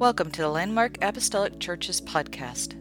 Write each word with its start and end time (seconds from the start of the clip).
Welcome 0.00 0.30
to 0.30 0.40
the 0.40 0.48
Landmark 0.48 0.96
Apostolic 1.02 1.60
Churches 1.60 2.00
podcast. 2.00 2.72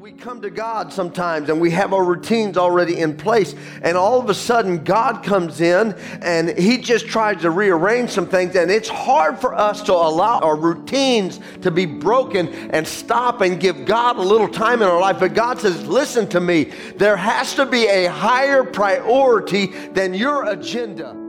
We 0.00 0.10
come 0.10 0.42
to 0.42 0.50
God 0.50 0.92
sometimes 0.92 1.48
and 1.48 1.60
we 1.60 1.70
have 1.70 1.92
our 1.92 2.02
routines 2.02 2.58
already 2.58 2.98
in 2.98 3.16
place, 3.16 3.54
and 3.82 3.96
all 3.96 4.20
of 4.20 4.28
a 4.28 4.34
sudden, 4.34 4.82
God 4.82 5.22
comes 5.22 5.60
in 5.60 5.92
and 6.22 6.58
He 6.58 6.78
just 6.78 7.06
tries 7.06 7.40
to 7.42 7.52
rearrange 7.52 8.10
some 8.10 8.26
things, 8.26 8.56
and 8.56 8.68
it's 8.68 8.88
hard 8.88 9.38
for 9.38 9.54
us 9.54 9.80
to 9.82 9.92
allow 9.92 10.40
our 10.40 10.56
routines 10.56 11.38
to 11.62 11.70
be 11.70 11.86
broken 11.86 12.48
and 12.72 12.84
stop 12.84 13.42
and 13.42 13.60
give 13.60 13.84
God 13.84 14.16
a 14.16 14.22
little 14.22 14.48
time 14.48 14.82
in 14.82 14.88
our 14.88 15.00
life. 15.00 15.20
But 15.20 15.34
God 15.34 15.60
says, 15.60 15.86
Listen 15.86 16.26
to 16.30 16.40
me, 16.40 16.72
there 16.96 17.16
has 17.16 17.54
to 17.54 17.64
be 17.64 17.86
a 17.86 18.06
higher 18.06 18.64
priority 18.64 19.66
than 19.92 20.14
your 20.14 20.50
agenda. 20.50 21.27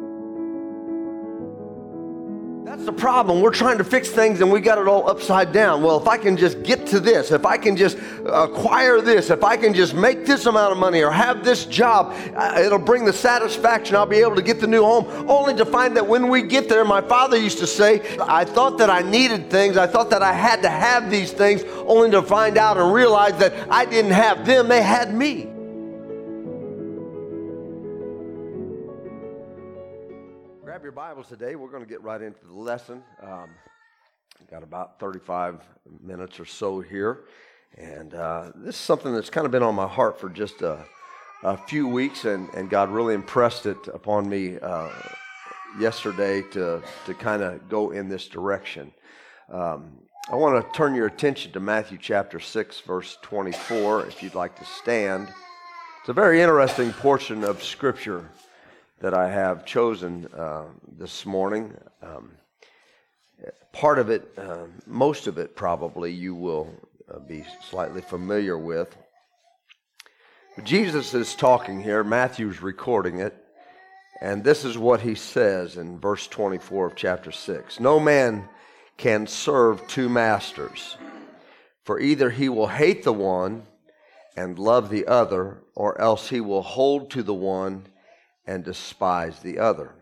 Problem. 2.97 3.41
We're 3.41 3.53
trying 3.53 3.77
to 3.77 3.83
fix 3.83 4.09
things 4.09 4.41
and 4.41 4.51
we 4.51 4.59
got 4.59 4.77
it 4.77 4.87
all 4.87 5.09
upside 5.09 5.51
down. 5.51 5.83
Well, 5.83 5.99
if 5.99 6.07
I 6.07 6.17
can 6.17 6.35
just 6.35 6.63
get 6.63 6.87
to 6.87 6.99
this, 6.99 7.31
if 7.31 7.45
I 7.45 7.57
can 7.57 7.77
just 7.77 7.97
acquire 8.25 8.99
this, 9.01 9.29
if 9.29 9.43
I 9.43 9.57
can 9.57 9.73
just 9.73 9.93
make 9.93 10.25
this 10.25 10.45
amount 10.45 10.71
of 10.71 10.77
money 10.77 11.01
or 11.01 11.11
have 11.11 11.43
this 11.43 11.65
job, 11.65 12.13
uh, 12.35 12.59
it'll 12.59 12.79
bring 12.79 13.05
the 13.05 13.13
satisfaction. 13.13 13.95
I'll 13.95 14.05
be 14.05 14.17
able 14.17 14.35
to 14.35 14.41
get 14.41 14.59
the 14.59 14.67
new 14.67 14.83
home. 14.83 15.05
Only 15.29 15.55
to 15.55 15.65
find 15.65 15.95
that 15.97 16.07
when 16.07 16.29
we 16.29 16.41
get 16.41 16.67
there, 16.67 16.83
my 16.83 17.01
father 17.01 17.37
used 17.37 17.59
to 17.59 17.67
say, 17.67 18.17
I 18.21 18.45
thought 18.45 18.77
that 18.79 18.89
I 18.89 19.01
needed 19.01 19.49
things. 19.49 19.77
I 19.77 19.87
thought 19.87 20.09
that 20.09 20.23
I 20.23 20.33
had 20.33 20.61
to 20.63 20.69
have 20.69 21.09
these 21.11 21.31
things, 21.31 21.63
only 21.85 22.11
to 22.11 22.21
find 22.21 22.57
out 22.57 22.77
and 22.77 22.93
realize 22.93 23.37
that 23.39 23.53
I 23.69 23.85
didn't 23.85 24.11
have 24.11 24.45
them. 24.45 24.67
They 24.67 24.81
had 24.81 25.13
me. 25.13 25.49
Your 30.89 30.95
Bibles 30.95 31.27
today. 31.27 31.53
We're 31.53 31.69
going 31.69 31.83
to 31.83 31.87
get 31.87 32.01
right 32.01 32.19
into 32.19 32.43
the 32.47 32.53
lesson. 32.55 33.03
Um, 33.21 33.51
got 34.49 34.63
about 34.63 34.99
35 34.99 35.61
minutes 36.01 36.39
or 36.39 36.45
so 36.45 36.79
here. 36.81 37.25
And 37.77 38.15
uh, 38.15 38.53
this 38.55 38.73
is 38.73 38.81
something 38.81 39.13
that's 39.13 39.29
kind 39.29 39.45
of 39.45 39.51
been 39.51 39.61
on 39.61 39.75
my 39.75 39.85
heart 39.85 40.19
for 40.19 40.29
just 40.29 40.63
a, 40.63 40.83
a 41.43 41.55
few 41.55 41.87
weeks, 41.87 42.25
and, 42.25 42.49
and 42.55 42.71
God 42.71 42.89
really 42.89 43.13
impressed 43.13 43.67
it 43.67 43.77
upon 43.93 44.27
me 44.27 44.57
uh, 44.59 44.89
yesterday 45.79 46.41
to, 46.53 46.81
to 47.05 47.13
kind 47.13 47.43
of 47.43 47.69
go 47.69 47.91
in 47.91 48.09
this 48.09 48.27
direction. 48.27 48.91
Um, 49.51 49.91
I 50.31 50.37
want 50.37 50.65
to 50.65 50.75
turn 50.75 50.95
your 50.95 51.05
attention 51.05 51.51
to 51.51 51.59
Matthew 51.59 51.99
chapter 52.01 52.39
6, 52.39 52.79
verse 52.79 53.15
24, 53.21 54.07
if 54.07 54.23
you'd 54.23 54.33
like 54.33 54.57
to 54.57 54.65
stand. 54.65 55.27
It's 55.99 56.09
a 56.09 56.13
very 56.13 56.41
interesting 56.41 56.93
portion 56.93 57.43
of 57.43 57.61
Scripture 57.61 58.27
that 59.01 59.13
I 59.13 59.29
have 59.29 59.65
chosen 59.65 60.27
uh, 60.27 60.65
this 60.97 61.25
morning. 61.25 61.73
Um, 62.01 62.31
part 63.71 63.97
of 63.97 64.09
it, 64.09 64.29
uh, 64.37 64.65
most 64.85 65.27
of 65.27 65.37
it 65.37 65.55
probably, 65.55 66.11
you 66.11 66.35
will 66.35 66.73
uh, 67.13 67.19
be 67.19 67.45
slightly 67.69 68.01
familiar 68.01 68.57
with. 68.57 68.95
Jesus 70.63 71.13
is 71.13 71.35
talking 71.35 71.81
here, 71.81 72.03
Matthew's 72.03 72.61
recording 72.61 73.19
it, 73.19 73.35
and 74.21 74.43
this 74.43 74.65
is 74.65 74.77
what 74.77 74.99
he 74.99 75.15
says 75.15 75.77
in 75.77 75.99
verse 75.99 76.27
24 76.27 76.87
of 76.87 76.95
chapter 76.95 77.31
6 77.31 77.79
No 77.79 77.99
man 77.99 78.49
can 78.97 79.27
serve 79.27 79.87
two 79.87 80.09
masters, 80.09 80.97
for 81.85 82.01
either 82.01 82.29
he 82.29 82.49
will 82.49 82.67
hate 82.67 83.03
the 83.03 83.13
one 83.13 83.63
and 84.35 84.59
love 84.59 84.89
the 84.89 85.07
other, 85.07 85.63
or 85.73 85.99
else 86.01 86.27
he 86.27 86.41
will 86.41 86.61
hold 86.61 87.11
to 87.11 87.23
the 87.23 87.33
one 87.33 87.85
and 88.49 88.63
despise 88.63 89.39
the 89.39 89.59
other. 89.59 89.93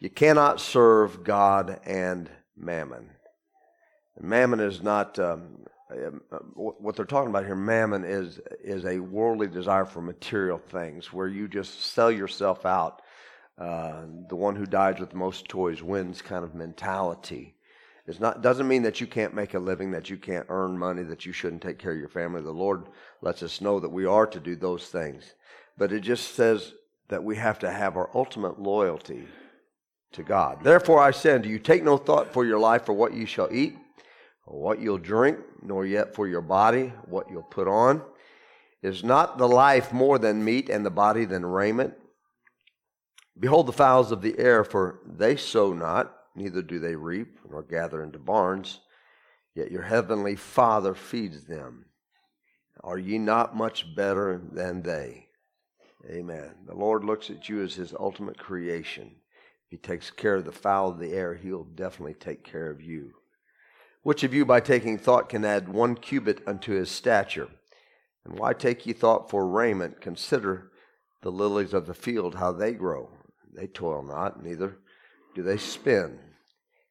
You 0.00 0.10
cannot 0.10 0.60
serve 0.60 1.22
God 1.22 1.78
and 1.86 2.28
mammon. 2.56 3.10
Mammon 4.20 4.58
is 4.58 4.82
not 4.82 5.16
um, 5.20 5.64
uh, 5.88 6.38
what 6.56 6.96
they're 6.96 7.04
talking 7.04 7.30
about 7.30 7.46
here. 7.46 7.54
Mammon 7.54 8.04
is 8.04 8.40
is 8.62 8.84
a 8.84 8.98
worldly 8.98 9.46
desire 9.46 9.84
for 9.84 10.02
material 10.02 10.58
things, 10.58 11.12
where 11.12 11.28
you 11.28 11.46
just 11.46 11.92
sell 11.94 12.10
yourself 12.10 12.66
out. 12.66 13.02
Uh, 13.56 14.02
the 14.28 14.36
one 14.36 14.56
who 14.56 14.66
dies 14.66 14.98
with 14.98 15.14
most 15.14 15.48
toys 15.48 15.80
wins, 15.80 16.20
kind 16.22 16.44
of 16.44 16.56
mentality. 16.56 17.54
It's 18.06 18.18
not 18.18 18.42
doesn't 18.42 18.66
mean 18.66 18.82
that 18.82 19.00
you 19.00 19.06
can't 19.06 19.32
make 19.32 19.54
a 19.54 19.60
living, 19.60 19.92
that 19.92 20.10
you 20.10 20.16
can't 20.16 20.46
earn 20.48 20.76
money, 20.76 21.04
that 21.04 21.24
you 21.24 21.32
shouldn't 21.32 21.62
take 21.62 21.78
care 21.78 21.92
of 21.92 21.98
your 21.98 22.08
family. 22.08 22.42
The 22.42 22.50
Lord 22.50 22.88
lets 23.22 23.44
us 23.44 23.60
know 23.60 23.78
that 23.78 23.96
we 23.98 24.06
are 24.06 24.26
to 24.26 24.40
do 24.40 24.56
those 24.56 24.86
things, 24.88 25.34
but 25.78 25.92
it 25.92 26.00
just 26.00 26.34
says 26.34 26.72
that 27.10 27.22
we 27.22 27.36
have 27.36 27.58
to 27.58 27.70
have 27.70 27.96
our 27.96 28.08
ultimate 28.14 28.58
loyalty 28.58 29.26
to 30.12 30.22
God. 30.22 30.64
Therefore, 30.64 31.00
I 31.00 31.10
say 31.10 31.34
unto 31.34 31.48
you, 31.48 31.58
take 31.58 31.84
no 31.84 31.96
thought 31.96 32.32
for 32.32 32.44
your 32.44 32.58
life 32.58 32.86
for 32.86 32.92
what 32.92 33.14
you 33.14 33.26
shall 33.26 33.48
eat, 33.52 33.76
or 34.46 34.60
what 34.60 34.80
you'll 34.80 34.98
drink, 34.98 35.38
nor 35.62 35.84
yet 35.84 36.14
for 36.14 36.26
your 36.26 36.40
body, 36.40 36.92
what 37.06 37.30
you'll 37.30 37.42
put 37.42 37.68
on. 37.68 38.02
Is 38.82 39.04
not 39.04 39.38
the 39.38 39.46
life 39.46 39.92
more 39.92 40.18
than 40.18 40.44
meat, 40.44 40.68
and 40.68 40.86
the 40.86 40.90
body 40.90 41.24
than 41.24 41.44
raiment? 41.44 41.94
Behold 43.38 43.66
the 43.66 43.72
fowls 43.72 44.10
of 44.10 44.22
the 44.22 44.38
air, 44.38 44.64
for 44.64 45.00
they 45.06 45.36
sow 45.36 45.72
not, 45.72 46.14
neither 46.34 46.62
do 46.62 46.78
they 46.78 46.94
reap, 46.94 47.38
nor 47.50 47.62
gather 47.62 48.02
into 48.02 48.18
barns, 48.18 48.80
yet 49.54 49.70
your 49.70 49.82
heavenly 49.82 50.36
Father 50.36 50.94
feeds 50.94 51.44
them. 51.44 51.86
Are 52.82 52.98
ye 52.98 53.18
not 53.18 53.56
much 53.56 53.94
better 53.94 54.40
than 54.52 54.82
they? 54.82 55.26
Amen. 56.08 56.50
The 56.66 56.74
Lord 56.74 57.04
looks 57.04 57.30
at 57.30 57.48
you 57.48 57.62
as 57.62 57.74
his 57.74 57.94
ultimate 57.98 58.38
creation. 58.38 59.12
If 59.66 59.70
he 59.70 59.76
takes 59.76 60.10
care 60.10 60.36
of 60.36 60.44
the 60.44 60.52
fowl 60.52 60.90
of 60.90 60.98
the 60.98 61.12
air, 61.12 61.34
he'll 61.34 61.64
definitely 61.64 62.14
take 62.14 62.42
care 62.42 62.70
of 62.70 62.80
you. 62.80 63.12
Which 64.02 64.24
of 64.24 64.32
you, 64.32 64.46
by 64.46 64.60
taking 64.60 64.96
thought, 64.96 65.28
can 65.28 65.44
add 65.44 65.68
one 65.68 65.94
cubit 65.94 66.42
unto 66.46 66.72
his 66.72 66.90
stature? 66.90 67.48
And 68.24 68.38
why 68.38 68.54
take 68.54 68.86
ye 68.86 68.92
thought 68.94 69.28
for 69.28 69.46
raiment? 69.46 70.00
Consider 70.00 70.70
the 71.22 71.30
lilies 71.30 71.74
of 71.74 71.86
the 71.86 71.94
field, 71.94 72.36
how 72.36 72.52
they 72.52 72.72
grow. 72.72 73.10
They 73.52 73.66
toil 73.66 74.02
not, 74.02 74.42
neither 74.42 74.78
do 75.34 75.42
they 75.42 75.58
spin. 75.58 76.18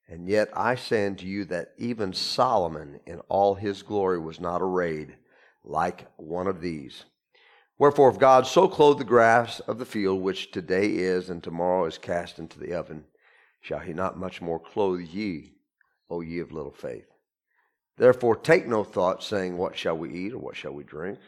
And 0.08 0.28
yet 0.28 0.50
I 0.56 0.76
say 0.76 1.06
unto 1.06 1.26
you 1.26 1.46
that 1.46 1.74
even 1.78 2.14
Solomon 2.14 3.00
in 3.06 3.20
all 3.30 3.56
his 3.56 3.82
glory 3.82 4.20
was 4.20 4.40
not 4.40 4.62
arrayed 4.62 5.16
like 5.64 6.08
one 6.18 6.48
of 6.48 6.62
these. 6.62 7.06
Wherefore, 7.80 8.10
if 8.10 8.20
God 8.20 8.46
so 8.46 8.68
clothed 8.68 9.00
the 9.00 9.06
grass 9.06 9.62
of 9.62 9.80
the 9.80 9.86
field, 9.86 10.22
which 10.22 10.52
today 10.52 10.98
is 10.98 11.30
and 11.30 11.42
tomorrow 11.42 11.86
is 11.86 11.98
cast 11.98 12.38
into 12.38 12.60
the 12.60 12.74
oven, 12.74 13.06
shall 13.62 13.80
he 13.80 13.94
not 13.94 14.20
much 14.20 14.42
more 14.42 14.60
clothe 14.60 15.00
ye, 15.00 15.54
O 16.10 16.20
ye 16.20 16.40
of 16.40 16.52
little 16.52 16.74
faith? 16.74 17.08
Therefore, 17.96 18.36
take 18.36 18.68
no 18.68 18.84
thought, 18.84 19.24
saying, 19.24 19.58
What 19.58 19.78
shall 19.78 19.98
we 19.98 20.14
eat, 20.14 20.34
or 20.34 20.40
what 20.40 20.58
shall 20.58 20.74
we 20.74 20.84
drink, 20.84 21.20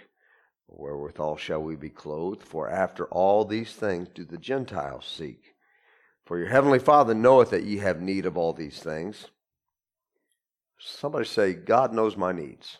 or 0.67 0.84
wherewithal 0.84 1.38
shall 1.38 1.63
we 1.63 1.78
be 1.78 1.90
clothed? 1.90 2.44
For 2.44 2.69
after 2.69 3.06
all 3.06 3.45
these 3.45 3.73
things 3.73 4.09
do 4.13 4.25
the 4.25 4.38
Gentiles 4.38 5.06
seek. 5.06 5.56
For 6.25 6.38
your 6.38 6.50
heavenly 6.50 6.79
Father 6.79 7.13
knoweth 7.13 7.50
that 7.51 7.63
ye 7.63 7.78
have 7.78 8.01
need 8.01 8.25
of 8.25 8.38
all 8.38 8.51
these 8.51 8.79
things. 8.81 9.28
Somebody 10.78 11.25
say, 11.25 11.53
God 11.53 11.94
knows 11.94 12.17
my 12.17 12.34
needs. 12.34 12.78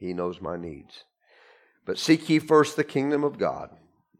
He 0.00 0.14
knows 0.14 0.40
my 0.40 0.56
needs. 0.56 1.04
But 1.84 1.98
seek 1.98 2.28
ye 2.28 2.38
first 2.38 2.76
the 2.76 2.84
kingdom 2.84 3.22
of 3.22 3.38
God. 3.38 3.70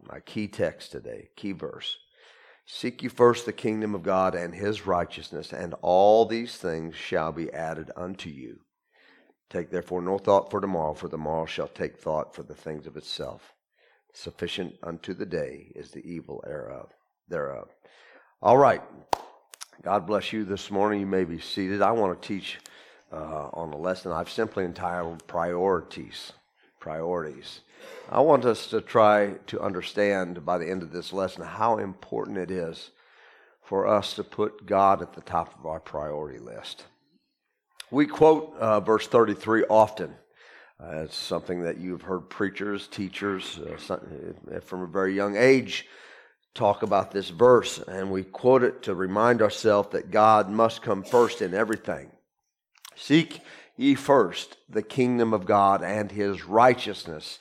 My 0.07 0.21
key 0.21 0.47
text 0.47 0.93
today, 0.93 1.31
key 1.37 1.53
verse. 1.53 1.97
Seek 2.67 3.03
ye 3.03 3.09
first 3.09 3.47
the 3.47 3.53
kingdom 3.53 3.95
of 3.95 4.03
God 4.03 4.35
and 4.35 4.55
his 4.55 4.87
righteousness, 4.87 5.53
and 5.53 5.75
all 5.81 6.27
these 6.27 6.57
things 6.57 6.95
shall 6.95 7.33
be 7.33 7.53
added 7.53 7.91
unto 7.97 8.29
you. 8.29 8.61
Take 9.49 9.71
therefore 9.71 10.03
no 10.03 10.19
thought 10.19 10.51
for 10.51 10.61
tomorrow, 10.61 10.95
for 10.95 11.09
tomorrow 11.09 11.47
shall 11.47 11.69
take 11.69 11.99
thought 11.99 12.35
for 12.35 12.43
the 12.43 12.55
things 12.55 12.87
of 12.87 12.97
itself. 12.97 13.55
Sufficient 14.13 14.75
unto 14.83 15.15
the 15.15 15.27
day 15.27 15.73
is 15.75 15.91
the 15.91 16.05
evil 16.07 16.43
thereof. 16.47 16.91
thereof. 17.29 17.69
All 18.43 18.59
right. 18.59 18.83
God 19.83 20.07
bless 20.07 20.33
you 20.33 20.45
this 20.45 20.71
morning. 20.71 21.01
You 21.01 21.07
may 21.07 21.25
be 21.25 21.41
seated. 21.41 21.81
I 21.81 21.93
want 21.93 22.21
to 22.21 22.29
teach 22.29 22.59
uh, 23.13 23.49
on 23.53 23.71
the 23.71 23.77
lesson 23.77 24.13
I've 24.13 24.31
simply 24.31 24.65
entitled 24.65 25.27
Priorities. 25.27 26.33
Priorities. 26.79 27.61
I 28.11 28.21
want 28.21 28.45
us 28.45 28.67
to 28.69 28.81
try 28.81 29.35
to 29.49 29.61
understand 29.61 30.45
by 30.45 30.59
the 30.59 30.71
end 30.71 30.83
of 30.83 30.93
this 30.93 31.13
lesson 31.13 31.45
how 31.45 31.79
important 31.79 32.39
it 32.39 32.51
is 32.51 32.91
for 33.63 33.87
us 33.87 34.15
to 34.15 34.25
put 34.25 34.67
God 34.67 35.03
at 35.03 35.13
the 35.13 35.21
top 35.21 35.59
of 35.59 35.67
our 35.67 35.81
priority 35.81 36.39
list. 36.39 36.85
We 37.91 38.07
quote 38.07 38.57
uh, 38.59 38.81
verse 38.81 39.07
33 39.07 39.65
often. 39.65 40.15
Uh, 40.83 41.03
it's 41.03 41.17
something 41.17 41.63
that 41.63 41.79
you've 41.79 42.03
heard 42.03 42.31
preachers, 42.31 42.87
teachers 42.89 43.59
uh, 43.59 43.95
uh, 43.95 44.61
from 44.61 44.83
a 44.83 44.87
very 44.87 45.15
young 45.15 45.37
age 45.37 45.87
talk 46.55 46.83
about 46.83 47.13
this 47.13 47.29
verse, 47.29 47.79
and 47.79 48.11
we 48.11 48.25
quote 48.25 48.63
it 48.63 48.83
to 48.83 48.95
remind 48.95 49.41
ourselves 49.43 49.91
that 49.93 50.11
God 50.11 50.51
must 50.51 50.83
come 50.83 51.03
first 51.05 51.43
in 51.43 51.55
everything. 51.55 52.11
Seek 53.01 53.41
ye 53.79 53.95
first 53.95 54.59
the 54.69 54.83
kingdom 54.83 55.33
of 55.33 55.47
God 55.47 55.83
and 55.83 56.13
his 56.13 56.45
righteousness, 56.45 57.39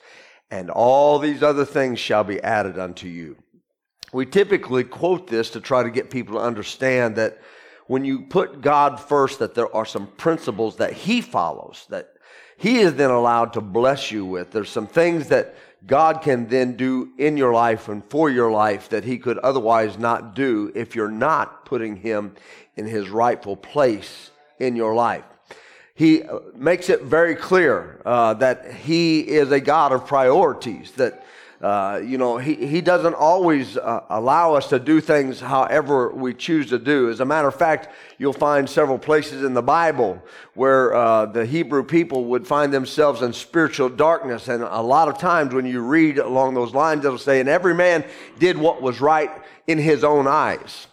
and 0.50 0.70
all 0.70 1.20
these 1.20 1.44
other 1.44 1.66
things 1.66 2.00
shall 2.00 2.24
be 2.24 2.42
added 2.42 2.80
unto 2.80 3.08
you. 3.08 3.36
we 4.14 4.26
typically 4.26 4.86
quote 4.86 5.28
this 5.28 5.50
to 5.52 5.60
try 5.60 5.84
to 5.84 5.90
get 5.90 6.10
people 6.10 6.36
to 6.36 6.42
understand 6.42 7.18
that 7.18 7.40
when 7.88 8.06
you 8.06 8.22
put 8.22 8.62
God 8.62 9.00
first, 9.00 9.40
that 9.40 9.54
there 9.54 9.76
are 9.76 9.86
some 9.86 10.08
principles 10.08 10.78
that 10.78 10.94
He 10.94 11.20
follows, 11.22 11.86
that 11.90 12.14
He 12.58 12.80
is 12.80 12.94
then 12.94 13.12
allowed 13.12 13.54
to 13.54 13.62
bless 13.62 14.12
you 14.12 14.26
with. 14.26 14.52
There's 14.52 14.70
some 14.70 14.88
things 14.88 15.28
that 15.28 15.56
God 15.86 16.22
can 16.22 16.48
then 16.48 16.78
do 16.78 17.12
in 17.18 17.36
your 17.36 17.54
life 17.54 17.90
and 17.90 18.04
for 18.06 18.30
your 18.30 18.50
life 18.50 18.90
that 18.90 19.04
He 19.04 19.18
could 19.18 19.38
otherwise 19.40 19.98
not 19.98 20.36
do 20.36 20.72
if 20.74 20.96
you're 20.96 21.12
not 21.12 21.66
putting 21.66 21.98
Him 21.98 22.36
in 22.78 22.86
His 22.86 23.10
rightful 23.10 23.58
place 23.58 24.32
in 24.58 24.78
your 24.78 24.96
life. 24.96 25.26
He 26.00 26.24
makes 26.56 26.88
it 26.88 27.02
very 27.02 27.36
clear 27.36 28.02
uh, 28.06 28.34
that 28.36 28.72
He 28.74 29.20
is 29.20 29.52
a 29.52 29.60
God 29.60 29.92
of 29.92 30.08
priorities, 30.08 30.92
that 30.92 31.26
uh, 31.60 32.00
you 32.02 32.18
know, 32.18 32.38
he, 32.38 32.56
he 32.56 32.80
doesn't 32.80 33.16
always 33.16 33.76
uh, 33.76 34.06
allow 34.10 34.54
us 34.54 34.70
to 34.70 34.80
do 34.80 35.02
things 35.02 35.42
however 35.42 36.10
we 36.10 36.34
choose 36.34 36.70
to 36.70 36.80
do. 36.80 37.10
As 37.10 37.20
a 37.20 37.26
matter 37.26 37.50
of 37.50 37.56
fact, 37.56 37.90
you'll 38.18 38.32
find 38.32 38.70
several 38.70 38.98
places 38.98 39.44
in 39.44 39.54
the 39.54 39.62
Bible 39.62 40.24
where 40.54 40.94
uh, 40.94 41.26
the 41.26 41.46
Hebrew 41.46 41.84
people 41.84 42.24
would 42.26 42.48
find 42.48 42.74
themselves 42.74 43.22
in 43.22 43.34
spiritual 43.34 43.90
darkness. 43.90 44.48
And 44.48 44.64
a 44.64 44.82
lot 44.82 45.10
of 45.10 45.18
times 45.18 45.54
when 45.54 45.66
you 45.66 45.82
read 45.82 46.18
along 46.18 46.54
those 46.54 46.74
lines, 46.74 47.04
it'll 47.04 47.18
say, 47.18 47.42
and 47.42 47.50
every 47.50 47.76
man 47.76 48.06
did 48.38 48.58
what 48.58 48.82
was 48.82 49.02
right 49.02 49.32
in 49.68 49.78
his 49.78 50.06
own 50.06 50.28
eyes. 50.28 50.88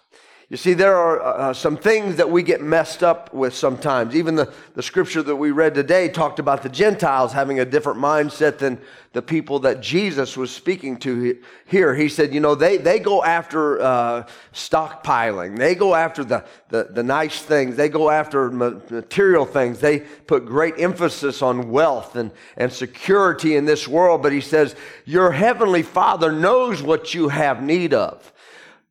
You 0.49 0.57
see, 0.57 0.75
there 0.75 0.97
are 0.97 1.21
uh, 1.21 1.25
uh, 1.25 1.53
some 1.55 1.77
things 1.77 2.17
that 2.17 2.31
we 2.31 2.45
get 2.45 2.61
messed 2.61 3.03
up 3.03 3.35
with 3.35 3.53
sometimes. 3.53 4.15
Even 4.15 4.37
the, 4.37 4.53
the 4.75 4.83
scripture 4.83 5.21
that 5.25 5.35
we 5.35 5.51
read 5.51 5.75
today 5.75 6.09
talked 6.09 6.39
about 6.39 6.63
the 6.63 6.69
Gentiles 6.69 7.33
having 7.33 7.59
a 7.59 7.65
different 7.65 7.99
mindset 7.99 8.59
than 8.59 8.81
the 9.13 9.23
people 9.23 9.59
that 9.61 9.81
Jesus 9.81 10.37
was 10.37 10.53
speaking 10.53 10.99
to 10.99 11.37
here. 11.67 11.97
He 11.97 12.09
said, 12.09 12.33
you 12.33 12.39
know, 12.39 12.55
they, 12.55 12.77
they 12.77 13.01
go 13.01 13.25
after 13.25 13.81
uh, 13.81 14.29
stockpiling, 14.53 15.59
they 15.59 15.75
go 15.75 15.97
after 15.97 16.23
the, 16.23 16.45
the, 16.69 16.91
the 16.93 17.03
nice 17.03 17.43
things, 17.43 17.75
they 17.75 17.89
go 17.89 18.09
after 18.09 18.49
material 18.49 19.47
things. 19.47 19.81
They 19.81 20.01
put 20.01 20.47
great 20.47 20.75
emphasis 20.79 21.43
on 21.43 21.73
wealth 21.73 22.15
and, 22.15 22.31
and 22.57 22.73
security 22.73 23.57
in 23.57 23.65
this 23.65 23.89
world. 23.89 24.23
But 24.23 24.31
he 24.31 24.41
says, 24.41 24.77
Your 25.07 25.33
heavenly 25.33 25.83
Father 25.83 26.31
knows 26.31 26.85
what 26.85 27.15
you 27.15 27.31
have 27.31 27.65
need 27.65 27.95
of. 27.95 28.33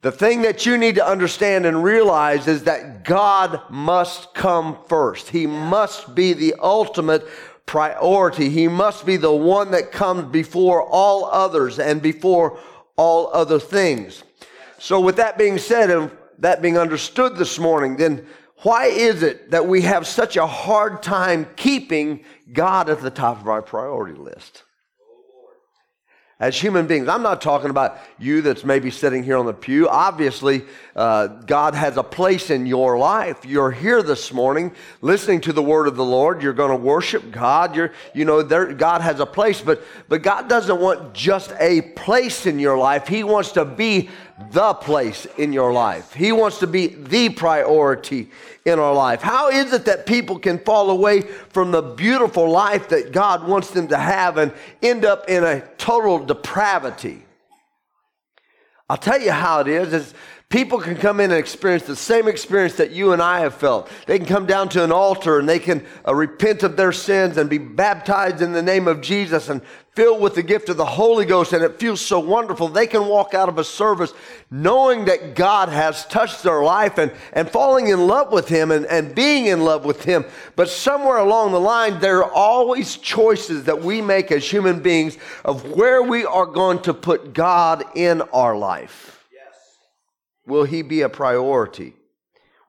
The 0.05 0.11
thing 0.11 0.43
that 0.43 0.67
you 0.67 0.77
need 0.77 0.93
to 0.95 1.07
understand 1.07 1.65
and 1.65 1.83
realize 1.83 2.47
is 2.47 2.65
that 2.65 3.05
God 3.05 3.59
must 3.71 4.35
come 4.35 4.77
first. 4.87 5.29
He 5.29 5.47
must 5.47 6.13
be 6.13 6.33
the 6.33 6.53
ultimate 6.61 7.27
priority. 7.65 8.51
He 8.51 8.67
must 8.67 9.07
be 9.07 9.17
the 9.17 9.33
one 9.33 9.71
that 9.71 9.91
comes 9.91 10.31
before 10.31 10.83
all 10.83 11.25
others 11.25 11.79
and 11.79 12.03
before 12.03 12.59
all 12.95 13.31
other 13.33 13.57
things. 13.57 14.23
So, 14.77 14.99
with 14.99 15.15
that 15.15 15.39
being 15.39 15.57
said, 15.57 15.89
and 15.89 16.11
that 16.37 16.61
being 16.61 16.77
understood 16.77 17.35
this 17.35 17.57
morning, 17.57 17.97
then 17.97 18.27
why 18.57 18.85
is 18.85 19.23
it 19.23 19.49
that 19.49 19.65
we 19.65 19.81
have 19.81 20.05
such 20.05 20.37
a 20.37 20.45
hard 20.45 21.01
time 21.01 21.47
keeping 21.55 22.23
God 22.53 22.91
at 22.91 23.01
the 23.01 23.09
top 23.09 23.41
of 23.41 23.47
our 23.47 23.63
priority 23.63 24.19
list? 24.19 24.64
As 26.37 26.59
human 26.59 26.85
beings. 26.85 27.07
I'm 27.07 27.21
not 27.21 27.41
talking 27.41 27.69
about 27.69 27.97
you 28.19 28.41
that's 28.41 28.65
maybe 28.65 28.91
sitting 28.91 29.23
here 29.23 29.37
on 29.37 29.45
the 29.45 29.53
pew. 29.53 29.87
Obviously, 29.87 30.63
uh, 30.93 31.27
God 31.27 31.73
has 31.75 31.95
a 31.95 32.03
place 32.03 32.49
in 32.49 32.65
your 32.65 32.97
life. 32.97 33.45
You're 33.45 33.71
here 33.71 34.03
this 34.03 34.33
morning 34.33 34.73
listening 35.01 35.39
to 35.41 35.53
the 35.53 35.63
word 35.63 35.87
of 35.87 35.95
the 35.95 36.03
Lord. 36.03 36.41
You're 36.41 36.51
going 36.51 36.71
to 36.71 36.75
worship 36.75 37.31
God. 37.31 37.73
You're, 37.73 37.93
you 38.13 38.25
know, 38.25 38.41
there, 38.41 38.73
God 38.73 38.99
has 38.99 39.21
a 39.21 39.25
place, 39.25 39.61
but, 39.61 39.81
but 40.09 40.23
God 40.23 40.49
doesn't 40.49 40.81
want 40.81 41.13
just 41.13 41.53
a 41.57 41.81
place 41.81 42.45
in 42.45 42.59
your 42.59 42.77
life. 42.77 43.07
He 43.07 43.23
wants 43.23 43.53
to 43.53 43.63
be 43.63 44.09
the 44.51 44.73
place 44.73 45.25
in 45.37 45.53
your 45.53 45.71
life. 45.71 46.13
He 46.13 46.31
wants 46.31 46.59
to 46.59 46.67
be 46.67 46.87
the 46.87 47.29
priority 47.29 48.29
in 48.65 48.79
our 48.79 48.93
life. 48.93 49.21
How 49.21 49.49
is 49.49 49.71
it 49.71 49.85
that 49.85 50.05
people 50.05 50.39
can 50.39 50.59
fall 50.59 50.89
away 50.89 51.21
from 51.21 51.71
the 51.71 51.81
beautiful 51.81 52.49
life 52.49 52.89
that 52.89 53.11
God 53.11 53.47
wants 53.47 53.71
them 53.71 53.87
to 53.89 53.97
have 53.97 54.37
and 54.37 54.51
end 54.81 55.05
up 55.05 55.29
in 55.29 55.43
a 55.43 55.61
total 55.77 56.19
depravity? 56.19 57.23
I'll 58.89 58.97
tell 58.97 59.21
you 59.21 59.31
how 59.31 59.61
it 59.61 59.67
is. 59.67 59.93
Is 59.93 60.13
people 60.49 60.79
can 60.79 60.95
come 60.95 61.19
in 61.19 61.31
and 61.31 61.39
experience 61.39 61.83
the 61.83 61.95
same 61.95 62.27
experience 62.27 62.75
that 62.75 62.91
you 62.91 63.13
and 63.13 63.21
I 63.21 63.39
have 63.39 63.55
felt. 63.55 63.89
They 64.05 64.17
can 64.17 64.27
come 64.27 64.45
down 64.45 64.69
to 64.69 64.83
an 64.83 64.91
altar 64.91 65.39
and 65.39 65.47
they 65.47 65.59
can 65.59 65.85
uh, 66.05 66.13
repent 66.13 66.61
of 66.63 66.75
their 66.75 66.91
sins 66.91 67.37
and 67.37 67.49
be 67.49 67.57
baptized 67.57 68.41
in 68.41 68.51
the 68.51 68.61
name 68.61 68.87
of 68.87 69.01
Jesus 69.01 69.49
and 69.49 69.61
filled 69.95 70.21
with 70.21 70.35
the 70.35 70.43
gift 70.43 70.67
of 70.67 70.75
the 70.75 70.85
Holy 70.85 71.25
Ghost, 71.25 71.53
and 71.53 71.63
it 71.63 71.79
feels 71.79 72.01
so 72.01 72.19
wonderful. 72.19 72.67
They 72.67 72.85
can 72.85 73.07
walk 73.07 73.33
out 73.33 73.47
of 73.47 73.57
a 73.57 73.63
service 73.63 74.13
knowing 74.51 75.05
that 75.05 75.35
God 75.35 75.69
has 75.69 76.05
touched 76.07 76.43
their 76.43 76.61
life 76.61 76.97
and, 76.97 77.13
and 77.31 77.49
falling 77.49 77.87
in 77.87 78.05
love 78.05 78.31
with 78.31 78.49
Him 78.49 78.71
and, 78.71 78.85
and 78.87 79.15
being 79.15 79.45
in 79.45 79.61
love 79.61 79.85
with 79.85 80.03
Him. 80.03 80.25
But 80.57 80.69
somewhere 80.69 81.17
along 81.17 81.53
the 81.53 81.61
line, 81.61 82.01
there 82.01 82.23
are 82.23 82.31
always 82.31 82.97
choices 82.97 83.63
that 83.63 83.81
we 83.81 84.01
make 84.01 84.33
as 84.33 84.49
human 84.49 84.81
beings 84.81 85.17
of 85.45 85.71
where 85.71 86.03
we 86.03 86.25
are 86.25 86.45
going 86.45 86.81
to 86.83 86.93
put 86.93 87.33
God 87.33 87.85
in 87.95 88.21
our 88.21 88.55
life. 88.55 89.25
Yes. 89.33 89.77
Will 90.45 90.65
He 90.65 90.81
be 90.81 91.01
a 91.01 91.09
priority? 91.09 91.93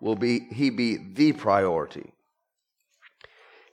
Will 0.00 0.17
be, 0.17 0.46
He 0.52 0.70
be 0.70 0.96
the 0.96 1.32
priority? 1.32 2.12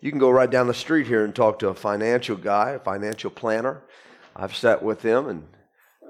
You 0.04 0.12
can 0.12 0.20
go 0.20 0.30
right 0.30 0.52
down 0.52 0.68
the 0.68 0.74
street 0.74 1.08
here 1.08 1.24
and 1.24 1.34
talk 1.34 1.60
to 1.60 1.70
a 1.70 1.74
financial 1.74 2.36
guy, 2.36 2.72
a 2.72 2.80
financial 2.80 3.32
planner. 3.32 3.84
I've 4.36 4.54
sat 4.54 4.84
with 4.84 5.02
them 5.02 5.30
and 5.30 5.48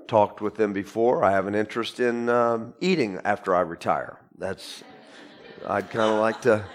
talked 0.08 0.42
with 0.42 0.56
them 0.56 0.74
before. 0.74 1.24
I 1.24 1.30
have 1.30 1.46
an 1.46 1.54
interest 1.54 2.00
in 2.00 2.28
um, 2.28 2.74
eating 2.82 3.22
after 3.24 3.54
I 3.54 3.60
retire. 3.60 4.18
That's, 4.36 4.84
I'd 5.68 5.92
kind 5.92 6.12
of 6.12 6.20
like 6.20 6.42
to 6.42 6.66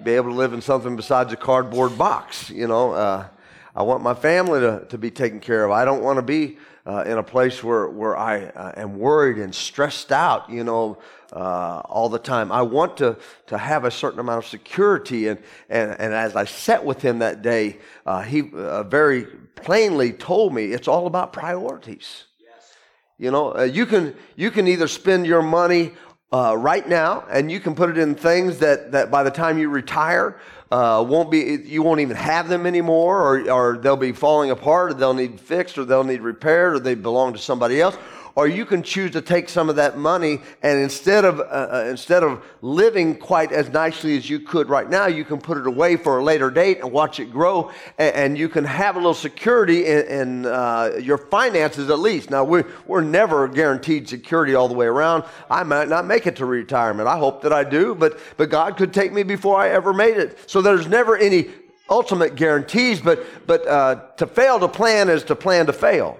be 0.00 0.12
able 0.12 0.30
to 0.30 0.36
live 0.36 0.52
in 0.52 0.60
something 0.60 0.94
besides 0.94 1.32
a 1.32 1.36
cardboard 1.36 1.98
box. 1.98 2.50
You 2.50 2.68
know, 2.68 2.92
uh, 2.92 3.26
I 3.74 3.82
want 3.82 4.00
my 4.04 4.14
family 4.14 4.60
to, 4.60 4.86
to 4.88 4.98
be 4.98 5.10
taken 5.10 5.40
care 5.40 5.64
of. 5.64 5.72
I 5.72 5.84
don't 5.84 6.04
want 6.04 6.18
to 6.18 6.22
be 6.22 6.58
uh, 6.86 7.02
in 7.04 7.18
a 7.18 7.22
place 7.24 7.64
where, 7.64 7.88
where 7.88 8.16
I 8.16 8.44
uh, 8.44 8.74
am 8.76 8.96
worried 8.96 9.38
and 9.38 9.52
stressed 9.52 10.12
out, 10.12 10.48
you 10.50 10.62
know, 10.62 10.98
uh, 11.32 11.80
all 11.84 12.08
the 12.08 12.18
time. 12.18 12.52
I 12.52 12.62
want 12.62 12.96
to, 12.98 13.16
to 13.46 13.58
have 13.58 13.84
a 13.84 13.90
certain 13.90 14.20
amount 14.20 14.44
of 14.44 14.50
security. 14.50 15.28
And, 15.28 15.38
and, 15.68 15.90
and 15.98 16.14
as 16.14 16.36
I 16.36 16.44
sat 16.44 16.84
with 16.84 17.02
him 17.02 17.18
that 17.20 17.42
day, 17.42 17.78
uh, 18.04 18.22
he 18.22 18.50
uh, 18.54 18.82
very 18.84 19.26
plainly 19.54 20.12
told 20.12 20.54
me 20.54 20.66
it's 20.66 20.88
all 20.88 21.06
about 21.06 21.32
priorities. 21.32 22.24
Yes. 22.38 22.74
You 23.18 23.30
know, 23.30 23.56
uh, 23.56 23.62
you, 23.62 23.86
can, 23.86 24.14
you 24.36 24.50
can 24.50 24.68
either 24.68 24.88
spend 24.88 25.26
your 25.26 25.42
money 25.42 25.92
uh, 26.32 26.56
right 26.56 26.86
now, 26.88 27.24
and 27.30 27.50
you 27.50 27.60
can 27.60 27.74
put 27.74 27.88
it 27.88 27.98
in 27.98 28.14
things 28.14 28.58
that, 28.58 28.92
that 28.92 29.10
by 29.10 29.22
the 29.22 29.30
time 29.30 29.58
you 29.58 29.68
retire, 29.68 30.38
uh, 30.72 31.04
won't 31.06 31.30
be 31.30 31.62
you 31.64 31.80
won't 31.80 32.00
even 32.00 32.16
have 32.16 32.48
them 32.48 32.66
anymore, 32.66 33.22
or, 33.22 33.50
or 33.50 33.78
they'll 33.78 33.96
be 33.96 34.10
falling 34.10 34.50
apart, 34.50 34.90
or 34.90 34.94
they'll 34.94 35.14
need 35.14 35.38
fixed, 35.38 35.78
or 35.78 35.84
they'll 35.84 36.02
need 36.02 36.20
repaired, 36.20 36.74
or 36.74 36.78
they 36.80 36.96
belong 36.96 37.32
to 37.32 37.38
somebody 37.38 37.80
else, 37.80 37.96
or 38.36 38.46
you 38.46 38.66
can 38.66 38.82
choose 38.82 39.10
to 39.12 39.22
take 39.22 39.48
some 39.48 39.70
of 39.70 39.76
that 39.76 39.96
money 39.96 40.40
and 40.62 40.78
instead 40.78 41.24
of, 41.24 41.40
uh, 41.40 41.42
uh, 41.42 41.86
instead 41.88 42.22
of 42.22 42.44
living 42.60 43.16
quite 43.16 43.50
as 43.50 43.70
nicely 43.70 44.16
as 44.16 44.28
you 44.28 44.38
could 44.38 44.68
right 44.68 44.88
now, 44.88 45.06
you 45.06 45.24
can 45.24 45.38
put 45.38 45.56
it 45.56 45.66
away 45.66 45.96
for 45.96 46.18
a 46.18 46.22
later 46.22 46.50
date 46.50 46.80
and 46.80 46.92
watch 46.92 47.18
it 47.18 47.32
grow. 47.32 47.72
And, 47.96 48.14
and 48.14 48.38
you 48.38 48.50
can 48.50 48.64
have 48.64 48.96
a 48.96 48.98
little 48.98 49.14
security 49.14 49.86
in, 49.86 50.06
in 50.06 50.46
uh, 50.46 50.98
your 51.00 51.16
finances 51.16 51.88
at 51.88 51.98
least. 51.98 52.30
Now, 52.30 52.44
we're, 52.44 52.66
we're 52.86 53.00
never 53.00 53.48
guaranteed 53.48 54.06
security 54.06 54.54
all 54.54 54.68
the 54.68 54.74
way 54.74 54.86
around. 54.86 55.24
I 55.50 55.62
might 55.62 55.88
not 55.88 56.06
make 56.06 56.26
it 56.26 56.36
to 56.36 56.44
retirement. 56.44 57.08
I 57.08 57.16
hope 57.16 57.40
that 57.42 57.54
I 57.54 57.64
do, 57.64 57.94
but, 57.94 58.18
but 58.36 58.50
God 58.50 58.76
could 58.76 58.92
take 58.92 59.12
me 59.14 59.22
before 59.22 59.58
I 59.58 59.70
ever 59.70 59.94
made 59.94 60.18
it. 60.18 60.38
So 60.48 60.60
there's 60.60 60.86
never 60.86 61.16
any 61.16 61.50
ultimate 61.88 62.34
guarantees, 62.34 63.00
but, 63.00 63.24
but 63.46 63.66
uh, 63.66 64.02
to 64.18 64.26
fail 64.26 64.60
to 64.60 64.68
plan 64.68 65.08
is 65.08 65.24
to 65.24 65.34
plan 65.34 65.64
to 65.66 65.72
fail. 65.72 66.18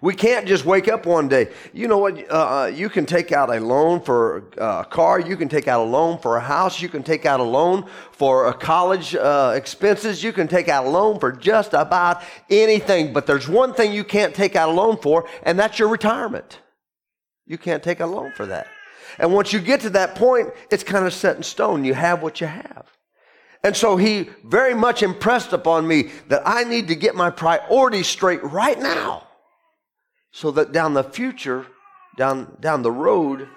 We 0.00 0.14
can't 0.14 0.46
just 0.46 0.64
wake 0.64 0.86
up 0.86 1.06
one 1.06 1.28
day. 1.28 1.48
You 1.72 1.88
know 1.88 1.98
what? 1.98 2.18
Uh, 2.30 2.34
uh, 2.34 2.66
you 2.66 2.88
can 2.88 3.04
take 3.04 3.32
out 3.32 3.54
a 3.54 3.58
loan 3.58 4.00
for 4.00 4.44
uh, 4.56 4.82
a 4.82 4.84
car. 4.84 5.18
You 5.18 5.36
can 5.36 5.48
take 5.48 5.66
out 5.66 5.80
a 5.80 5.84
loan 5.84 6.18
for 6.18 6.36
a 6.36 6.40
house. 6.40 6.80
You 6.80 6.88
can 6.88 7.02
take 7.02 7.26
out 7.26 7.40
a 7.40 7.44
loan 7.44 7.88
for 8.12 8.48
a 8.48 8.54
college 8.54 9.14
uh, 9.16 9.54
expenses. 9.56 10.22
You 10.22 10.32
can 10.32 10.46
take 10.46 10.68
out 10.68 10.86
a 10.86 10.88
loan 10.88 11.18
for 11.18 11.32
just 11.32 11.74
about 11.74 12.22
anything. 12.48 13.12
But 13.12 13.26
there's 13.26 13.48
one 13.48 13.74
thing 13.74 13.92
you 13.92 14.04
can't 14.04 14.34
take 14.34 14.54
out 14.54 14.68
a 14.68 14.72
loan 14.72 14.98
for, 14.98 15.28
and 15.42 15.58
that's 15.58 15.78
your 15.78 15.88
retirement. 15.88 16.60
You 17.46 17.58
can't 17.58 17.82
take 17.82 17.98
a 18.00 18.06
loan 18.06 18.32
for 18.36 18.46
that. 18.46 18.68
And 19.18 19.32
once 19.32 19.52
you 19.52 19.58
get 19.58 19.80
to 19.80 19.90
that 19.90 20.14
point, 20.14 20.50
it's 20.70 20.84
kind 20.84 21.06
of 21.06 21.12
set 21.12 21.36
in 21.36 21.42
stone. 21.42 21.84
You 21.84 21.94
have 21.94 22.22
what 22.22 22.40
you 22.40 22.46
have. 22.46 22.86
And 23.64 23.76
so 23.76 23.96
he 23.96 24.30
very 24.44 24.74
much 24.74 25.02
impressed 25.02 25.52
upon 25.52 25.88
me 25.88 26.10
that 26.28 26.42
I 26.46 26.62
need 26.62 26.86
to 26.88 26.94
get 26.94 27.16
my 27.16 27.30
priorities 27.30 28.06
straight 28.06 28.42
right 28.44 28.78
now 28.78 29.27
so 30.38 30.52
that 30.52 30.70
down 30.70 30.94
the 30.94 31.02
future, 31.02 31.66
down, 32.16 32.56
down 32.60 32.82
the 32.82 32.92
road, 32.92 33.48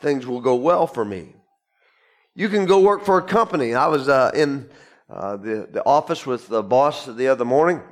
things 0.00 0.26
will 0.26 0.40
go 0.40 0.54
well 0.54 0.86
for 0.86 1.04
me. 1.04 1.34
You 2.34 2.48
can 2.48 2.64
go 2.64 2.80
work 2.80 3.04
for 3.04 3.18
a 3.18 3.22
company. 3.22 3.74
I 3.74 3.88
was 3.88 4.08
uh, 4.08 4.30
in 4.34 4.70
uh, 5.10 5.36
the, 5.36 5.68
the 5.70 5.84
office 5.84 6.24
with 6.24 6.48
the 6.48 6.62
boss 6.62 7.04
the 7.04 7.28
other 7.28 7.44
morning, 7.44 7.82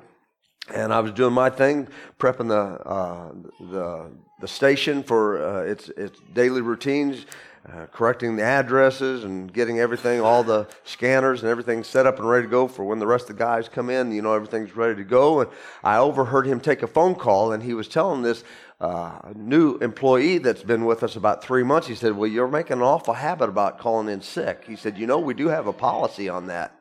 and 0.75 0.95
I 0.95 1.01
was 1.01 1.13
doing 1.13 1.35
my 1.35 1.51
thing, 1.51 1.89
prepping 2.19 2.49
the 2.49 2.89
uh, 2.89 3.33
the 3.61 4.13
the 4.41 4.49
station 4.49 5.03
for 5.03 5.45
uh, 5.45 5.63
its 5.65 5.91
its 5.91 6.19
daily 6.33 6.63
routines, 6.63 7.27
uh, 7.73 7.87
correcting 7.87 8.37
the 8.37 8.43
addresses 8.43 9.25
and 9.25 9.53
getting 9.53 9.79
everything, 9.79 10.21
all 10.21 10.43
the 10.43 10.67
scanners 10.85 11.43
and 11.43 11.51
everything 11.51 11.85
set 11.85 12.07
up 12.07 12.19
and 12.19 12.29
ready 12.29 12.47
to 12.47 12.51
go 12.51 12.67
for 12.69 12.85
when 12.85 12.99
the 12.99 13.07
rest 13.07 13.29
of 13.29 13.37
the 13.37 13.45
guys 13.45 13.69
come 13.69 13.91
in. 13.91 14.11
You 14.13 14.23
know, 14.23 14.33
everything's 14.33 14.75
ready 14.75 14.97
to 14.97 15.05
go. 15.05 15.41
And 15.41 15.51
I 15.85 15.99
overheard 15.99 16.47
him 16.47 16.61
take 16.61 16.83
a 16.83 16.87
phone 16.87 17.15
call, 17.15 17.53
and 17.53 17.63
he 17.63 17.75
was 17.75 17.89
telling 17.89 18.23
this 18.23 18.43
uh, 18.81 19.19
new 19.35 19.77
employee 19.79 20.39
that's 20.39 20.63
been 20.63 20.85
with 20.85 21.03
us 21.03 21.17
about 21.17 21.43
three 21.43 21.63
months. 21.63 21.89
He 21.89 21.95
said, 21.95 22.17
"Well, 22.17 22.31
you're 22.31 22.49
making 22.49 22.79
an 22.79 22.83
awful 22.83 23.15
habit 23.15 23.49
about 23.49 23.79
calling 23.79 24.09
in 24.09 24.23
sick." 24.23 24.65
He 24.67 24.77
said, 24.77 24.97
"You 24.97 25.07
know, 25.07 25.19
we 25.19 25.35
do 25.35 25.49
have 25.49 25.67
a 25.67 25.73
policy 25.73 26.29
on 26.29 26.47
that." 26.47 26.75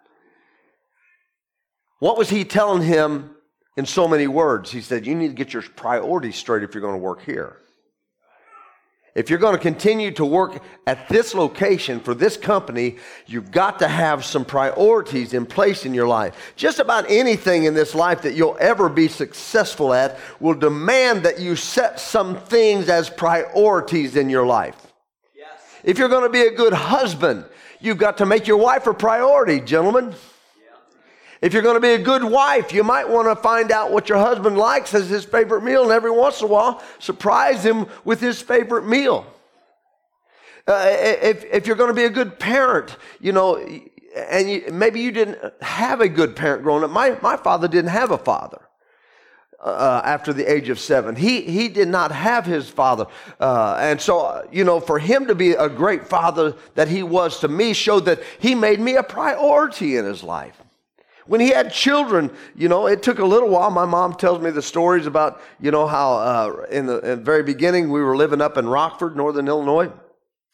What 1.99 2.17
was 2.17 2.29
he 2.29 2.43
telling 2.43 2.83
him 2.83 3.31
in 3.75 3.85
so 3.85 4.07
many 4.07 4.27
words? 4.27 4.71
He 4.71 4.81
said, 4.81 5.07
You 5.07 5.15
need 5.15 5.29
to 5.29 5.33
get 5.33 5.53
your 5.53 5.63
priorities 5.63 6.35
straight 6.35 6.63
if 6.63 6.73
you're 6.73 6.81
going 6.81 6.95
to 6.95 6.99
work 6.99 7.23
here. 7.23 7.57
If 9.17 9.31
you're 9.31 9.39
going 9.39 9.55
to 9.55 9.61
continue 9.61 10.11
to 10.11 10.23
work 10.23 10.61
at 10.85 11.09
this 11.09 11.33
location 11.33 11.99
for 11.99 12.13
this 12.13 12.37
company, 12.37 12.97
you've 13.25 13.49
got 13.49 13.79
to 13.79 13.87
have 13.87 14.23
some 14.23 14.45
priorities 14.45 15.33
in 15.33 15.47
place 15.47 15.87
in 15.87 15.95
your 15.95 16.07
life. 16.07 16.53
Just 16.55 16.77
about 16.77 17.09
anything 17.09 17.63
in 17.63 17.73
this 17.73 17.95
life 17.95 18.21
that 18.21 18.35
you'll 18.35 18.57
ever 18.59 18.89
be 18.89 19.07
successful 19.07 19.91
at 19.91 20.19
will 20.39 20.53
demand 20.53 21.23
that 21.23 21.39
you 21.39 21.55
set 21.55 21.99
some 21.99 22.39
things 22.41 22.89
as 22.89 23.09
priorities 23.09 24.15
in 24.15 24.29
your 24.29 24.45
life. 24.45 24.93
Yes. 25.35 25.47
If 25.83 25.97
you're 25.97 26.09
going 26.09 26.25
to 26.25 26.29
be 26.29 26.43
a 26.43 26.55
good 26.55 26.73
husband, 26.73 27.43
you've 27.79 27.97
got 27.97 28.19
to 28.19 28.25
make 28.27 28.45
your 28.45 28.57
wife 28.57 28.85
a 28.85 28.93
priority, 28.93 29.61
gentlemen. 29.61 30.13
If 31.41 31.53
you're 31.53 31.61
going 31.61 31.75
to 31.75 31.81
be 31.81 31.93
a 31.93 31.99
good 31.99 32.23
wife, 32.23 32.73
you 32.73 32.83
might 32.83 33.07
want 33.07 33.27
to 33.27 33.35
find 33.35 33.71
out 33.71 33.91
what 33.91 34.09
your 34.09 34.17
husband 34.17 34.57
likes 34.57 34.93
as 34.93 35.09
his 35.09 35.23
favorite 35.23 35.63
meal, 35.63 35.83
and 35.83 35.91
every 35.91 36.11
once 36.11 36.41
in 36.41 36.47
a 36.47 36.49
while, 36.49 36.83
surprise 36.99 37.63
him 37.63 37.87
with 38.03 38.19
his 38.19 38.41
favorite 38.41 38.87
meal. 38.87 39.25
Uh, 40.67 40.87
if, 40.89 41.45
if 41.45 41.67
you're 41.67 41.75
going 41.75 41.89
to 41.89 41.93
be 41.93 42.05
a 42.05 42.09
good 42.09 42.39
parent, 42.39 42.97
you 43.21 43.31
know, 43.31 43.57
and 44.15 44.49
you, 44.49 44.65
maybe 44.71 44.99
you 44.99 45.11
didn't 45.11 45.37
have 45.61 46.01
a 46.01 46.09
good 46.09 46.35
parent 46.35 46.63
growing 46.63 46.83
up. 46.83 46.89
My, 46.89 47.17
my 47.21 47.37
father 47.37 47.67
didn't 47.67 47.91
have 47.91 48.11
a 48.11 48.17
father. 48.17 48.61
Uh, 49.59 50.03
after 50.05 50.33
the 50.33 50.45
age 50.49 50.69
of 50.69 50.79
seven. 50.79 51.15
He, 51.15 51.41
he 51.41 51.67
did 51.67 51.87
not 51.87 52.11
have 52.11 52.45
his 52.45 52.69
father. 52.69 53.07
Uh, 53.39 53.75
and 53.79 53.99
so, 53.99 54.47
you 54.51 54.63
know, 54.63 54.79
for 54.79 54.99
him 54.99 55.25
to 55.25 55.33
be 55.33 55.53
a 55.53 55.67
great 55.67 56.07
father 56.07 56.55
that 56.75 56.87
he 56.87 57.01
was 57.01 57.39
to 57.39 57.47
me 57.47 57.73
showed 57.73 58.05
that 58.05 58.21
he 58.37 58.53
made 58.53 58.79
me 58.79 58.97
a 58.97 59.03
priority 59.03 59.97
in 59.97 60.05
his 60.05 60.21
life. 60.21 60.61
When 61.27 61.41
he 61.41 61.49
had 61.49 61.71
children, 61.71 62.31
you 62.55 62.69
know, 62.69 62.87
it 62.87 63.03
took 63.03 63.19
a 63.19 63.25
little 63.25 63.49
while. 63.49 63.69
My 63.69 63.85
mom 63.85 64.15
tells 64.15 64.41
me 64.41 64.49
the 64.49 64.61
stories 64.61 65.05
about, 65.05 65.41
you 65.59 65.71
know, 65.71 65.85
how 65.87 66.13
uh, 66.13 66.65
in, 66.71 66.85
the, 66.85 66.99
in 66.99 67.19
the 67.19 67.23
very 67.23 67.43
beginning 67.43 67.89
we 67.89 68.01
were 68.01 68.15
living 68.15 68.41
up 68.41 68.57
in 68.57 68.67
Rockford, 68.67 69.15
Northern 69.15 69.47
Illinois. 69.47 69.91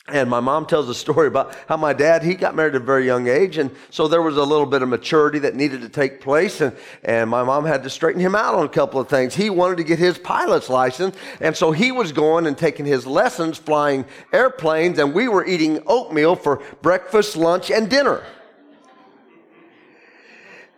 And 0.10 0.30
my 0.30 0.42
mom 0.42 0.66
tells 0.66 0.90
a 0.90 0.94
story 0.94 1.28
about 1.28 1.56
how 1.70 1.78
my 1.78 1.94
dad, 1.94 2.24
he 2.24 2.36
got 2.36 2.56
married 2.56 2.76
at 2.76 2.82
a 2.82 2.84
very 2.84 3.06
young 3.06 3.30
age. 3.30 3.58
And 3.58 3.72
so 3.90 4.10
there 4.10 4.22
was 4.22 4.36
a 4.36 4.44
little 4.44 4.66
bit 4.66 4.82
of 4.82 4.90
maturity 4.90 5.40
that 5.40 5.56
needed 5.56 5.80
to 5.80 5.88
take 5.88 6.20
place. 6.20 6.60
And, 6.60 6.76
and 7.04 7.30
my 7.30 7.42
mom 7.42 7.64
had 7.64 7.84
to 7.84 7.90
straighten 7.90 8.20
him 8.20 8.36
out 8.36 8.54
on 8.54 8.66
a 8.66 8.70
couple 8.70 9.00
of 9.00 9.08
things. 9.08 9.34
He 9.34 9.50
wanted 9.50 9.78
to 9.78 9.86
get 9.86 10.00
his 10.00 10.18
pilot's 10.18 10.70
license. 10.70 11.16
And 11.40 11.56
so 11.56 11.72
he 11.72 11.94
was 11.94 12.12
going 12.12 12.48
and 12.48 12.58
taking 12.58 12.86
his 12.86 13.08
lessons 13.08 13.58
flying 13.58 14.04
airplanes. 14.34 15.00
And 15.00 15.14
we 15.14 15.30
were 15.30 15.46
eating 15.46 15.82
oatmeal 15.88 16.36
for 16.36 16.62
breakfast, 16.82 17.38
lunch, 17.38 17.72
and 17.72 17.90
dinner. 17.90 18.24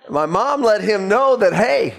My 0.09 0.25
mom 0.25 0.61
let 0.61 0.81
him 0.81 1.07
know 1.07 1.35
that, 1.37 1.53
hey, 1.53 1.93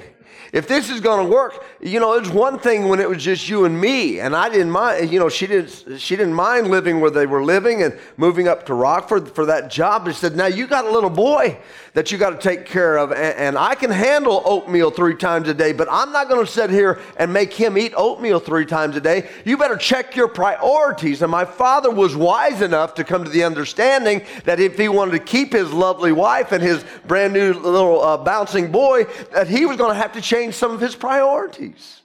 if 0.53 0.69
this 0.69 0.91
is 0.91 1.01
going 1.01 1.27
to 1.27 1.33
work, 1.33 1.65
you 1.81 2.01
know, 2.01 2.15
it's 2.15 2.31
one 2.31 2.59
thing 2.59 2.89
when 2.89 3.01
it 3.01 3.09
was 3.09 3.23
just 3.23 3.49
you 3.49 3.65
and 3.65 3.81
me, 3.81 4.21
and 4.21 4.35
I 4.35 4.49
didn't 4.49 4.71
mind. 4.71 5.11
You 5.13 5.19
know, 5.19 5.29
she 5.29 5.47
didn't. 5.47 6.01
She 6.01 6.17
didn't 6.17 6.35
mind 6.35 6.69
living 6.69 7.01
where 7.01 7.11
they 7.11 7.27
were 7.27 7.45
living 7.45 7.83
and 7.83 7.99
moving 8.17 8.49
up 8.49 8.67
to 8.67 8.75
Rockford 8.75 9.31
for 9.31 9.47
that 9.47 9.71
job. 9.71 10.07
She 10.07 10.15
said, 10.15 10.37
"Now 10.37 10.47
you 10.47 10.67
got 10.67 10.85
a 10.85 10.91
little 10.91 11.11
boy 11.11 11.59
that 11.95 12.13
you 12.13 12.19
got 12.19 12.31
to 12.31 12.39
take 12.39 12.67
care 12.67 12.99
of, 12.99 13.11
and, 13.11 13.37
and 13.39 13.59
I 13.59 13.75
can 13.75 13.91
handle 13.91 14.43
oatmeal 14.45 14.91
three 14.91 15.15
times 15.15 15.49
a 15.49 15.55
day, 15.55 15.73
but 15.73 15.89
I'm 15.91 16.13
not 16.13 16.29
going 16.29 16.45
to 16.45 16.51
sit 16.51 16.71
here 16.71 17.01
and 17.17 17.33
make 17.33 17.53
him 17.53 17.79
eat 17.79 17.95
oatmeal 17.97 18.39
three 18.39 18.67
times 18.67 18.97
a 18.97 19.01
day. 19.01 19.29
You 19.45 19.57
better 19.57 19.77
check 19.77 20.17
your 20.17 20.29
priorities." 20.29 21.23
And 21.23 21.31
my 21.31 21.45
father 21.45 21.91
was 21.91 22.15
wise 22.15 22.63
enough 22.63 22.95
to 22.95 23.05
come 23.05 23.25
to 23.25 23.31
the 23.31 23.45
understanding 23.45 24.25
that 24.45 24.61
if 24.61 24.77
he 24.77 24.89
wanted 24.89 25.13
to 25.13 25.19
keep 25.19 25.53
his 25.53 25.73
lovely 25.73 26.13
wife 26.13 26.53
and 26.53 26.63
his 26.63 26.85
brand 27.07 27.33
new 27.33 27.53
little 27.53 28.03
uh, 28.03 28.17
bouncing 28.17 28.71
boy, 28.71 29.05
that 29.33 29.49
he 29.49 29.67
was 29.67 29.77
going 29.77 29.91
to 29.91 30.01
have 30.01 30.13
to 30.13 30.21
change 30.27 30.55
some 30.55 30.73
of 30.73 30.81
his 30.81 30.97
priorities. 30.97 32.03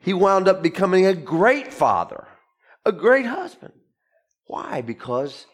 He 0.00 0.12
wound 0.12 0.48
up 0.48 0.62
becoming 0.62 1.06
a 1.06 1.14
great 1.14 1.72
father, 1.72 2.26
a 2.84 2.92
great 2.92 3.26
husband. 3.26 3.72
Why? 4.46 4.82
Because 4.82 5.46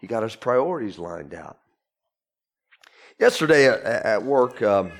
he 0.00 0.06
got 0.06 0.22
his 0.22 0.36
priorities 0.36 0.98
lined 0.98 1.34
out. 1.34 1.58
Yesterday 3.18 3.66
at, 3.66 3.82
at 3.82 4.22
work, 4.22 4.62
um, 4.62 4.92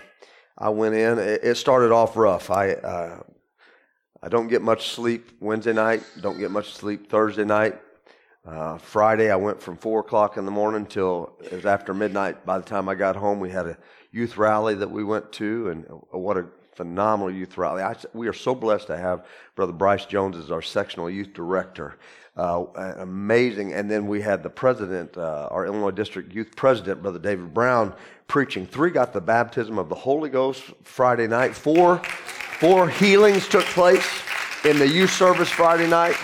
I 0.56 0.70
went 0.70 0.96
in. 0.96 1.18
It 1.20 1.56
started 1.56 1.92
off 1.92 2.16
rough. 2.16 2.50
I 2.50 2.72
uh, 2.72 3.22
I 4.20 4.28
don't 4.28 4.48
get 4.48 4.62
much 4.62 4.88
sleep 4.88 5.30
Wednesday 5.38 5.72
night. 5.72 6.02
Don't 6.20 6.38
get 6.38 6.50
much 6.50 6.72
sleep 6.72 7.08
Thursday 7.08 7.44
night. 7.44 7.78
Uh, 8.44 8.78
Friday, 8.78 9.30
I 9.30 9.36
went 9.36 9.62
from 9.62 9.76
four 9.76 10.00
o'clock 10.00 10.36
in 10.36 10.44
the 10.44 10.50
morning 10.50 10.86
till 10.86 11.36
it 11.44 11.52
was 11.52 11.66
after 11.66 11.94
midnight. 11.94 12.44
By 12.44 12.58
the 12.58 12.64
time 12.64 12.88
I 12.88 12.96
got 12.96 13.14
home, 13.14 13.38
we 13.38 13.50
had 13.50 13.66
a 13.66 13.78
youth 14.10 14.36
rally 14.36 14.74
that 14.74 14.90
we 14.90 15.04
went 15.04 15.30
to, 15.32 15.68
and 15.68 15.84
what 16.10 16.36
a 16.36 16.46
phenomenal 16.74 17.30
youth 17.32 17.58
rally. 17.58 17.82
I, 17.82 17.96
we 18.14 18.28
are 18.28 18.32
so 18.32 18.54
blessed 18.54 18.86
to 18.86 18.96
have 18.96 19.26
Brother 19.56 19.72
Bryce 19.72 20.06
Jones 20.06 20.36
as 20.36 20.50
our 20.50 20.62
sectional 20.62 21.10
youth 21.10 21.32
director. 21.34 21.96
Uh, 22.36 22.66
amazing. 22.98 23.72
And 23.72 23.90
then 23.90 24.06
we 24.06 24.20
had 24.20 24.44
the 24.44 24.50
president, 24.50 25.18
uh, 25.18 25.48
our 25.50 25.66
Illinois 25.66 25.90
District 25.90 26.32
Youth 26.32 26.54
President, 26.54 27.02
Brother 27.02 27.18
David 27.18 27.52
Brown, 27.52 27.92
preaching. 28.28 28.64
Three 28.64 28.90
got 28.92 29.12
the 29.12 29.20
baptism 29.20 29.76
of 29.76 29.88
the 29.88 29.96
Holy 29.96 30.30
Ghost 30.30 30.62
Friday 30.84 31.26
night. 31.26 31.56
Four, 31.56 31.98
four 32.60 32.88
healings 32.88 33.48
took 33.48 33.64
place 33.64 34.08
in 34.64 34.78
the 34.78 34.86
youth 34.86 35.10
service 35.10 35.48
Friday 35.48 35.88
night. 35.88 36.14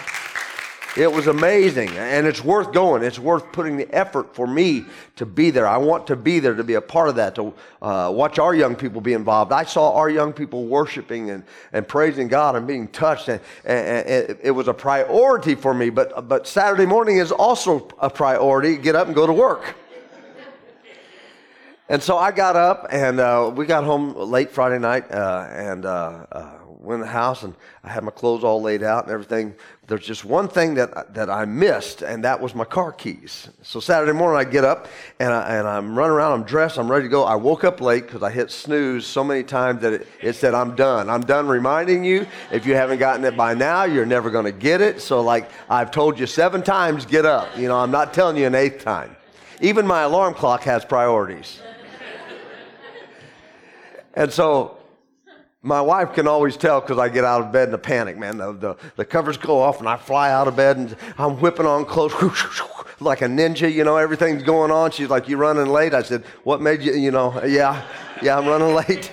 It 0.96 1.12
was 1.12 1.26
amazing, 1.26 1.88
and 1.96 2.24
it's 2.24 2.44
worth 2.44 2.72
going. 2.72 3.02
It's 3.02 3.18
worth 3.18 3.50
putting 3.50 3.76
the 3.76 3.92
effort 3.92 4.32
for 4.32 4.46
me 4.46 4.84
to 5.16 5.26
be 5.26 5.50
there. 5.50 5.66
I 5.66 5.76
want 5.76 6.06
to 6.06 6.14
be 6.14 6.38
there 6.38 6.54
to 6.54 6.62
be 6.62 6.74
a 6.74 6.80
part 6.80 7.08
of 7.08 7.16
that, 7.16 7.34
to 7.34 7.52
uh, 7.82 8.12
watch 8.14 8.38
our 8.38 8.54
young 8.54 8.76
people 8.76 9.00
be 9.00 9.12
involved. 9.12 9.50
I 9.50 9.64
saw 9.64 9.92
our 9.94 10.08
young 10.08 10.32
people 10.32 10.66
worshiping 10.66 11.30
and, 11.30 11.42
and 11.72 11.88
praising 11.88 12.28
God 12.28 12.54
and 12.54 12.64
being 12.64 12.86
touched, 12.86 13.28
and, 13.28 13.40
and, 13.64 14.06
and 14.06 14.38
it 14.40 14.52
was 14.52 14.68
a 14.68 14.74
priority 14.74 15.56
for 15.56 15.74
me. 15.74 15.90
But, 15.90 16.28
but 16.28 16.46
Saturday 16.46 16.86
morning 16.86 17.16
is 17.16 17.32
also 17.32 17.88
a 17.98 18.08
priority 18.08 18.76
get 18.76 18.94
up 18.94 19.08
and 19.08 19.16
go 19.16 19.26
to 19.26 19.32
work. 19.32 19.74
And 21.88 22.02
so 22.02 22.16
I 22.16 22.30
got 22.30 22.56
up 22.56 22.86
and 22.90 23.20
uh, 23.20 23.52
we 23.54 23.66
got 23.66 23.84
home 23.84 24.14
late 24.16 24.50
Friday 24.50 24.78
night 24.78 25.10
uh, 25.10 25.48
and 25.50 25.84
uh, 25.84 26.24
uh 26.32 26.50
went 26.84 27.00
in 27.00 27.06
the 27.06 27.12
house 27.12 27.42
and 27.42 27.54
I 27.82 27.90
had 27.90 28.04
my 28.04 28.10
clothes 28.10 28.44
all 28.44 28.60
laid 28.62 28.82
out 28.82 29.04
and 29.04 29.12
everything. 29.12 29.54
There's 29.86 30.06
just 30.06 30.24
one 30.24 30.48
thing 30.48 30.74
that, 30.74 31.12
that 31.12 31.28
I 31.28 31.44
missed, 31.44 32.00
and 32.00 32.24
that 32.24 32.40
was 32.40 32.54
my 32.54 32.64
car 32.64 32.90
keys. 32.90 33.50
So 33.62 33.80
Saturday 33.80 34.12
morning, 34.12 34.38
I 34.46 34.50
get 34.50 34.64
up 34.64 34.88
and, 35.20 35.30
I, 35.30 35.56
and 35.56 35.68
I'm 35.68 35.98
running 35.98 36.12
around, 36.12 36.32
I'm 36.32 36.44
dressed, 36.44 36.78
I'm 36.78 36.90
ready 36.90 37.04
to 37.04 37.10
go. 37.10 37.24
I 37.24 37.34
woke 37.34 37.64
up 37.64 37.82
late 37.82 38.06
because 38.06 38.22
I 38.22 38.30
hit 38.30 38.50
snooze 38.50 39.06
so 39.06 39.22
many 39.22 39.42
times 39.42 39.82
that 39.82 39.92
it, 39.92 40.08
it 40.22 40.32
said, 40.36 40.54
I'm 40.54 40.74
done. 40.74 41.10
I'm 41.10 41.20
done 41.20 41.46
reminding 41.48 42.02
you. 42.02 42.26
If 42.50 42.64
you 42.64 42.74
haven't 42.74 42.98
gotten 42.98 43.26
it 43.26 43.36
by 43.36 43.52
now, 43.52 43.84
you're 43.84 44.06
never 44.06 44.30
going 44.30 44.46
to 44.46 44.52
get 44.52 44.80
it. 44.80 45.02
So, 45.02 45.20
like, 45.20 45.50
I've 45.68 45.90
told 45.90 46.18
you 46.18 46.26
seven 46.26 46.62
times, 46.62 47.04
get 47.04 47.26
up. 47.26 47.54
You 47.58 47.68
know, 47.68 47.76
I'm 47.76 47.90
not 47.90 48.14
telling 48.14 48.38
you 48.38 48.46
an 48.46 48.54
eighth 48.54 48.82
time. 48.82 49.14
Even 49.60 49.86
my 49.86 50.02
alarm 50.02 50.32
clock 50.32 50.62
has 50.62 50.82
priorities. 50.84 51.60
and 54.14 54.32
so 54.32 54.78
my 55.64 55.80
wife 55.80 56.12
can 56.12 56.28
always 56.28 56.58
tell 56.58 56.80
because 56.82 56.98
I 56.98 57.08
get 57.08 57.24
out 57.24 57.40
of 57.40 57.50
bed 57.50 57.68
in 57.68 57.74
a 57.74 57.78
panic, 57.78 58.18
man. 58.18 58.36
The, 58.36 58.52
the, 58.52 58.76
the, 58.96 59.04
covers 59.04 59.38
go 59.38 59.62
off 59.62 59.80
and 59.80 59.88
I 59.88 59.96
fly 59.96 60.30
out 60.30 60.46
of 60.46 60.54
bed 60.54 60.76
and 60.76 60.96
I'm 61.16 61.40
whipping 61.40 61.64
on 61.64 61.86
clothes 61.86 62.12
like 63.00 63.22
a 63.22 63.26
ninja, 63.26 63.72
you 63.72 63.82
know, 63.82 63.96
everything's 63.96 64.42
going 64.42 64.70
on. 64.70 64.90
She's 64.90 65.08
like, 65.08 65.26
You 65.26 65.38
running 65.38 65.66
late? 65.66 65.94
I 65.94 66.02
said, 66.02 66.22
What 66.44 66.60
made 66.60 66.82
you, 66.82 66.92
you 66.92 67.10
know, 67.10 67.42
yeah, 67.44 67.82
yeah, 68.22 68.36
I'm 68.38 68.46
running 68.46 68.74
late. 68.88 69.10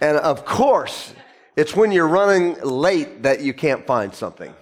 And 0.00 0.16
of 0.18 0.44
course, 0.44 1.12
it's 1.56 1.74
when 1.74 1.90
you're 1.90 2.08
running 2.08 2.54
late 2.62 3.24
that 3.24 3.40
you 3.40 3.52
can't 3.52 3.84
find 3.84 4.14
something. 4.14 4.54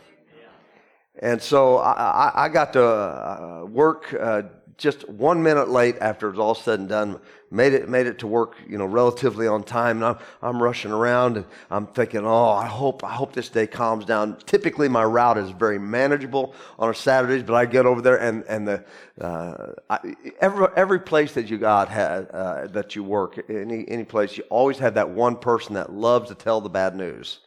And 1.21 1.43
so 1.43 1.79
I, 1.79 2.45
I, 2.45 2.49
got 2.49 2.73
to 2.75 2.85
uh, 2.85 3.65
work 3.69 4.15
uh, 4.15 4.43
just 4.79 5.09
one 5.09 5.43
minute 5.43 5.69
late 5.69 5.97
after 6.01 6.31
it's 6.31 6.39
all 6.39 6.55
said 6.55 6.79
and 6.79 6.89
done. 6.89 7.21
Made 7.51 7.73
it, 7.73 7.89
made 7.89 8.07
it 8.07 8.19
to 8.21 8.27
work, 8.27 8.57
you 8.69 8.79
know, 8.79 8.85
relatively 8.85 9.47
on 9.49 9.65
time. 9.65 9.97
And 9.97 10.05
I'm, 10.05 10.19
I'm 10.41 10.63
rushing 10.63 10.93
around 10.93 11.39
and 11.39 11.47
I'm 11.71 11.87
thinking, 11.87 12.25
oh, 12.25 12.51
I 12.51 12.67
hope, 12.67 13.03
I 13.03 13.13
hope 13.13 13.33
this 13.33 13.49
day 13.49 13.67
calms 13.67 14.05
down. 14.05 14.37
Typically, 14.47 14.89
my 14.89 15.03
route 15.03 15.39
is 15.39 15.51
very 15.51 15.79
manageable 15.79 16.55
on 16.79 16.91
a 16.91 16.95
Saturdays, 16.95 17.43
but 17.43 17.55
I 17.55 17.67
get 17.67 17.87
over 17.87 18.01
there 18.03 18.21
and, 18.21 18.45
and 18.45 18.69
the, 18.69 18.85
uh, 19.21 19.73
I, 19.91 20.15
every, 20.41 20.67
every 20.77 21.01
place 21.01 21.33
that 21.33 21.51
you 21.51 21.59
got 21.59 21.91
uh, 21.91 22.67
that 22.69 22.95
you 22.95 23.03
work, 23.03 23.43
any, 23.51 23.89
any 23.89 24.05
place, 24.05 24.37
you 24.37 24.45
always 24.45 24.79
have 24.79 24.95
that 24.95 25.11
one 25.11 25.37
person 25.37 25.75
that 25.75 25.93
loves 25.93 26.29
to 26.29 26.35
tell 26.35 26.61
the 26.61 26.69
bad 26.69 26.95
news. 26.95 27.41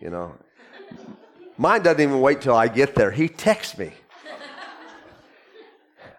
You 0.00 0.10
know, 0.10 0.34
mine 1.56 1.82
doesn't 1.82 2.00
even 2.00 2.20
wait 2.20 2.42
till 2.42 2.56
I 2.56 2.68
get 2.68 2.96
there. 2.96 3.12
He 3.12 3.28
texts 3.28 3.78
me. 3.78 3.92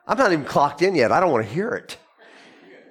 I'm 0.08 0.18
not 0.18 0.32
even 0.32 0.46
clocked 0.46 0.82
in 0.82 0.96
yet. 0.96 1.12
I 1.12 1.20
don't 1.20 1.32
want 1.32 1.46
to 1.46 1.54
hear 1.54 1.70
it. 1.72 1.98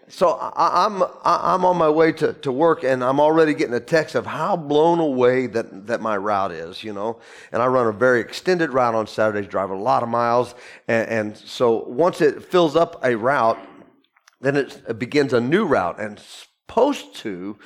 So 0.08 0.30
I, 0.30 0.84
am 0.84 1.02
I'm, 1.02 1.08
I'm 1.24 1.64
on 1.64 1.76
my 1.76 1.88
way 1.88 2.12
to, 2.12 2.34
to 2.34 2.52
work 2.52 2.84
and 2.84 3.02
I'm 3.02 3.18
already 3.18 3.54
getting 3.54 3.74
a 3.74 3.80
text 3.80 4.14
of 4.14 4.26
how 4.26 4.54
blown 4.54 5.00
away 5.00 5.46
that, 5.48 5.86
that 5.86 6.00
my 6.00 6.16
route 6.16 6.52
is, 6.52 6.84
you 6.84 6.92
know. 6.92 7.20
And 7.52 7.62
I 7.62 7.66
run 7.66 7.86
a 7.86 7.92
very 7.92 8.20
extended 8.20 8.72
route 8.72 8.94
on 8.94 9.06
Saturdays, 9.06 9.48
drive 9.48 9.70
a 9.70 9.76
lot 9.76 10.02
of 10.02 10.08
miles. 10.08 10.54
And, 10.88 11.08
and 11.08 11.36
so 11.36 11.84
once 11.88 12.20
it 12.20 12.44
fills 12.44 12.76
up 12.76 13.00
a 13.02 13.16
route, 13.16 13.58
then 14.40 14.56
it 14.56 14.98
begins 14.98 15.32
a 15.32 15.40
new 15.40 15.64
route. 15.64 15.98
And 15.98 16.18
supposed 16.18 17.16
to, 17.16 17.58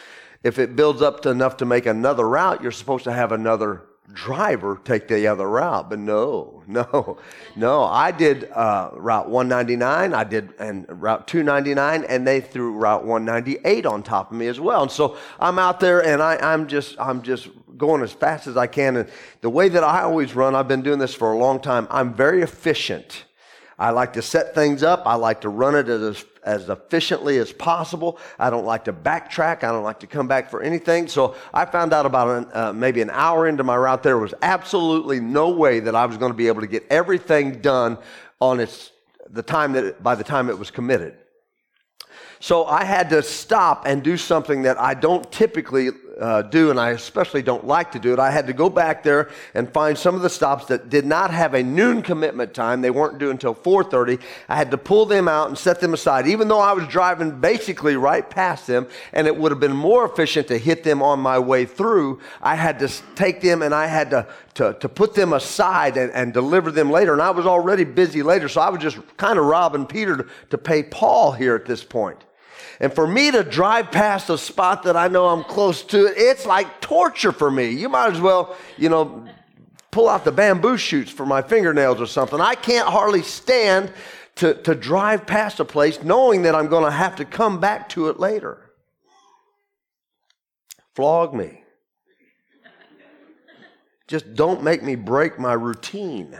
if 0.44 0.58
it 0.58 0.76
builds 0.76 1.02
up 1.02 1.20
to 1.22 1.30
enough 1.30 1.56
to 1.58 1.64
make 1.64 1.86
another 1.86 2.28
route, 2.28 2.62
you're 2.62 2.70
supposed 2.70 3.04
to 3.04 3.12
have 3.12 3.32
another 3.32 3.82
driver 4.12 4.80
take 4.84 5.08
the 5.08 5.26
other 5.26 5.48
route. 5.48 5.90
But 5.90 5.98
no, 5.98 6.62
no, 6.66 7.18
no. 7.56 7.84
I 7.84 8.10
did 8.10 8.50
uh, 8.50 8.90
Route 8.94 9.28
199, 9.28 10.14
I 10.14 10.24
did 10.24 10.54
and 10.58 10.86
Route 10.88 11.26
299, 11.28 12.04
and 12.04 12.26
they 12.26 12.40
threw 12.40 12.72
Route 12.72 13.04
198 13.04 13.86
on 13.86 14.02
top 14.02 14.30
of 14.30 14.36
me 14.36 14.48
as 14.48 14.60
well. 14.60 14.82
And 14.82 14.90
so 14.90 15.16
I'm 15.38 15.58
out 15.58 15.80
there, 15.80 16.04
and 16.04 16.22
I, 16.22 16.36
I'm 16.36 16.66
just 16.66 16.96
I'm 16.98 17.22
just 17.22 17.48
going 17.76 18.02
as 18.02 18.12
fast 18.12 18.46
as 18.46 18.56
I 18.56 18.66
can. 18.66 18.96
And 18.96 19.08
the 19.40 19.50
way 19.50 19.68
that 19.68 19.84
I 19.84 20.02
always 20.02 20.34
run, 20.34 20.54
I've 20.54 20.68
been 20.68 20.82
doing 20.82 20.98
this 20.98 21.14
for 21.14 21.32
a 21.32 21.38
long 21.38 21.60
time. 21.60 21.86
I'm 21.90 22.12
very 22.12 22.42
efficient. 22.42 23.24
I 23.78 23.90
like 23.90 24.14
to 24.14 24.22
set 24.22 24.54
things 24.54 24.82
up. 24.82 25.02
I 25.06 25.14
like 25.14 25.42
to 25.42 25.48
run 25.48 25.76
it 25.76 25.88
as, 25.88 26.24
as 26.42 26.68
efficiently 26.68 27.38
as 27.38 27.52
possible. 27.52 28.18
I 28.38 28.50
don't 28.50 28.64
like 28.64 28.84
to 28.84 28.92
backtrack. 28.92 29.62
I 29.62 29.70
don't 29.70 29.84
like 29.84 30.00
to 30.00 30.08
come 30.08 30.26
back 30.26 30.50
for 30.50 30.60
anything. 30.60 31.06
So 31.06 31.36
I 31.54 31.64
found 31.64 31.92
out 31.92 32.04
about 32.04 32.28
an, 32.28 32.50
uh, 32.52 32.72
maybe 32.72 33.00
an 33.02 33.10
hour 33.10 33.46
into 33.46 33.62
my 33.62 33.76
route 33.76 34.02
there 34.02 34.18
was 34.18 34.34
absolutely 34.42 35.20
no 35.20 35.50
way 35.50 35.78
that 35.80 35.94
I 35.94 36.06
was 36.06 36.16
going 36.16 36.32
to 36.32 36.36
be 36.36 36.48
able 36.48 36.62
to 36.62 36.66
get 36.66 36.86
everything 36.90 37.60
done 37.60 37.98
on 38.40 38.58
its, 38.58 38.90
the 39.30 39.42
time 39.42 39.72
that, 39.74 39.84
it, 39.84 40.02
by 40.02 40.16
the 40.16 40.24
time 40.24 40.48
it 40.48 40.58
was 40.58 40.72
committed. 40.72 41.16
So 42.40 42.66
I 42.66 42.84
had 42.84 43.10
to 43.10 43.22
stop 43.22 43.84
and 43.86 44.02
do 44.02 44.16
something 44.16 44.62
that 44.62 44.80
I 44.80 44.94
don't 44.94 45.30
typically 45.30 45.90
uh, 46.18 46.42
do, 46.42 46.70
and 46.70 46.80
I 46.80 46.90
especially 46.90 47.42
don't 47.42 47.66
like 47.66 47.92
to 47.92 47.98
do 47.98 48.12
it. 48.12 48.18
I 48.18 48.30
had 48.30 48.46
to 48.48 48.52
go 48.52 48.68
back 48.68 49.02
there 49.02 49.30
and 49.54 49.72
find 49.72 49.96
some 49.96 50.14
of 50.14 50.22
the 50.22 50.30
stops 50.30 50.66
that 50.66 50.90
did 50.90 51.06
not 51.06 51.30
have 51.30 51.54
a 51.54 51.62
noon 51.62 52.02
commitment 52.02 52.54
time. 52.54 52.80
They 52.80 52.90
weren't 52.90 53.18
due 53.18 53.30
until 53.30 53.54
4:30. 53.54 54.18
I 54.48 54.56
had 54.56 54.70
to 54.72 54.78
pull 54.78 55.06
them 55.06 55.28
out 55.28 55.48
and 55.48 55.56
set 55.56 55.80
them 55.80 55.94
aside, 55.94 56.26
even 56.26 56.48
though 56.48 56.60
I 56.60 56.72
was 56.72 56.86
driving 56.88 57.40
basically 57.40 57.96
right 57.96 58.28
past 58.28 58.66
them, 58.66 58.86
and 59.12 59.26
it 59.26 59.36
would 59.36 59.52
have 59.52 59.60
been 59.60 59.76
more 59.76 60.04
efficient 60.04 60.48
to 60.48 60.58
hit 60.58 60.84
them 60.84 61.02
on 61.02 61.20
my 61.20 61.38
way 61.38 61.64
through. 61.64 62.20
I 62.42 62.56
had 62.56 62.78
to 62.80 62.88
take 63.14 63.40
them 63.40 63.62
and 63.62 63.74
I 63.74 63.86
had 63.86 64.10
to 64.10 64.26
to, 64.58 64.74
to 64.80 64.88
put 64.88 65.14
them 65.14 65.32
aside 65.34 65.96
and, 65.96 66.10
and 66.12 66.32
deliver 66.32 66.72
them 66.72 66.90
later. 66.90 67.12
And 67.12 67.22
I 67.22 67.30
was 67.30 67.46
already 67.46 67.84
busy 67.84 68.24
later, 68.24 68.48
so 68.48 68.60
I 68.60 68.70
was 68.70 68.82
just 68.82 68.98
kind 69.16 69.38
of 69.38 69.44
robbing 69.44 69.86
Peter 69.86 70.16
to, 70.16 70.26
to 70.50 70.58
pay 70.58 70.82
Paul 70.82 71.30
here 71.30 71.54
at 71.54 71.64
this 71.64 71.84
point. 71.84 72.24
And 72.80 72.92
for 72.92 73.06
me 73.06 73.30
to 73.30 73.42
drive 73.42 73.90
past 73.90 74.30
a 74.30 74.38
spot 74.38 74.84
that 74.84 74.96
I 74.96 75.08
know 75.08 75.28
I'm 75.28 75.44
close 75.44 75.82
to, 75.84 76.06
it's 76.06 76.46
like 76.46 76.80
torture 76.80 77.32
for 77.32 77.50
me. 77.50 77.70
You 77.70 77.88
might 77.88 78.12
as 78.12 78.20
well, 78.20 78.56
you 78.76 78.88
know, 78.88 79.26
pull 79.90 80.08
out 80.08 80.24
the 80.24 80.32
bamboo 80.32 80.76
shoots 80.76 81.10
for 81.10 81.26
my 81.26 81.42
fingernails 81.42 82.00
or 82.00 82.06
something. 82.06 82.40
I 82.40 82.54
can't 82.54 82.88
hardly 82.88 83.22
stand 83.22 83.92
to, 84.36 84.54
to 84.62 84.74
drive 84.74 85.26
past 85.26 85.60
a 85.60 85.64
place 85.64 86.02
knowing 86.02 86.42
that 86.42 86.54
I'm 86.54 86.68
going 86.68 86.84
to 86.84 86.90
have 86.90 87.16
to 87.16 87.24
come 87.24 87.60
back 87.60 87.88
to 87.90 88.08
it 88.08 88.20
later. 88.20 88.70
Flog 90.94 91.34
me. 91.34 91.62
Just 94.08 94.34
don't 94.34 94.62
make 94.62 94.82
me 94.82 94.94
break 94.96 95.38
my 95.38 95.52
routine. 95.52 96.36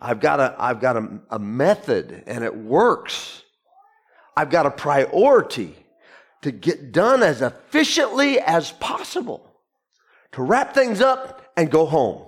I've 0.00 0.18
got 0.20 0.40
a, 0.40 0.54
I've 0.58 0.80
got 0.80 0.96
a, 0.96 1.20
a 1.30 1.38
method 1.38 2.24
and 2.26 2.42
it 2.42 2.56
works. 2.56 3.43
I've 4.36 4.50
got 4.50 4.66
a 4.66 4.70
priority 4.70 5.76
to 6.42 6.50
get 6.50 6.92
done 6.92 7.22
as 7.22 7.40
efficiently 7.40 8.38
as 8.38 8.72
possible, 8.72 9.50
to 10.32 10.42
wrap 10.42 10.74
things 10.74 11.00
up 11.00 11.52
and 11.56 11.70
go 11.70 11.86
home. 11.86 12.26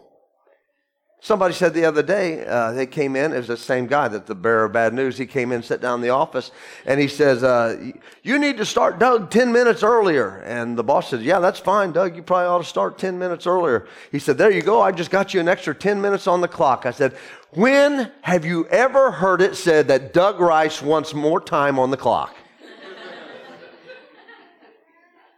Somebody 1.20 1.54
said 1.54 1.74
the 1.74 1.86
other 1.86 2.02
day, 2.02 2.46
uh, 2.46 2.72
they 2.72 2.86
came 2.86 3.16
in, 3.16 3.32
it 3.32 3.38
was 3.38 3.48
the 3.48 3.56
same 3.56 3.86
guy 3.86 4.06
that 4.06 4.26
the 4.26 4.34
bearer 4.34 4.66
of 4.66 4.72
bad 4.72 4.94
news. 4.94 5.18
He 5.18 5.26
came 5.26 5.50
in, 5.50 5.62
sat 5.62 5.80
down 5.80 5.96
in 5.96 6.00
the 6.02 6.10
office, 6.10 6.52
and 6.84 7.00
he 7.00 7.08
says, 7.08 7.42
uh, 7.42 7.90
You 8.22 8.38
need 8.38 8.58
to 8.58 8.64
start 8.64 9.00
Doug 9.00 9.30
10 9.30 9.50
minutes 9.50 9.82
earlier. 9.82 10.42
And 10.46 10.78
the 10.78 10.84
boss 10.84 11.10
says, 11.10 11.22
Yeah, 11.22 11.40
that's 11.40 11.58
fine, 11.58 11.90
Doug. 11.90 12.14
You 12.14 12.22
probably 12.22 12.46
ought 12.46 12.58
to 12.58 12.64
start 12.64 12.96
10 12.96 13.18
minutes 13.18 13.46
earlier. 13.46 13.88
He 14.12 14.18
said, 14.18 14.38
There 14.38 14.52
you 14.52 14.62
go. 14.62 14.80
I 14.80 14.92
just 14.92 15.10
got 15.10 15.34
you 15.34 15.40
an 15.40 15.48
extra 15.48 15.74
10 15.74 16.00
minutes 16.00 16.26
on 16.28 16.42
the 16.42 16.48
clock. 16.48 16.86
I 16.86 16.92
said, 16.92 17.16
When 17.56 18.12
have 18.20 18.44
you 18.44 18.66
ever 18.66 19.10
heard 19.10 19.40
it 19.40 19.56
said 19.56 19.88
that 19.88 20.12
Doug 20.12 20.40
Rice 20.40 20.82
wants 20.82 21.14
more 21.14 21.40
time 21.40 21.78
on 21.78 21.90
the 21.90 21.96
clock? 21.96 22.36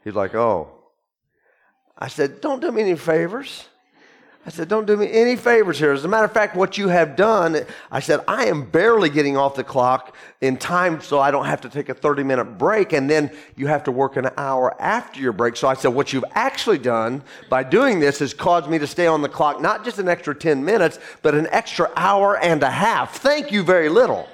He's 0.02 0.14
like, 0.14 0.35
Oh. 0.35 0.68
I 1.96 2.09
said, 2.09 2.40
Don't 2.40 2.61
do 2.61 2.72
me 2.72 2.83
any 2.83 2.96
favors. 2.96 3.68
I 4.49 4.51
said, 4.51 4.69
Don't 4.69 4.87
do 4.87 4.97
me 4.97 5.13
any 5.13 5.37
favors 5.37 5.79
here. 5.79 5.93
As 5.93 6.07
a 6.07 6.09
matter 6.09 6.25
of 6.25 6.33
fact, 6.33 6.57
what 6.57 6.79
you 6.79 6.89
have 6.89 7.17
done, 7.17 7.67
I 7.91 8.01
said, 8.01 8.21
I 8.27 8.47
am 8.47 8.65
barely 8.65 9.11
getting 9.11 9.37
off 9.37 9.55
the 9.55 9.63
clock 9.63 10.17
in 10.41 10.57
time 10.57 11.03
so 11.03 11.21
I 11.21 11.31
don't 11.31 11.45
have 11.45 11.61
to 11.61 11.69
take 11.69 11.91
a 11.91 11.95
30 11.95 12.23
minute 12.23 12.57
break 12.57 12.95
and 12.95 13.11
then 13.11 13.31
you 13.57 13.67
have 13.67 13.85
to 13.85 13.93
work 13.93 14.17
an 14.17 14.31
hour 14.39 14.75
after 14.81 15.21
your 15.21 15.35
break. 15.35 15.55
So 15.57 15.69
I 15.69 15.75
said, 15.75 15.89
What 15.89 16.15
you've 16.15 16.25
actually 16.33 16.79
done 16.79 17.23
by 17.51 17.63
doing 17.63 18.01
this 18.01 18.21
has 18.21 18.33
caused 18.33 18.71
me 18.71 18.79
to 18.79 18.87
stay 18.87 19.07
on 19.07 19.21
the 19.21 19.29
clock 19.29 19.61
not 19.61 19.85
just 19.85 19.99
an 19.99 20.09
extra 20.09 20.35
10 20.35 20.65
minutes, 20.65 20.99
but 21.21 21.35
an 21.35 21.47
extra 21.51 21.91
hour 21.95 22.39
and 22.39 22.63
a 22.63 22.71
half. 22.71 23.19
Thank 23.19 23.53
you 23.53 23.63
very 23.63 23.91
little. 23.91 24.27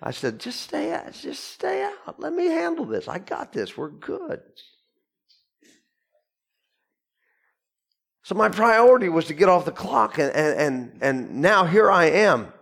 I 0.00 0.12
said, 0.12 0.40
just 0.40 0.62
stay 0.62 0.94
out, 0.94 1.12
just 1.12 1.44
stay 1.44 1.82
out. 1.82 2.18
Let 2.18 2.32
me 2.32 2.46
handle 2.46 2.86
this. 2.86 3.06
I 3.06 3.18
got 3.18 3.52
this. 3.52 3.76
We're 3.76 3.90
good. 3.90 4.40
So 8.28 8.34
my 8.34 8.50
priority 8.50 9.08
was 9.08 9.24
to 9.28 9.32
get 9.32 9.48
off 9.48 9.64
the 9.64 9.72
clock, 9.72 10.18
and, 10.18 10.30
and, 10.32 10.60
and, 10.60 10.98
and 11.00 11.40
now 11.40 11.64
here 11.64 11.90
I 11.90 12.10
am. 12.10 12.52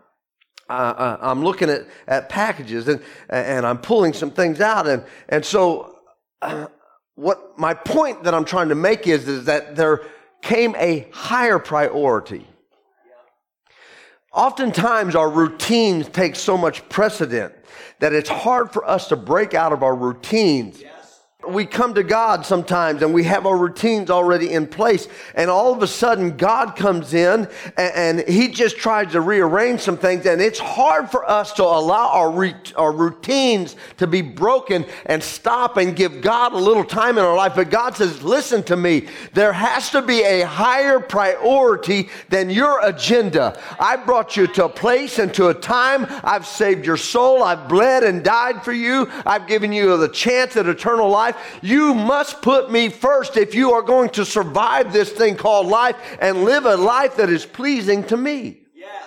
Uh, 0.70 0.72
uh, 0.72 1.18
I'm 1.20 1.42
looking 1.42 1.68
at, 1.68 1.88
at 2.06 2.28
packages 2.28 2.86
and, 2.86 3.02
and 3.28 3.66
I'm 3.66 3.78
pulling 3.78 4.12
some 4.12 4.30
things 4.30 4.60
out. 4.60 4.86
And, 4.86 5.02
and 5.28 5.44
so, 5.44 5.96
uh, 6.40 6.68
what 7.16 7.58
my 7.58 7.74
point 7.74 8.22
that 8.22 8.32
I'm 8.32 8.44
trying 8.44 8.68
to 8.68 8.76
make 8.76 9.08
is, 9.08 9.26
is 9.26 9.46
that 9.46 9.74
there 9.74 10.02
came 10.40 10.76
a 10.76 11.08
higher 11.10 11.58
priority. 11.58 12.46
Oftentimes, 14.32 15.16
our 15.16 15.28
routines 15.28 16.08
take 16.10 16.36
so 16.36 16.56
much 16.56 16.88
precedent 16.88 17.52
that 17.98 18.12
it's 18.12 18.30
hard 18.30 18.72
for 18.72 18.88
us 18.88 19.08
to 19.08 19.16
break 19.16 19.52
out 19.52 19.72
of 19.72 19.82
our 19.82 19.96
routines. 19.96 20.80
Yeah 20.80 20.95
we 21.48 21.66
come 21.66 21.94
to 21.94 22.02
God 22.02 22.44
sometimes 22.44 23.02
and 23.02 23.12
we 23.12 23.24
have 23.24 23.46
our 23.46 23.56
routines 23.56 24.10
already 24.10 24.52
in 24.52 24.66
place, 24.66 25.08
and 25.34 25.50
all 25.50 25.72
of 25.72 25.82
a 25.82 25.86
sudden 25.86 26.36
God 26.36 26.76
comes 26.76 27.14
in 27.14 27.48
and, 27.76 28.20
and 28.20 28.28
He 28.28 28.48
just 28.48 28.76
tries 28.76 29.12
to 29.12 29.20
rearrange 29.20 29.80
some 29.80 29.96
things, 29.96 30.26
and 30.26 30.40
it's 30.40 30.58
hard 30.58 31.10
for 31.10 31.28
us 31.28 31.52
to 31.54 31.64
allow 31.64 32.08
our, 32.08 32.30
re- 32.30 32.54
our 32.76 32.92
routines 32.92 33.76
to 33.98 34.06
be 34.06 34.22
broken 34.22 34.84
and 35.06 35.22
stop 35.22 35.76
and 35.76 35.96
give 35.96 36.20
God 36.20 36.52
a 36.52 36.58
little 36.58 36.84
time 36.84 37.18
in 37.18 37.24
our 37.24 37.36
life. 37.36 37.54
But 37.54 37.70
God 37.70 37.96
says, 37.96 38.22
Listen 38.22 38.62
to 38.64 38.76
me, 38.76 39.08
there 39.32 39.52
has 39.52 39.90
to 39.90 40.02
be 40.02 40.22
a 40.22 40.42
higher 40.42 41.00
priority 41.00 42.08
than 42.28 42.50
your 42.50 42.84
agenda. 42.84 43.60
I 43.78 43.96
brought 43.96 44.36
you 44.36 44.46
to 44.48 44.66
a 44.66 44.68
place 44.68 45.18
and 45.18 45.32
to 45.34 45.48
a 45.48 45.54
time, 45.54 46.06
I've 46.24 46.46
saved 46.46 46.86
your 46.86 46.96
soul, 46.96 47.42
I've 47.42 47.68
bled 47.68 48.02
and 48.02 48.22
died 48.22 48.62
for 48.64 48.72
you, 48.72 49.10
I've 49.24 49.46
given 49.46 49.72
you 49.72 49.96
the 49.96 50.08
chance 50.08 50.56
at 50.56 50.66
eternal 50.66 51.08
life 51.08 51.35
life, 51.36 51.62
you 51.62 51.94
must 51.94 52.42
put 52.42 52.70
me 52.70 52.88
first 52.88 53.36
if 53.36 53.54
you 53.54 53.72
are 53.72 53.82
going 53.82 54.10
to 54.10 54.24
survive 54.24 54.92
this 54.92 55.10
thing 55.10 55.36
called 55.36 55.66
life 55.66 55.96
and 56.20 56.44
live 56.44 56.66
a 56.66 56.76
life 56.76 57.16
that 57.16 57.30
is 57.30 57.46
pleasing 57.46 58.04
to 58.04 58.16
me. 58.16 58.60
Yes. 58.74 59.04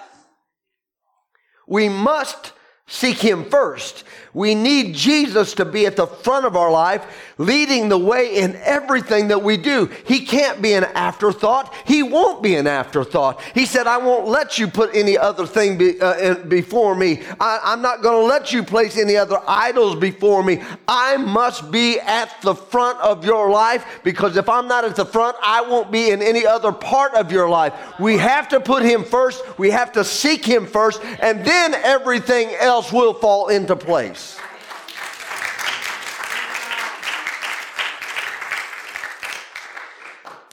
We 1.68 1.90
must 1.90 2.54
seek 2.90 3.18
Him 3.18 3.46
first. 3.46 4.04
We 4.34 4.54
need 4.54 4.94
Jesus 4.94 5.54
to 5.56 5.66
be 5.66 5.86
at 5.86 5.96
the 5.96 6.06
front 6.06 6.46
of 6.46 6.56
our 6.56 6.72
life, 6.72 7.34
leading 7.38 7.90
the 7.90 7.98
way 7.98 8.38
in 8.38 8.56
everything 8.58 9.30
that 9.30 9.42
we 9.42 9.58
do. 9.58 9.90
He 10.06 10.26
can't 10.26 10.62
be 10.62 10.74
an 10.74 10.84
afterthought. 10.84 11.74
He 11.86 12.04
won't 12.04 12.44
be 12.44 12.56
an 12.56 12.68
afterthought. 12.68 13.42
He 13.56 13.66
said, 13.66 13.88
I 13.88 13.98
won't 13.98 14.28
let 14.28 14.60
you 14.60 14.68
put 14.68 14.94
any 14.94 15.18
other 15.18 15.48
thing 15.48 15.78
be, 15.78 16.00
uh, 16.00 16.36
before 16.46 16.96
me. 16.96 17.24
I, 17.40 17.74
am 17.74 17.82
not 17.82 18.04
going 18.04 18.22
to 18.22 18.28
let 18.28 18.54
you 18.54 18.62
place 18.62 18.98
any 18.98 19.18
other 19.18 19.40
idols 19.48 19.96
before 19.96 20.44
me. 20.44 20.62
I 20.88 21.18
must 21.18 21.72
be 21.72 22.00
at 22.00 22.42
the 22.42 22.54
front 22.54 23.00
of 23.00 23.26
your 23.26 23.50
life 23.50 24.00
because 24.04 24.38
if 24.38 24.48
I'm 24.48 24.68
not 24.68 24.86
at 24.86 24.96
the 24.96 25.06
front, 25.06 25.38
I 25.44 25.62
won't 25.62 25.92
be 25.92 26.12
in 26.12 26.22
any 26.22 26.46
other 26.46 26.72
part 26.72 27.16
of 27.16 27.32
your 27.32 27.50
life. 27.50 27.74
We 28.00 28.18
have 28.18 28.48
to 28.50 28.60
put 28.60 28.84
Him 28.84 29.04
first. 29.04 29.42
We 29.58 29.72
have 29.72 29.92
to 29.94 30.04
seek 30.04 30.46
Him 30.46 30.68
first, 30.68 31.02
and 31.04 31.44
then 31.44 31.74
everything 31.74 32.52
else 32.60 32.79
will 32.92 33.14
fall 33.14 33.50
into 33.50 33.76
place. 33.76 34.40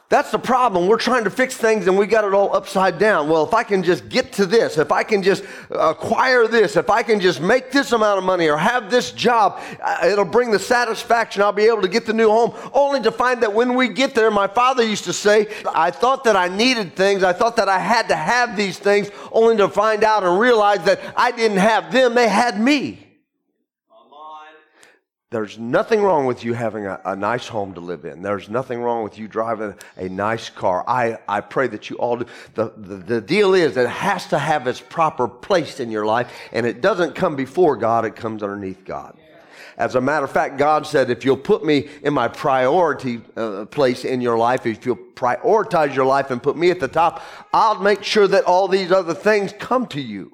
That's 0.08 0.30
the 0.30 0.38
problem. 0.38 0.86
We're 0.86 0.98
trying 0.98 1.24
to 1.24 1.30
fix 1.30 1.56
things 1.56 1.88
and 1.88 1.98
we 1.98 2.06
got 2.06 2.22
it 2.22 2.32
all 2.32 2.54
upside 2.54 2.96
down. 2.96 3.28
Well, 3.28 3.44
if 3.44 3.52
I 3.52 3.64
can 3.64 3.82
just 3.82 4.08
get 4.08 4.32
to 4.34 4.46
this, 4.46 4.78
if 4.78 4.92
I 4.92 5.02
can 5.02 5.20
just 5.20 5.42
acquire 5.70 6.46
this, 6.46 6.76
if 6.76 6.88
I 6.90 7.02
can 7.02 7.18
just 7.18 7.40
make 7.40 7.72
this 7.72 7.90
amount 7.90 8.18
of 8.18 8.24
money 8.24 8.48
or 8.48 8.56
have 8.56 8.88
this 8.88 9.10
job, 9.10 9.60
uh, 9.82 10.06
it'll 10.06 10.24
bring 10.24 10.52
the 10.52 10.60
satisfaction. 10.60 11.42
I'll 11.42 11.50
be 11.50 11.64
able 11.64 11.82
to 11.82 11.88
get 11.88 12.06
the 12.06 12.12
new 12.12 12.28
home. 12.28 12.54
Only 12.72 13.02
to 13.02 13.10
find 13.10 13.42
that 13.42 13.52
when 13.52 13.74
we 13.74 13.88
get 13.88 14.14
there, 14.14 14.30
my 14.30 14.46
father 14.46 14.84
used 14.84 15.04
to 15.04 15.12
say, 15.12 15.48
I 15.74 15.90
thought 15.90 16.22
that 16.22 16.36
I 16.36 16.46
needed 16.46 16.94
things. 16.94 17.24
I 17.24 17.32
thought 17.32 17.56
that 17.56 17.68
I 17.68 17.80
had 17.80 18.06
to 18.06 18.16
have 18.16 18.56
these 18.56 18.78
things, 18.78 19.10
only 19.32 19.56
to 19.56 19.68
find 19.68 20.04
out 20.04 20.22
and 20.22 20.38
realize 20.38 20.84
that 20.84 21.00
I 21.16 21.32
didn't 21.32 21.58
have 21.58 21.90
them. 21.90 22.14
They 22.14 22.28
had 22.28 22.60
me. 22.60 23.05
There's 25.36 25.58
nothing 25.58 26.00
wrong 26.00 26.24
with 26.24 26.44
you 26.44 26.54
having 26.54 26.86
a, 26.86 26.98
a, 27.04 27.14
nice 27.14 27.46
home 27.46 27.74
to 27.74 27.80
live 27.80 28.06
in. 28.06 28.22
There's 28.22 28.48
nothing 28.48 28.80
wrong 28.80 29.04
with 29.04 29.18
you 29.18 29.28
driving 29.28 29.74
a 29.98 30.08
nice 30.08 30.48
car. 30.48 30.82
I, 30.88 31.18
I 31.28 31.42
pray 31.42 31.66
that 31.66 31.90
you 31.90 31.96
all 31.96 32.16
do. 32.16 32.26
The, 32.54 32.72
the, 32.74 32.96
the 32.96 33.20
deal 33.20 33.52
is 33.52 33.76
it 33.76 33.86
has 33.86 34.24
to 34.28 34.38
have 34.38 34.66
its 34.66 34.80
proper 34.80 35.28
place 35.28 35.78
in 35.78 35.90
your 35.90 36.06
life, 36.06 36.32
and 36.52 36.64
it 36.64 36.80
doesn't 36.80 37.14
come 37.14 37.36
before 37.36 37.76
God, 37.76 38.06
it 38.06 38.16
comes 38.16 38.42
underneath 38.42 38.82
God. 38.86 39.14
As 39.76 39.94
a 39.94 40.00
matter 40.00 40.24
of 40.24 40.32
fact, 40.32 40.56
God 40.56 40.86
said, 40.86 41.10
if 41.10 41.22
you'll 41.22 41.36
put 41.36 41.62
me 41.62 41.90
in 42.02 42.14
my 42.14 42.28
priority 42.28 43.20
uh, 43.36 43.66
place 43.66 44.06
in 44.06 44.22
your 44.22 44.38
life, 44.38 44.64
if 44.64 44.86
you'll 44.86 44.96
prioritize 44.96 45.94
your 45.94 46.06
life 46.06 46.30
and 46.30 46.42
put 46.42 46.56
me 46.56 46.70
at 46.70 46.80
the 46.80 46.88
top, 46.88 47.22
I'll 47.52 47.82
make 47.82 48.02
sure 48.02 48.26
that 48.26 48.44
all 48.44 48.68
these 48.68 48.90
other 48.90 49.12
things 49.12 49.52
come 49.58 49.86
to 49.88 50.00
you. 50.00 50.32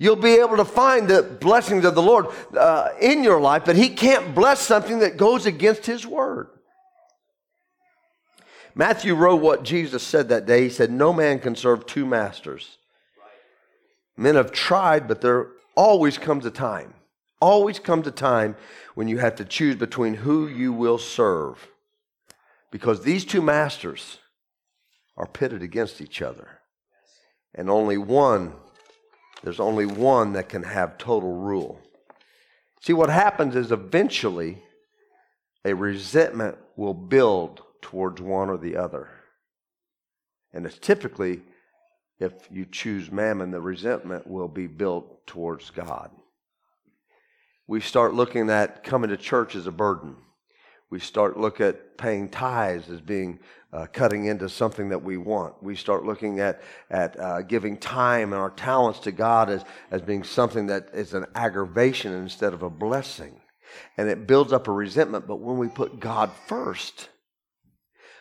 You'll 0.00 0.16
be 0.16 0.36
able 0.36 0.56
to 0.56 0.64
find 0.64 1.06
the 1.06 1.22
blessings 1.22 1.84
of 1.84 1.94
the 1.94 2.00
Lord 2.00 2.28
uh, 2.56 2.88
in 3.02 3.22
your 3.22 3.38
life, 3.38 3.66
but 3.66 3.76
He 3.76 3.90
can't 3.90 4.34
bless 4.34 4.58
something 4.58 5.00
that 5.00 5.18
goes 5.18 5.44
against 5.44 5.84
His 5.84 6.06
word. 6.06 6.48
Matthew 8.74 9.14
wrote 9.14 9.42
what 9.42 9.62
Jesus 9.62 10.02
said 10.02 10.30
that 10.30 10.46
day. 10.46 10.62
He 10.62 10.70
said, 10.70 10.90
No 10.90 11.12
man 11.12 11.38
can 11.38 11.54
serve 11.54 11.84
two 11.84 12.06
masters. 12.06 12.78
Men 14.16 14.36
have 14.36 14.52
tried, 14.52 15.06
but 15.06 15.20
there 15.20 15.48
always 15.74 16.16
comes 16.16 16.46
a 16.46 16.50
time, 16.50 16.94
always 17.38 17.78
comes 17.78 18.06
a 18.06 18.10
time 18.10 18.56
when 18.94 19.06
you 19.06 19.18
have 19.18 19.36
to 19.36 19.44
choose 19.44 19.76
between 19.76 20.14
who 20.14 20.48
you 20.48 20.72
will 20.72 20.96
serve. 20.96 21.68
Because 22.70 23.02
these 23.02 23.26
two 23.26 23.42
masters 23.42 24.16
are 25.18 25.26
pitted 25.26 25.60
against 25.60 26.00
each 26.00 26.22
other. 26.22 26.60
And 27.54 27.68
only 27.68 27.98
one 27.98 28.54
there's 29.42 29.60
only 29.60 29.86
one 29.86 30.34
that 30.34 30.48
can 30.48 30.62
have 30.62 30.98
total 30.98 31.32
rule. 31.32 31.80
See, 32.82 32.92
what 32.92 33.10
happens 33.10 33.56
is 33.56 33.72
eventually 33.72 34.62
a 35.64 35.74
resentment 35.74 36.56
will 36.76 36.94
build 36.94 37.62
towards 37.82 38.20
one 38.20 38.48
or 38.48 38.56
the 38.56 38.76
other. 38.76 39.10
And 40.52 40.66
it's 40.66 40.78
typically, 40.78 41.42
if 42.18 42.32
you 42.50 42.66
choose 42.66 43.10
mammon, 43.10 43.50
the 43.50 43.60
resentment 43.60 44.26
will 44.26 44.48
be 44.48 44.66
built 44.66 45.26
towards 45.26 45.70
God. 45.70 46.10
We 47.66 47.80
start 47.80 48.14
looking 48.14 48.50
at 48.50 48.82
coming 48.82 49.10
to 49.10 49.16
church 49.16 49.54
as 49.54 49.66
a 49.66 49.72
burden. 49.72 50.16
We 50.90 50.98
start 50.98 51.38
look 51.38 51.60
at 51.60 51.96
paying 51.96 52.28
tithes 52.28 52.90
as 52.90 53.00
being 53.00 53.38
uh, 53.72 53.86
cutting 53.92 54.26
into 54.26 54.48
something 54.48 54.88
that 54.88 55.02
we 55.02 55.16
want. 55.16 55.62
We 55.62 55.76
start 55.76 56.04
looking 56.04 56.40
at, 56.40 56.60
at 56.90 57.18
uh, 57.18 57.42
giving 57.42 57.76
time 57.76 58.32
and 58.32 58.42
our 58.42 58.50
talents 58.50 58.98
to 59.00 59.12
God 59.12 59.48
as, 59.48 59.64
as 59.92 60.02
being 60.02 60.24
something 60.24 60.66
that 60.66 60.88
is 60.92 61.14
an 61.14 61.26
aggravation 61.36 62.12
instead 62.12 62.52
of 62.52 62.64
a 62.64 62.70
blessing. 62.70 63.40
And 63.96 64.08
it 64.08 64.26
builds 64.26 64.52
up 64.52 64.66
a 64.66 64.72
resentment. 64.72 65.28
But 65.28 65.36
when 65.36 65.58
we 65.58 65.68
put 65.68 66.00
God 66.00 66.32
first, 66.48 67.08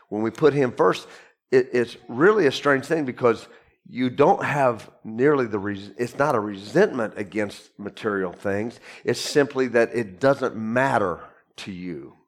when 0.09 0.21
we 0.21 0.29
put 0.29 0.53
Him 0.53 0.71
first, 0.71 1.07
it, 1.49 1.69
it's 1.73 1.97
really 2.07 2.45
a 2.45 2.51
strange 2.51 2.85
thing 2.85 3.05
because 3.05 3.47
you 3.89 4.11
don't 4.11 4.43
have 4.43 4.91
nearly 5.03 5.47
the 5.47 5.57
res- 5.57 5.91
it's 5.97 6.17
not 6.19 6.35
a 6.35 6.39
resentment 6.39 7.15
against 7.17 7.71
material 7.79 8.31
things 8.31 8.79
it's 9.03 9.19
simply 9.19 9.67
that 9.67 9.89
it 9.95 10.19
doesn't 10.19 10.55
matter 10.55 11.21
to 11.55 11.71
you 11.71 12.18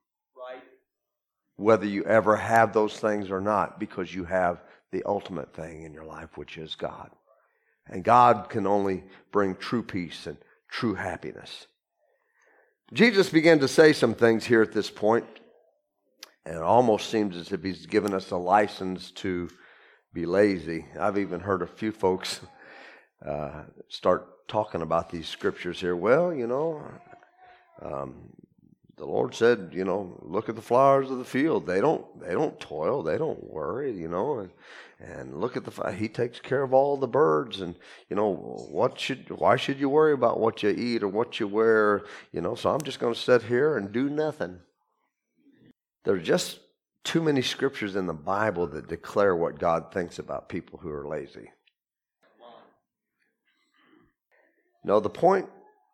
whether 1.61 1.85
you 1.85 2.03
ever 2.03 2.35
have 2.35 2.73
those 2.73 2.97
things 2.97 3.29
or 3.29 3.39
not, 3.39 3.79
because 3.79 4.13
you 4.13 4.25
have 4.25 4.63
the 4.91 5.03
ultimate 5.05 5.53
thing 5.53 5.83
in 5.83 5.93
your 5.93 6.05
life, 6.05 6.35
which 6.35 6.57
is 6.57 6.75
God. 6.75 7.09
And 7.87 8.03
God 8.03 8.49
can 8.49 8.65
only 8.65 9.03
bring 9.31 9.55
true 9.55 9.83
peace 9.83 10.25
and 10.25 10.37
true 10.69 10.95
happiness. 10.95 11.67
Jesus 12.93 13.29
began 13.29 13.59
to 13.59 13.67
say 13.67 13.93
some 13.93 14.15
things 14.15 14.43
here 14.43 14.61
at 14.61 14.71
this 14.71 14.89
point, 14.89 15.25
and 16.45 16.55
it 16.55 16.61
almost 16.61 17.09
seems 17.09 17.37
as 17.37 17.51
if 17.51 17.63
he's 17.63 17.85
given 17.85 18.13
us 18.13 18.31
a 18.31 18.37
license 18.37 19.11
to 19.11 19.49
be 20.13 20.25
lazy. 20.25 20.85
I've 20.99 21.17
even 21.17 21.39
heard 21.39 21.61
a 21.61 21.67
few 21.67 21.91
folks 21.91 22.41
uh, 23.25 23.63
start 23.87 24.47
talking 24.47 24.81
about 24.81 25.09
these 25.09 25.27
scriptures 25.27 25.79
here. 25.79 25.95
Well, 25.95 26.33
you 26.33 26.47
know, 26.47 26.83
um, 27.81 28.33
the 29.01 29.07
Lord 29.07 29.33
said, 29.33 29.71
you 29.73 29.83
know, 29.83 30.15
look 30.21 30.47
at 30.47 30.55
the 30.55 30.61
flowers 30.61 31.09
of 31.09 31.17
the 31.17 31.25
field. 31.25 31.65
They 31.65 31.81
don't 31.81 32.05
they 32.21 32.33
don't 32.33 32.59
toil, 32.59 33.01
they 33.01 33.17
don't 33.17 33.43
worry, 33.51 33.91
you 33.91 34.07
know, 34.07 34.37
and 34.37 34.51
and 34.99 35.41
look 35.41 35.57
at 35.57 35.65
the 35.65 35.91
he 35.91 36.07
takes 36.07 36.39
care 36.39 36.61
of 36.61 36.71
all 36.71 36.97
the 36.97 37.07
birds 37.07 37.61
and 37.61 37.73
you 38.11 38.15
know 38.15 38.31
what 38.69 38.99
should 38.99 39.27
why 39.31 39.55
should 39.55 39.79
you 39.79 39.89
worry 39.89 40.13
about 40.13 40.39
what 40.39 40.61
you 40.61 40.69
eat 40.69 41.01
or 41.01 41.07
what 41.07 41.39
you 41.39 41.47
wear, 41.47 42.03
you 42.31 42.41
know, 42.41 42.53
so 42.53 42.69
I'm 42.69 42.81
just 42.81 42.99
going 42.99 43.15
to 43.15 43.19
sit 43.19 43.41
here 43.41 43.75
and 43.75 43.91
do 43.91 44.07
nothing. 44.07 44.59
There 46.03 46.13
are 46.13 46.19
just 46.19 46.59
too 47.03 47.23
many 47.23 47.41
scriptures 47.41 47.95
in 47.95 48.05
the 48.05 48.13
Bible 48.13 48.67
that 48.67 48.87
declare 48.87 49.35
what 49.35 49.57
God 49.57 49.91
thinks 49.91 50.19
about 50.19 50.47
people 50.47 50.77
who 50.77 50.91
are 50.91 51.07
lazy. 51.07 51.49
No, 54.83 54.99
the 54.99 55.09
point 55.09 55.49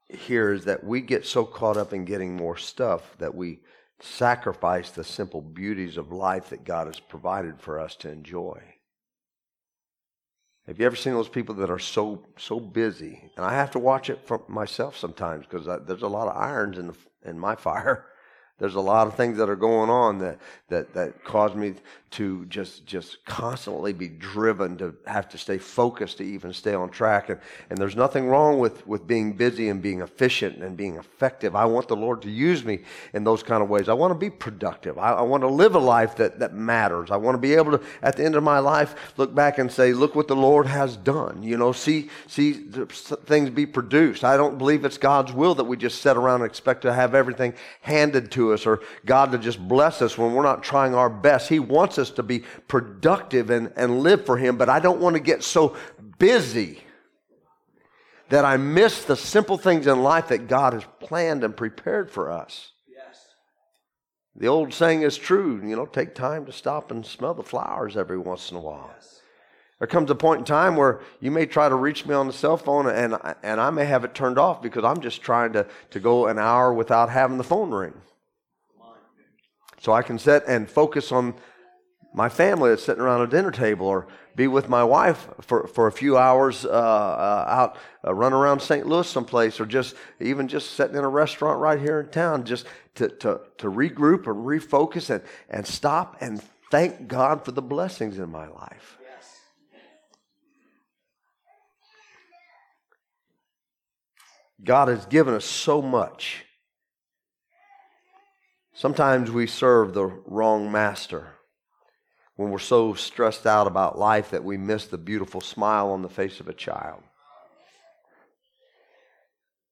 here 0.10 0.54
is 0.54 0.66
that 0.66 0.84
we 0.84 1.02
get 1.02 1.26
so 1.26 1.46
caught 1.46 1.78
up 1.78 1.94
in 1.94 2.06
getting 2.06 2.36
more 2.36 2.58
stuff 2.58 3.16
that 3.18 3.36
we 3.36 3.60
sacrifice 4.00 4.92
the 4.92 5.04
simple 5.04 5.42
beauties 5.42 5.98
of 5.98 6.12
life 6.12 6.50
that 6.50 6.64
God 6.64 6.88
has 6.88 7.00
provided 7.00 7.60
for 7.60 7.80
us 7.80 7.96
to 7.98 8.10
enjoy. 8.10 8.62
Have 10.68 10.80
you 10.80 10.86
ever 10.86 10.96
seen 10.96 11.14
those 11.14 11.30
people 11.30 11.56
that 11.56 11.70
are 11.70 11.80
so 11.80 12.26
so 12.38 12.60
busy? 12.60 13.32
And 13.38 13.46
I 13.46 13.54
have 13.54 13.72
to 13.72 13.80
watch 13.80 14.10
it 14.10 14.26
for 14.26 14.44
myself 14.48 14.98
sometimes 14.98 15.46
because 15.46 15.66
there's 15.86 16.02
a 16.02 16.08
lot 16.08 16.28
of 16.28 16.36
irons 16.36 16.78
in 16.78 16.88
the, 16.88 16.96
in 17.24 17.40
my 17.40 17.56
fire. 17.68 18.06
There's 18.60 18.76
a 18.76 18.82
lot 18.82 19.06
of 19.06 19.16
things 19.16 19.38
that 19.38 19.50
are 19.50 19.56
going 19.56 19.90
on 19.90 20.18
that, 20.20 20.40
that, 20.70 20.94
that 20.96 21.24
cause 21.24 21.54
me 21.54 21.76
to 22.10 22.46
just, 22.46 22.86
just 22.86 23.24
constantly 23.26 23.92
be 23.92 24.08
driven 24.08 24.78
to 24.78 24.96
have 25.06 25.28
to 25.28 25.38
stay 25.38 25.58
focused 25.58 26.18
to 26.18 26.24
even 26.24 26.54
stay 26.54 26.74
on 26.74 26.90
track. 26.90 27.30
And, 27.30 27.40
and 27.70 27.78
there's 27.78 27.98
nothing 27.98 28.28
wrong 28.28 28.60
with, 28.60 28.88
with 28.88 29.06
being 29.06 29.34
busy 29.34 29.68
and 29.68 29.82
being 29.82 30.02
efficient 30.02 30.64
and 30.64 30.78
being 30.78 30.96
effective. 30.96 31.56
I 31.56 31.66
want 31.66 31.90
the 31.90 31.98
Lord 31.98 32.22
to 32.22 32.32
use 32.32 32.64
me 32.64 32.80
in 33.14 33.26
those 33.26 33.44
kind 33.44 33.62
of 33.62 33.70
ways. 33.70 33.90
I 33.90 33.94
want 33.94 34.12
to 34.12 34.18
be 34.18 34.30
productive. 34.30 34.98
I, 34.98 35.14
I 35.14 35.22
want 35.22 35.44
to 35.44 35.50
live 35.50 35.76
a 35.76 35.80
life 35.80 36.16
that, 36.16 36.40
that 36.40 36.54
matters. 36.54 37.12
I 37.12 37.18
want 37.18 37.36
to 37.36 37.40
be 37.40 37.54
able 37.56 37.78
to, 37.78 37.84
at 38.02 38.16
the 38.16 38.24
end 38.24 38.36
of 38.36 38.44
my 38.44 38.60
life, 38.60 39.14
look 39.18 39.36
back 39.36 39.58
and 39.58 39.70
say, 39.70 39.92
look 39.92 40.16
what 40.16 40.30
the 40.30 40.36
Lord 40.36 40.66
has 40.66 40.96
done. 40.96 41.44
You 41.44 41.58
know, 41.58 41.74
see, 41.74 42.10
see 42.26 42.54
things 42.54 43.50
be 43.50 43.66
produced. 43.66 44.24
I 44.24 44.38
don't 44.38 44.58
believe 44.58 44.86
it's 44.86 44.98
God's 44.98 45.34
will 45.34 45.56
that 45.56 45.66
we 45.66 45.76
just 45.76 46.02
sit 46.02 46.16
around 46.16 46.42
and 46.42 46.50
expect 46.50 46.84
to 46.84 46.94
have 46.94 47.14
everything 47.14 47.54
handed 47.82 48.32
to 48.32 48.47
us 48.54 48.66
or 48.66 48.82
God 49.06 49.32
to 49.32 49.38
just 49.38 49.66
bless 49.66 50.02
us 50.02 50.18
when 50.18 50.34
we're 50.34 50.44
not 50.44 50.64
trying 50.64 50.96
our 50.96 51.10
best. 51.10 51.50
He 51.50 51.60
wants 51.60 51.98
us 51.98 52.10
to 52.12 52.24
be 52.24 52.40
productive 52.68 53.50
and, 53.50 53.72
and 53.76 54.00
live 54.00 54.26
for 54.26 54.38
Him, 54.38 54.58
but 54.58 54.70
I 54.70 54.80
don't 54.80 55.00
want 55.00 55.16
to 55.16 55.22
get 55.22 55.44
so 55.44 55.76
busy 56.18 56.82
that 58.30 58.46
I 58.46 58.58
miss 58.58 59.04
the 59.06 59.16
simple 59.16 59.58
things 59.58 59.88
in 59.88 60.04
life 60.04 60.30
that 60.30 60.48
God 60.48 60.74
has 60.74 60.84
planned 61.00 61.44
and 61.44 61.56
prepared 61.56 62.12
for 62.12 62.32
us. 62.32 62.72
Yes. 62.88 63.26
The 64.36 64.48
old 64.48 64.74
saying 64.74 65.04
is 65.04 65.18
true, 65.18 65.62
you 65.66 65.76
know, 65.76 65.86
take 65.86 66.14
time 66.14 66.46
to 66.46 66.52
stop 66.52 66.92
and 66.92 67.06
smell 67.06 67.34
the 67.34 67.44
flowers 67.44 67.96
every 67.96 68.18
once 68.18 68.52
in 68.52 68.58
a 68.58 68.62
while. 68.62 68.92
Yes. 68.96 69.22
There 69.80 69.88
comes 69.88 70.10
a 70.10 70.16
point 70.16 70.40
in 70.40 70.46
time 70.46 70.76
where 70.76 71.02
you 71.20 71.30
may 71.30 71.46
try 71.46 71.70
to 71.70 71.76
reach 71.76 72.06
me 72.06 72.16
on 72.16 72.28
the 72.28 72.34
cell 72.34 72.58
phone 72.58 72.88
and, 72.88 73.16
and 73.44 73.62
I 73.62 73.70
may 73.70 73.86
have 73.86 74.04
it 74.04 74.16
turned 74.16 74.40
off 74.40 74.62
because 74.62 74.84
I'm 74.84 75.02
just 75.02 75.22
trying 75.22 75.54
to, 75.54 75.68
to 75.92 76.00
go 76.00 76.26
an 76.28 76.40
hour 76.40 76.74
without 76.74 77.10
having 77.10 77.38
the 77.38 77.44
phone 77.44 77.72
ring. 77.72 77.94
So 79.88 79.94
I 79.94 80.02
can 80.02 80.20
sit 80.20 80.44
and 80.50 80.70
focus 80.70 81.14
on 81.14 81.34
my 82.14 82.28
family 82.28 82.72
that's 82.72 82.84
sitting 82.84 83.02
around 83.02 83.22
a 83.22 83.28
dinner 83.28 83.52
table 83.52 83.88
or 83.88 84.08
be 84.36 84.46
with 84.46 84.68
my 84.68 84.84
wife 84.84 85.30
for, 85.40 85.66
for 85.66 85.88
a 85.88 85.94
few 85.94 86.18
hours 86.18 86.66
uh, 86.66 86.68
uh, 86.68 87.46
out, 87.48 87.78
uh, 88.06 88.14
run 88.14 88.34
around 88.34 88.62
St. 88.62 88.86
Louis 88.86 89.08
someplace, 89.08 89.62
or 89.62 89.66
just 89.66 89.96
even 90.20 90.50
just 90.50 90.72
sitting 90.72 90.98
in 90.98 91.06
a 91.06 91.08
restaurant 91.08 91.62
right 91.62 91.80
here 91.80 92.02
in 92.02 92.10
town, 92.10 92.44
just 92.44 92.66
to, 92.96 93.08
to, 93.08 93.40
to 93.60 93.72
regroup 93.72 94.28
and 94.28 94.46
refocus 94.46 95.10
and, 95.10 95.24
and 95.50 95.66
stop 95.66 96.18
and 96.20 96.44
thank 96.70 97.08
God 97.08 97.46
for 97.46 97.54
the 97.54 97.62
blessings 97.62 98.20
in 98.20 98.30
my 98.30 98.50
life. 98.50 98.98
God 104.62 104.90
has 104.90 105.06
given 105.06 105.34
us 105.34 105.46
so 105.46 105.82
much. 105.82 106.44
Sometimes 108.78 109.32
we 109.32 109.48
serve 109.48 109.96
the 109.96 110.06
wrong 110.06 110.72
master 110.72 111.30
when 112.36 112.52
we're 112.52 112.60
so 112.60 112.94
stressed 112.94 113.48
out 113.48 113.66
about 113.66 113.98
life 113.98 114.30
that 114.30 114.44
we 114.44 114.56
miss 114.56 114.86
the 114.86 115.00
beautiful 115.00 115.42
smile 115.42 115.90
on 115.90 116.04
the 116.04 116.10
face 116.10 116.40
of 116.40 116.48
a 116.48 116.54
child. 116.54 117.02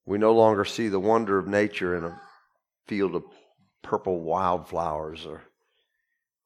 We 0.08 0.18
no 0.18 0.34
longer 0.34 0.66
see 0.66 0.88
the 0.88 1.00
wonder 1.00 1.38
of 1.38 1.46
nature 1.46 1.96
in 1.96 2.04
a 2.04 2.20
field 2.88 3.14
of 3.14 3.26
purple 3.84 4.24
wildflowers, 4.24 5.28
or 5.28 5.44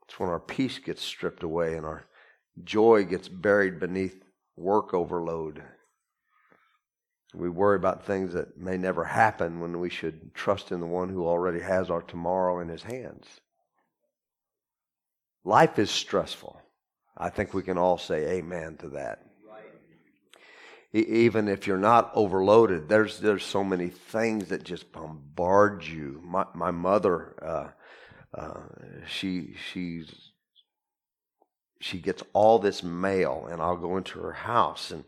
it's 0.04 0.20
when 0.20 0.28
our 0.28 0.42
peace 0.42 0.80
gets 0.80 1.02
stripped 1.02 1.44
away 1.44 1.78
and 1.78 1.86
our 1.86 2.08
joy 2.62 3.06
gets 3.06 3.30
buried 3.30 3.80
beneath 3.80 4.22
work 4.58 4.94
overload. 4.94 5.64
We 7.34 7.50
worry 7.50 7.76
about 7.76 8.06
things 8.06 8.34
that 8.34 8.58
may 8.58 8.78
never 8.78 9.04
happen 9.04 9.60
when 9.60 9.80
we 9.80 9.90
should 9.90 10.34
trust 10.34 10.72
in 10.72 10.80
the 10.80 10.88
one 10.88 11.10
who 11.10 11.28
already 11.28 11.60
has 11.60 11.90
our 11.90 12.02
tomorrow 12.02 12.60
in 12.60 12.70
his 12.70 12.84
hands. 12.84 13.28
Life 15.44 15.78
is 15.78 15.92
stressful. 15.92 16.60
I 17.16 17.30
think 17.30 17.54
we 17.54 17.64
can 17.64 17.78
all 17.78 17.98
say 17.98 18.38
amen 18.38 18.78
to 18.78 18.90
that. 18.90 19.24
even 20.92 21.48
if 21.48 21.68
you're 21.68 21.78
not 21.78 22.12
overloaded, 22.16 22.90
there's 22.90 23.20
there's 23.20 23.46
so 23.46 23.64
many 23.64 23.90
things 23.90 24.48
that 24.50 24.64
just 24.64 24.92
bombard 24.92 25.86
you. 25.86 26.20
My 26.26 26.46
my 26.56 26.72
mother, 26.72 27.36
uh, 27.42 28.40
uh, 28.40 28.62
she 29.08 29.56
she's 29.72 30.32
she 31.80 32.00
gets 32.00 32.24
all 32.34 32.58
this 32.58 32.82
mail, 32.82 33.48
and 33.52 33.62
I'll 33.62 33.78
go 33.78 33.98
into 33.98 34.20
her 34.20 34.34
house 34.34 34.90
and 34.90 35.04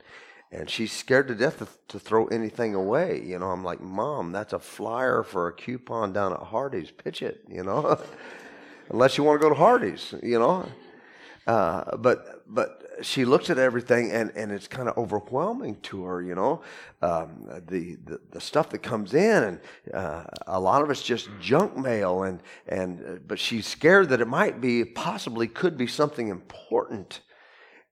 and 0.52 0.70
she's 0.70 0.92
scared 0.92 1.28
to 1.30 1.36
death 1.36 1.60
to, 1.60 1.68
to, 1.88 2.00
throw 2.00 2.28
anything 2.28 2.76
away. 2.76 3.24
You 3.24 3.40
know, 3.40 3.52
I'm 3.52 3.64
like, 3.64 3.80
Mom, 3.80 4.32
that's 4.32 4.54
a 4.54 4.60
flyer 4.60 5.24
for 5.24 5.48
a 5.48 5.54
coupon 5.54 6.12
down 6.12 6.34
at 6.34 6.40
Hardee's. 6.40 6.92
Pitch 6.92 7.22
it, 7.22 7.44
you 7.48 7.64
know, 7.64 8.00
unless 8.90 9.18
you 9.18 9.24
want 9.24 9.40
to 9.42 9.44
go 9.44 9.50
to 9.50 9.60
Hardee's, 9.60 10.14
you 10.22 10.40
know. 10.40 10.68
Uh, 11.48 11.98
but 11.98 12.44
but 12.54 12.82
she 13.02 13.26
looks 13.26 13.50
at 13.50 13.58
everything 13.58 14.12
and, 14.12 14.32
and 14.36 14.52
it's 14.52 14.68
kind 14.68 14.88
of 14.88 14.98
overwhelming 14.98 15.76
to 15.82 16.04
her, 16.04 16.22
you 16.22 16.36
know, 16.36 16.62
um, 17.02 17.48
the, 17.68 17.98
the, 18.06 18.20
the 18.32 18.42
stuff 18.42 18.70
that 18.70 18.80
comes 18.80 19.14
in 19.14 19.44
and 19.44 19.60
uh, 19.94 20.24
a 20.48 20.60
lot 20.60 20.84
of 20.84 20.92
it's 20.92 21.02
just 21.02 21.30
junk 21.40 21.76
mail 21.76 22.24
and 22.24 22.42
and 22.68 23.04
uh, 23.04 23.20
but 23.28 23.40
she's 23.40 23.66
scared 23.66 24.10
that 24.10 24.22
it 24.22 24.28
might 24.28 24.62
be 24.62 24.86
possibly 24.86 25.48
could 25.48 25.78
be 25.78 25.88
something 25.88 26.28
important 26.28 27.22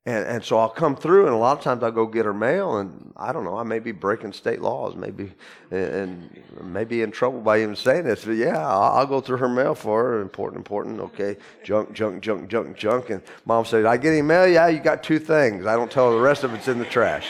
and, 0.05 0.25
and 0.25 0.43
so 0.43 0.57
I'll 0.57 0.69
come 0.69 0.95
through, 0.95 1.25
and 1.25 1.35
a 1.35 1.37
lot 1.37 1.57
of 1.57 1.63
times 1.63 1.83
I'll 1.83 1.91
go 1.91 2.05
get 2.07 2.25
her 2.25 2.33
mail, 2.33 2.77
and 2.77 3.13
I 3.17 3.33
don't 3.33 3.43
know, 3.43 3.57
I 3.57 3.63
may 3.63 3.79
be 3.79 3.91
breaking 3.91 4.31
state 4.31 4.61
laws, 4.61 4.95
maybe, 4.95 5.33
and 5.71 6.41
maybe 6.63 7.01
in 7.01 7.11
trouble 7.11 7.41
by 7.41 7.61
even 7.61 7.75
saying 7.75 8.05
this. 8.05 8.23
But 8.23 8.37
yeah, 8.37 8.57
I'll, 8.57 8.99
I'll 8.99 9.05
go 9.05 9.19
through 9.19 9.37
her 9.37 9.49
mail 9.49 9.75
for 9.75 10.03
her. 10.03 10.21
Important, 10.21 10.57
important. 10.59 11.01
Okay, 11.01 11.35
junk, 11.63 11.93
junk, 11.93 12.23
junk, 12.23 12.49
junk, 12.49 12.77
junk. 12.77 13.09
And 13.09 13.21
mom 13.45 13.65
said, 13.65 13.85
"I 13.85 13.97
get 13.97 14.13
any 14.13 14.21
mail? 14.21 14.47
Yeah, 14.47 14.67
you 14.69 14.79
got 14.79 15.03
two 15.03 15.19
things. 15.19 15.65
I 15.65 15.75
don't 15.75 15.91
tell 15.91 16.09
her 16.09 16.15
the 16.15 16.21
rest 16.21 16.43
of 16.43 16.53
it's 16.53 16.69
in 16.69 16.79
the 16.79 16.85
trash." 16.85 17.27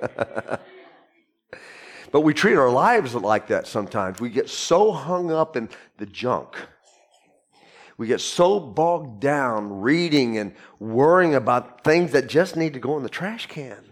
but 2.10 2.20
we 2.22 2.32
treat 2.32 2.56
our 2.56 2.70
lives 2.70 3.14
like 3.14 3.48
that 3.48 3.66
sometimes. 3.66 4.18
We 4.18 4.30
get 4.30 4.48
so 4.48 4.92
hung 4.92 5.30
up 5.30 5.56
in 5.56 5.68
the 5.98 6.06
junk 6.06 6.56
we 7.98 8.06
get 8.06 8.20
so 8.20 8.60
bogged 8.60 9.20
down 9.20 9.80
reading 9.80 10.38
and 10.38 10.54
worrying 10.78 11.34
about 11.34 11.82
things 11.82 12.12
that 12.12 12.28
just 12.28 12.56
need 12.56 12.74
to 12.74 12.78
go 12.78 12.96
in 12.96 13.02
the 13.02 13.08
trash 13.08 13.46
can. 13.46 13.84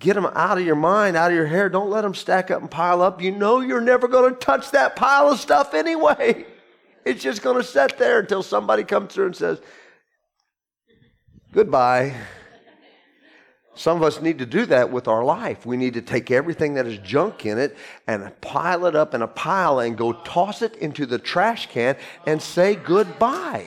Get 0.00 0.14
them 0.14 0.26
out 0.26 0.58
of 0.58 0.64
your 0.64 0.76
mind, 0.76 1.16
out 1.16 1.30
of 1.30 1.36
your 1.36 1.46
hair. 1.46 1.68
Don't 1.68 1.90
let 1.90 2.02
them 2.02 2.14
stack 2.14 2.50
up 2.50 2.62
and 2.62 2.70
pile 2.70 3.02
up. 3.02 3.22
You 3.22 3.30
know 3.32 3.60
you're 3.60 3.82
never 3.82 4.08
going 4.08 4.32
to 4.32 4.38
touch 4.38 4.70
that 4.72 4.96
pile 4.96 5.30
of 5.30 5.38
stuff 5.40 5.72
anyway. 5.72 6.44
It's 7.02 7.22
just 7.22 7.40
going 7.40 7.56
to 7.56 7.64
sit 7.64 7.96
there 7.96 8.20
until 8.20 8.42
somebody 8.42 8.84
comes 8.84 9.14
through 9.14 9.26
and 9.26 9.36
says, 9.36 9.58
Goodbye. 11.50 12.14
Some 13.74 13.96
of 13.96 14.02
us 14.02 14.20
need 14.20 14.38
to 14.38 14.46
do 14.46 14.66
that 14.66 14.90
with 14.90 15.08
our 15.08 15.24
life. 15.24 15.64
We 15.64 15.76
need 15.76 15.94
to 15.94 16.02
take 16.02 16.30
everything 16.30 16.74
that 16.74 16.86
is 16.86 16.98
junk 16.98 17.46
in 17.46 17.56
it 17.58 17.76
and 18.06 18.38
pile 18.40 18.84
it 18.86 18.96
up 18.96 19.14
in 19.14 19.22
a 19.22 19.28
pile 19.28 19.78
and 19.78 19.96
go 19.96 20.12
toss 20.12 20.60
it 20.60 20.76
into 20.76 21.06
the 21.06 21.18
trash 21.18 21.68
can 21.68 21.96
and 22.26 22.42
say 22.42 22.74
goodbye. 22.74 23.66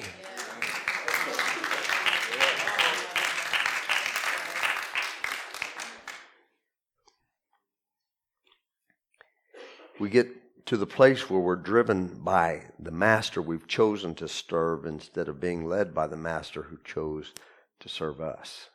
We 10.00 10.10
get 10.10 10.66
to 10.66 10.76
the 10.76 10.86
place 10.86 11.30
where 11.30 11.40
we're 11.40 11.56
driven 11.56 12.20
by 12.20 12.64
the 12.78 12.92
master 12.92 13.42
we've 13.42 13.68
chosen 13.68 14.16
to 14.16 14.28
serve 14.28 14.86
instead 14.86 15.30
of 15.30 15.40
being 15.40 15.66
led 15.66 15.94
by 15.94 16.08
the 16.08 16.18
master 16.18 16.64
who 16.64 16.78
chose 16.84 17.34
to 17.80 17.88
serve 17.88 18.20
us. 18.20 18.70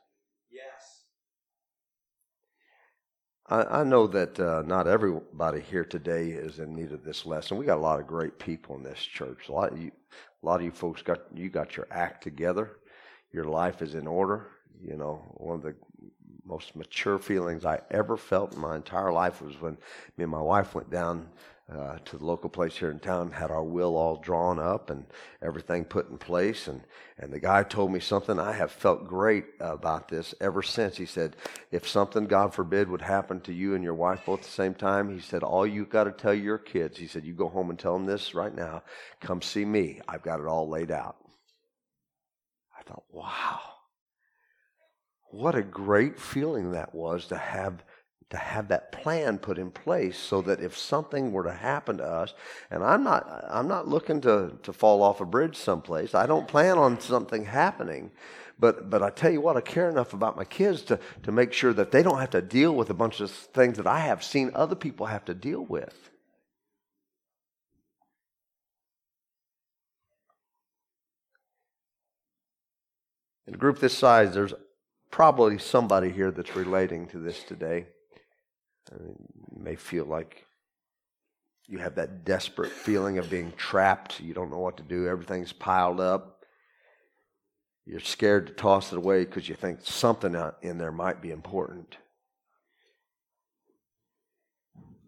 I, 3.50 3.80
I 3.80 3.84
know 3.84 4.06
that 4.08 4.38
uh, 4.38 4.62
not 4.66 4.86
everybody 4.86 5.60
here 5.60 5.84
today 5.84 6.28
is 6.30 6.58
in 6.58 6.74
need 6.74 6.92
of 6.92 7.02
this 7.02 7.24
lesson. 7.24 7.56
We 7.56 7.66
got 7.66 7.78
a 7.78 7.80
lot 7.80 8.00
of 8.00 8.06
great 8.06 8.38
people 8.38 8.76
in 8.76 8.82
this 8.82 9.00
church. 9.00 9.48
A 9.48 9.52
lot 9.52 9.72
of 9.72 9.80
you, 9.80 9.90
a 10.42 10.46
lot 10.46 10.60
of 10.60 10.66
you 10.66 10.70
folks 10.70 11.02
got 11.02 11.20
you 11.34 11.48
got 11.48 11.76
your 11.76 11.86
act 11.90 12.22
together. 12.22 12.78
Your 13.32 13.44
life 13.44 13.80
is 13.82 13.94
in 13.94 14.06
order. 14.06 14.48
You 14.82 14.96
know, 14.96 15.22
one 15.38 15.56
of 15.56 15.62
the 15.62 15.74
most 16.44 16.76
mature 16.76 17.18
feelings 17.18 17.64
I 17.64 17.80
ever 17.90 18.16
felt 18.16 18.54
in 18.54 18.60
my 18.60 18.76
entire 18.76 19.12
life 19.12 19.40
was 19.40 19.60
when 19.60 19.78
me 20.16 20.24
and 20.24 20.30
my 20.30 20.40
wife 20.40 20.74
went 20.74 20.90
down 20.90 21.28
uh, 21.70 21.98
to 22.04 22.16
the 22.16 22.24
local 22.24 22.48
place 22.48 22.76
here 22.76 22.90
in 22.90 22.98
town, 22.98 23.30
had 23.30 23.50
our 23.50 23.62
will 23.62 23.96
all 23.96 24.16
drawn 24.16 24.58
up 24.58 24.88
and 24.88 25.04
everything 25.42 25.84
put 25.84 26.08
in 26.08 26.16
place. 26.16 26.66
And, 26.66 26.82
and 27.18 27.30
the 27.32 27.40
guy 27.40 27.62
told 27.62 27.92
me 27.92 28.00
something. 28.00 28.38
I 28.38 28.52
have 28.52 28.72
felt 28.72 29.06
great 29.06 29.44
about 29.60 30.08
this 30.08 30.34
ever 30.40 30.62
since. 30.62 30.96
He 30.96 31.04
said, 31.04 31.36
if 31.70 31.86
something, 31.86 32.26
God 32.26 32.54
forbid, 32.54 32.88
would 32.88 33.02
happen 33.02 33.40
to 33.42 33.52
you 33.52 33.74
and 33.74 33.84
your 33.84 33.94
wife 33.94 34.22
both 34.24 34.40
at 34.40 34.44
the 34.46 34.50
same 34.50 34.74
time, 34.74 35.14
he 35.14 35.20
said, 35.20 35.42
all 35.42 35.66
you've 35.66 35.90
got 35.90 36.04
to 36.04 36.12
tell 36.12 36.34
your 36.34 36.58
kids, 36.58 36.96
he 36.96 37.06
said, 37.06 37.24
you 37.24 37.34
go 37.34 37.48
home 37.48 37.68
and 37.68 37.78
tell 37.78 37.92
them 37.92 38.06
this 38.06 38.34
right 38.34 38.54
now. 38.54 38.82
Come 39.20 39.42
see 39.42 39.64
me. 39.64 40.00
I've 40.08 40.22
got 40.22 40.40
it 40.40 40.46
all 40.46 40.68
laid 40.68 40.90
out. 40.90 41.16
I 42.78 42.82
thought, 42.82 43.04
wow. 43.10 43.60
What 45.30 45.54
a 45.54 45.62
great 45.62 46.18
feeling 46.18 46.72
that 46.72 46.94
was 46.94 47.26
to 47.26 47.36
have 47.36 47.84
to 48.30 48.36
have 48.36 48.68
that 48.68 48.92
plan 48.92 49.38
put 49.38 49.58
in 49.58 49.70
place 49.70 50.18
so 50.18 50.42
that 50.42 50.60
if 50.60 50.76
something 50.76 51.32
were 51.32 51.44
to 51.44 51.52
happen 51.52 51.96
to 51.98 52.04
us 52.04 52.34
and 52.70 52.84
i'm 52.84 53.02
not 53.02 53.44
i'm 53.48 53.68
not 53.68 53.88
looking 53.88 54.20
to, 54.20 54.52
to 54.62 54.72
fall 54.72 55.02
off 55.02 55.20
a 55.20 55.24
bridge 55.24 55.56
someplace. 55.56 56.14
I 56.14 56.26
don't 56.26 56.46
plan 56.46 56.78
on 56.78 57.00
something 57.00 57.44
happening 57.44 58.10
but 58.58 58.90
but 58.90 59.02
i 59.02 59.10
tell 59.10 59.30
you 59.30 59.40
what 59.40 59.56
i 59.56 59.60
care 59.60 59.88
enough 59.88 60.12
about 60.12 60.36
my 60.36 60.44
kids 60.44 60.82
to, 60.82 61.00
to 61.22 61.32
make 61.32 61.52
sure 61.52 61.72
that 61.72 61.90
they 61.90 62.02
don't 62.02 62.18
have 62.18 62.30
to 62.30 62.42
deal 62.42 62.74
with 62.74 62.90
a 62.90 62.94
bunch 62.94 63.20
of 63.20 63.30
things 63.30 63.76
that 63.78 63.86
i 63.86 64.00
have 64.00 64.22
seen 64.22 64.50
other 64.54 64.74
people 64.74 65.06
have 65.06 65.24
to 65.24 65.34
deal 65.34 65.64
with. 65.64 66.10
In 73.46 73.54
a 73.54 73.56
group 73.56 73.78
this 73.78 73.96
size 73.96 74.34
there's 74.34 74.52
probably 75.10 75.56
somebody 75.56 76.10
here 76.10 76.30
that's 76.30 76.54
relating 76.54 77.06
to 77.06 77.18
this 77.18 77.42
today 77.42 77.86
you 78.92 79.16
may 79.56 79.76
feel 79.76 80.04
like 80.04 80.46
you 81.66 81.78
have 81.78 81.96
that 81.96 82.24
desperate 82.24 82.72
feeling 82.72 83.18
of 83.18 83.28
being 83.28 83.52
trapped. 83.56 84.20
You 84.20 84.32
don't 84.32 84.50
know 84.50 84.58
what 84.58 84.78
to 84.78 84.82
do. 84.82 85.06
Everything's 85.06 85.52
piled 85.52 86.00
up. 86.00 86.44
You're 87.84 88.00
scared 88.00 88.46
to 88.46 88.52
toss 88.52 88.92
it 88.92 88.96
away 88.96 89.24
because 89.24 89.48
you 89.48 89.54
think 89.54 89.80
something 89.82 90.36
in 90.62 90.78
there 90.78 90.92
might 90.92 91.20
be 91.20 91.30
important. 91.30 91.96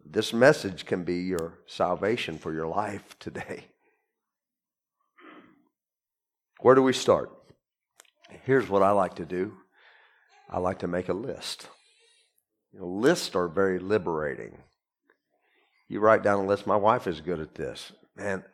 This 0.05 0.33
message 0.33 0.87
can 0.87 1.05
be 1.05 1.21
your 1.23 1.61
salvation 1.67 2.37
for 2.37 2.53
your 2.53 2.67
life 2.67 3.19
today. 3.19 3.67
Where 6.61 6.75
do 6.75 6.83
we 6.83 6.93
start? 6.93 7.31
Here's 8.45 8.69
what 8.69 8.83
I 8.83 8.91
like 8.91 9.15
to 9.15 9.25
do 9.25 9.55
I 10.49 10.59
like 10.59 10.81
to 10.81 10.89
make 10.89 11.09
a 11.09 11.15
list. 11.15 11.69
You 12.73 12.81
know, 12.81 12.87
lists 12.87 13.35
are 13.35 13.49
very 13.49 13.79
liberating. 13.79 14.57
You 15.89 16.01
write 16.01 16.23
down 16.23 16.45
a 16.45 16.47
list. 16.47 16.67
My 16.67 16.77
wife 16.77 17.07
is 17.07 17.21
good 17.21 17.41
at 17.41 17.55
this. 17.55 17.93
Man, 18.17 18.45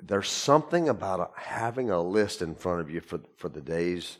there's 0.00 0.30
something 0.30 0.88
about 0.88 1.32
having 1.36 1.90
a 1.90 2.00
list 2.00 2.40
in 2.40 2.54
front 2.54 2.80
of 2.80 2.90
you 2.90 3.00
for, 3.00 3.20
for 3.36 3.48
the 3.48 3.60
days 3.60 4.18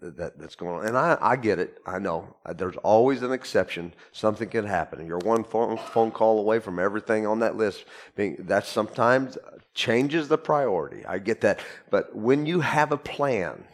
that, 0.00 0.38
that's 0.38 0.54
going 0.54 0.78
on. 0.78 0.86
And 0.86 0.96
I, 0.96 1.18
I 1.20 1.36
get 1.36 1.58
it. 1.58 1.78
I 1.86 1.98
know. 1.98 2.36
There's 2.56 2.76
always 2.78 3.22
an 3.22 3.32
exception. 3.32 3.92
Something 4.12 4.48
can 4.48 4.64
happen. 4.66 5.06
You're 5.06 5.18
one 5.18 5.44
phone, 5.44 5.76
phone 5.76 6.10
call 6.10 6.38
away 6.38 6.58
from 6.58 6.78
everything 6.78 7.26
on 7.26 7.40
that 7.40 7.56
list. 7.56 7.84
Being, 8.16 8.36
that 8.40 8.66
sometimes 8.66 9.36
changes 9.74 10.28
the 10.28 10.38
priority. 10.38 11.04
I 11.06 11.18
get 11.18 11.40
that. 11.42 11.60
But 11.90 12.14
when 12.14 12.46
you 12.46 12.60
have 12.60 12.92
a 12.92 12.96
plan, 12.96 13.64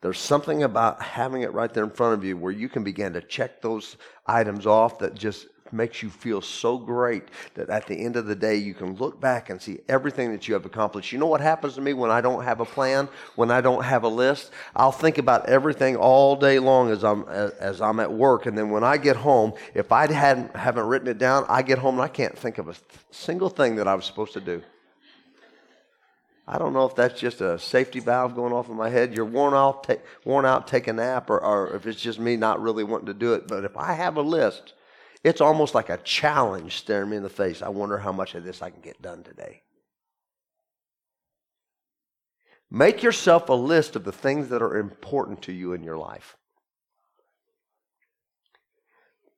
there's 0.00 0.18
something 0.18 0.62
about 0.62 1.02
having 1.02 1.42
it 1.42 1.52
right 1.52 1.72
there 1.72 1.84
in 1.84 1.90
front 1.90 2.14
of 2.14 2.24
you 2.24 2.36
where 2.36 2.52
you 2.52 2.68
can 2.68 2.84
begin 2.84 3.12
to 3.14 3.20
check 3.20 3.60
those 3.60 3.96
items 4.26 4.66
off 4.66 4.98
that 5.00 5.14
just 5.14 5.46
makes 5.72 6.02
you 6.02 6.08
feel 6.08 6.40
so 6.40 6.78
great 6.78 7.24
that 7.54 7.68
at 7.68 7.86
the 7.86 7.94
end 7.94 8.16
of 8.16 8.26
the 8.26 8.34
day 8.34 8.56
you 8.56 8.74
can 8.74 8.94
look 8.96 9.20
back 9.20 9.50
and 9.50 9.60
see 9.60 9.78
everything 9.88 10.32
that 10.32 10.48
you 10.48 10.54
have 10.54 10.64
accomplished. 10.64 11.12
You 11.12 11.18
know 11.18 11.26
what 11.26 11.40
happens 11.40 11.74
to 11.74 11.80
me 11.80 11.92
when 11.92 12.10
I 12.10 12.20
don't 12.20 12.44
have 12.44 12.60
a 12.60 12.64
plan, 12.64 13.08
when 13.36 13.50
I 13.50 13.60
don't 13.60 13.84
have 13.84 14.04
a 14.04 14.08
list? 14.08 14.50
I'll 14.74 14.92
think 14.92 15.18
about 15.18 15.46
everything 15.46 15.96
all 15.96 16.36
day 16.36 16.58
long 16.58 16.90
as 16.90 17.04
I'm 17.04 17.24
as, 17.28 17.80
I'm 17.80 18.00
at 18.00 18.12
work 18.12 18.46
and 18.46 18.56
then 18.56 18.70
when 18.70 18.84
I 18.84 18.96
get 18.96 19.16
home, 19.16 19.52
if 19.74 19.92
I 19.92 20.10
hadn't 20.10 20.54
haven't 20.56 20.86
written 20.86 21.08
it 21.08 21.18
down, 21.18 21.44
I 21.48 21.62
get 21.62 21.78
home 21.78 21.96
and 21.96 22.02
I 22.02 22.08
can't 22.08 22.36
think 22.36 22.58
of 22.58 22.68
a 22.68 22.74
single 23.10 23.50
thing 23.50 23.76
that 23.76 23.86
I 23.86 23.94
was 23.94 24.04
supposed 24.04 24.32
to 24.34 24.40
do. 24.40 24.62
I 26.50 26.56
don't 26.56 26.72
know 26.72 26.86
if 26.86 26.94
that's 26.94 27.20
just 27.20 27.42
a 27.42 27.58
safety 27.58 28.00
valve 28.00 28.34
going 28.34 28.54
off 28.54 28.70
in 28.70 28.76
my 28.76 28.88
head. 28.88 29.14
You're 29.14 29.26
worn 29.26 29.52
out, 29.52 29.84
take, 29.84 30.00
worn 30.24 30.46
out, 30.46 30.66
take 30.66 30.86
a 30.86 30.94
nap, 30.94 31.28
or, 31.28 31.38
or 31.44 31.76
if 31.76 31.86
it's 31.86 32.00
just 32.00 32.18
me 32.18 32.36
not 32.36 32.62
really 32.62 32.84
wanting 32.84 33.08
to 33.08 33.14
do 33.14 33.34
it. 33.34 33.46
But 33.46 33.64
if 33.64 33.76
I 33.76 33.92
have 33.92 34.16
a 34.16 34.22
list, 34.22 34.72
it's 35.22 35.42
almost 35.42 35.74
like 35.74 35.90
a 35.90 35.98
challenge 35.98 36.78
staring 36.78 37.10
me 37.10 37.18
in 37.18 37.22
the 37.22 37.28
face. 37.28 37.60
I 37.60 37.68
wonder 37.68 37.98
how 37.98 38.12
much 38.12 38.34
of 38.34 38.44
this 38.44 38.62
I 38.62 38.70
can 38.70 38.80
get 38.80 39.02
done 39.02 39.24
today. 39.24 39.60
Make 42.70 43.02
yourself 43.02 43.50
a 43.50 43.54
list 43.54 43.94
of 43.94 44.04
the 44.04 44.12
things 44.12 44.48
that 44.48 44.62
are 44.62 44.78
important 44.78 45.42
to 45.42 45.52
you 45.52 45.74
in 45.74 45.82
your 45.82 45.98
life. 45.98 46.34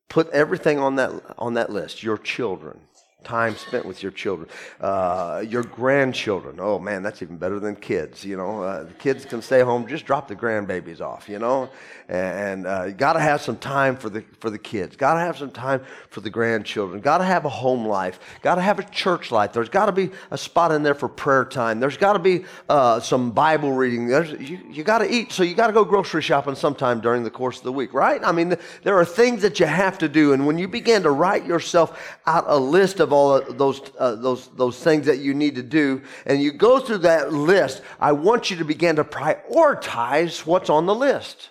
Put 0.09 0.31
everything 0.31 0.79
on 0.79 0.95
that, 0.95 1.11
on 1.39 1.55
that 1.55 1.71
list 1.71 2.05
your 2.05 2.19
children, 2.19 2.83
time 3.25 3.57
spent 3.57 3.85
with 3.85 4.03
your 4.03 4.13
children, 4.13 4.49
uh, 4.81 5.45
your 5.47 5.63
grandchildren. 5.63 6.59
Oh 6.59 6.79
man, 6.79 7.03
that's 7.03 7.23
even 7.23 7.37
better 7.37 7.61
than 7.61 7.77
kids. 7.77 8.25
You 8.25 8.37
know, 8.37 8.63
uh, 8.63 8.85
the 8.85 8.95
kids 8.95 9.25
can 9.25 9.43
stay 9.43 9.61
home. 9.61 9.87
Just 9.87 10.07
drop 10.07 10.29
the 10.29 10.37
grandbabies 10.37 11.01
off. 11.01 11.29
You 11.29 11.39
know, 11.39 11.71
and 12.09 12.67
uh, 12.67 12.85
you 12.89 12.93
got 12.93 13.13
to 13.15 13.21
have 13.21 13.41
some 13.41 13.57
time 13.57 13.97
for 13.97 14.11
the 14.11 14.25
for 14.41 14.51
the 14.51 14.59
kids. 14.59 14.97
Got 14.97 15.15
to 15.15 15.21
have 15.21 15.39
some 15.39 15.51
time 15.51 15.83
for 16.09 16.21
the 16.21 16.31
grandchildren. 16.31 17.01
Got 17.01 17.19
to 17.19 17.25
have 17.25 17.45
a 17.45 17.49
home 17.49 17.87
life. 17.87 18.19
Got 18.43 18.57
to 18.57 18.63
have 18.63 18.79
a 18.79 18.85
church 18.85 19.31
life. 19.31 19.53
There's 19.53 19.69
got 19.69 19.87
to 19.87 19.93
be 19.93 20.11
a 20.31 20.39
spot 20.39 20.73
in 20.73 20.83
there 20.83 20.95
for 20.95 21.09
prayer 21.09 21.45
time. 21.45 21.81
There's 21.81 21.97
got 21.97 22.15
to 22.15 22.19
be 22.19 22.45
uh, 22.69 23.01
some 23.01 23.31
Bible 23.31 23.73
reading. 23.73 24.07
There's 24.07 24.33
you, 24.33 24.59
you 24.71 24.85
got 24.85 24.99
to 24.99 25.13
eat, 25.13 25.33
so 25.33 25.43
you 25.43 25.55
got 25.55 25.69
to 25.69 25.73
go 25.73 25.85
grocery 25.85 26.23
shopping 26.23 26.55
sometime 26.55 27.01
during 27.01 27.23
the 27.23 27.31
course 27.31 27.59
of 27.59 27.65
the 27.65 27.73
week, 27.73 27.95
right? 27.95 28.21
I 28.25 28.33
mean, 28.33 28.57
there 28.83 28.99
are 28.99 29.05
things 29.05 29.43
that 29.43 29.61
you 29.61 29.67
have 29.67 29.99
to 29.99 30.09
do, 30.09 30.33
and 30.33 30.47
when 30.47 30.59
you 30.59 30.69
begin 30.69 31.03
to 31.03 31.11
write 31.11 31.47
yourself 31.47 32.19
out 32.27 32.45
a 32.47 32.59
list 32.59 33.01
of 33.01 33.10
all 33.13 33.41
those 33.41 33.81
uh, 33.99 34.15
those 34.15 34.49
those 34.49 34.83
things 34.83 35.07
that 35.07 35.19
you 35.19 35.35
need 35.35 35.55
to 35.57 35.63
do, 35.63 36.03
and 36.27 36.43
you 36.43 36.53
go 36.53 36.81
through 36.81 36.99
that 36.99 37.33
list, 37.33 37.83
I 37.99 38.13
want 38.13 38.51
you 38.51 38.57
to 38.57 38.65
begin 38.65 38.97
to 38.97 39.05
prioritize 39.05 40.47
what's 40.47 40.71
on 40.71 40.87
the 40.87 40.95
list. 40.95 41.51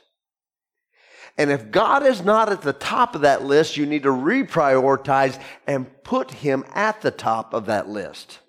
And 1.37 1.51
if 1.51 1.71
God 1.71 2.05
is 2.05 2.21
not 2.21 2.51
at 2.51 2.61
the 2.61 2.73
top 2.73 3.15
of 3.15 3.21
that 3.21 3.45
list, 3.45 3.77
you 3.77 3.85
need 3.85 4.03
to 4.03 4.09
reprioritize 4.09 5.41
and 5.67 5.87
put 6.03 6.31
him 6.31 6.65
at 6.73 7.01
the 7.01 7.11
top 7.11 7.53
of 7.53 7.67
that 7.67 7.87
list 7.87 8.39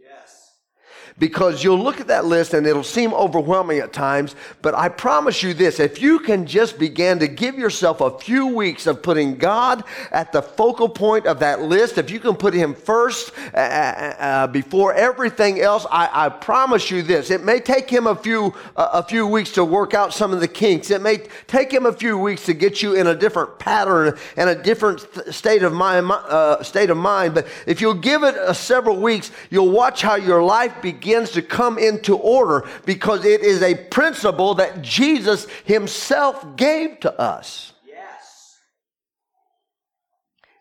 because 1.20 1.62
you'll 1.62 1.78
look 1.78 2.00
at 2.00 2.06
that 2.08 2.24
list 2.24 2.54
and 2.54 2.66
it'll 2.66 2.82
seem 2.82 3.12
overwhelming 3.12 3.78
at 3.78 3.92
times. 3.92 4.34
But 4.62 4.74
I 4.74 4.88
promise 4.88 5.42
you 5.42 5.52
this 5.54 5.78
if 5.78 6.00
you 6.00 6.18
can 6.18 6.46
just 6.46 6.78
begin 6.78 7.18
to 7.20 7.28
give 7.28 7.56
yourself 7.56 8.00
a 8.00 8.18
few 8.18 8.46
weeks 8.46 8.86
of 8.86 9.02
putting 9.02 9.36
God 9.36 9.84
at 10.10 10.32
the 10.32 10.40
focal 10.40 10.88
point 10.88 11.26
of 11.26 11.38
that 11.40 11.60
list, 11.60 11.98
if 11.98 12.10
you 12.10 12.18
can 12.18 12.34
put 12.34 12.54
Him 12.54 12.74
first 12.74 13.32
uh, 13.54 13.58
uh, 13.58 13.60
uh 13.60 14.46
before 14.46 14.94
everything 14.94 15.60
else, 15.60 15.86
I, 15.90 16.26
I, 16.26 16.28
promise 16.30 16.90
you 16.90 17.02
this 17.02 17.30
it 17.30 17.44
may 17.44 17.60
take 17.60 17.90
Him 17.90 18.06
a 18.06 18.16
few, 18.16 18.54
uh, 18.74 18.88
a 18.94 19.02
few 19.02 19.26
weeks 19.26 19.52
to 19.52 19.64
work 19.64 19.92
out 19.92 20.14
some 20.14 20.32
of 20.32 20.40
the 20.40 20.48
kinks. 20.48 20.90
It 20.90 21.02
may 21.02 21.18
take 21.46 21.70
Him 21.70 21.84
a 21.84 21.92
few 21.92 22.16
weeks 22.16 22.46
to 22.46 22.54
get 22.54 22.80
you 22.80 22.94
in 22.94 23.08
a 23.08 23.14
different 23.14 23.58
pattern 23.58 24.16
and 24.38 24.48
a 24.48 24.54
different 24.54 25.06
state 25.30 25.62
of 25.62 25.74
mind, 25.74 26.10
uh, 26.10 26.62
state 26.62 26.88
of 26.88 26.96
mind. 26.96 27.34
But 27.34 27.46
if 27.66 27.82
you'll 27.82 27.92
give 27.92 28.22
it 28.22 28.36
uh, 28.36 28.54
several 28.54 28.96
weeks, 28.96 29.30
you'll 29.50 29.70
watch 29.70 30.00
how 30.00 30.14
your 30.14 30.42
life 30.42 30.80
begins 30.80 31.09
begins 31.10 31.32
to 31.32 31.42
come 31.42 31.76
into 31.76 32.16
order 32.16 32.68
because 32.86 33.24
it 33.24 33.40
is 33.40 33.62
a 33.62 33.74
principle 33.74 34.54
that 34.54 34.80
Jesus 34.80 35.48
himself 35.64 36.56
gave 36.56 37.00
to 37.00 37.20
us. 37.20 37.72
Yes. 37.84 38.60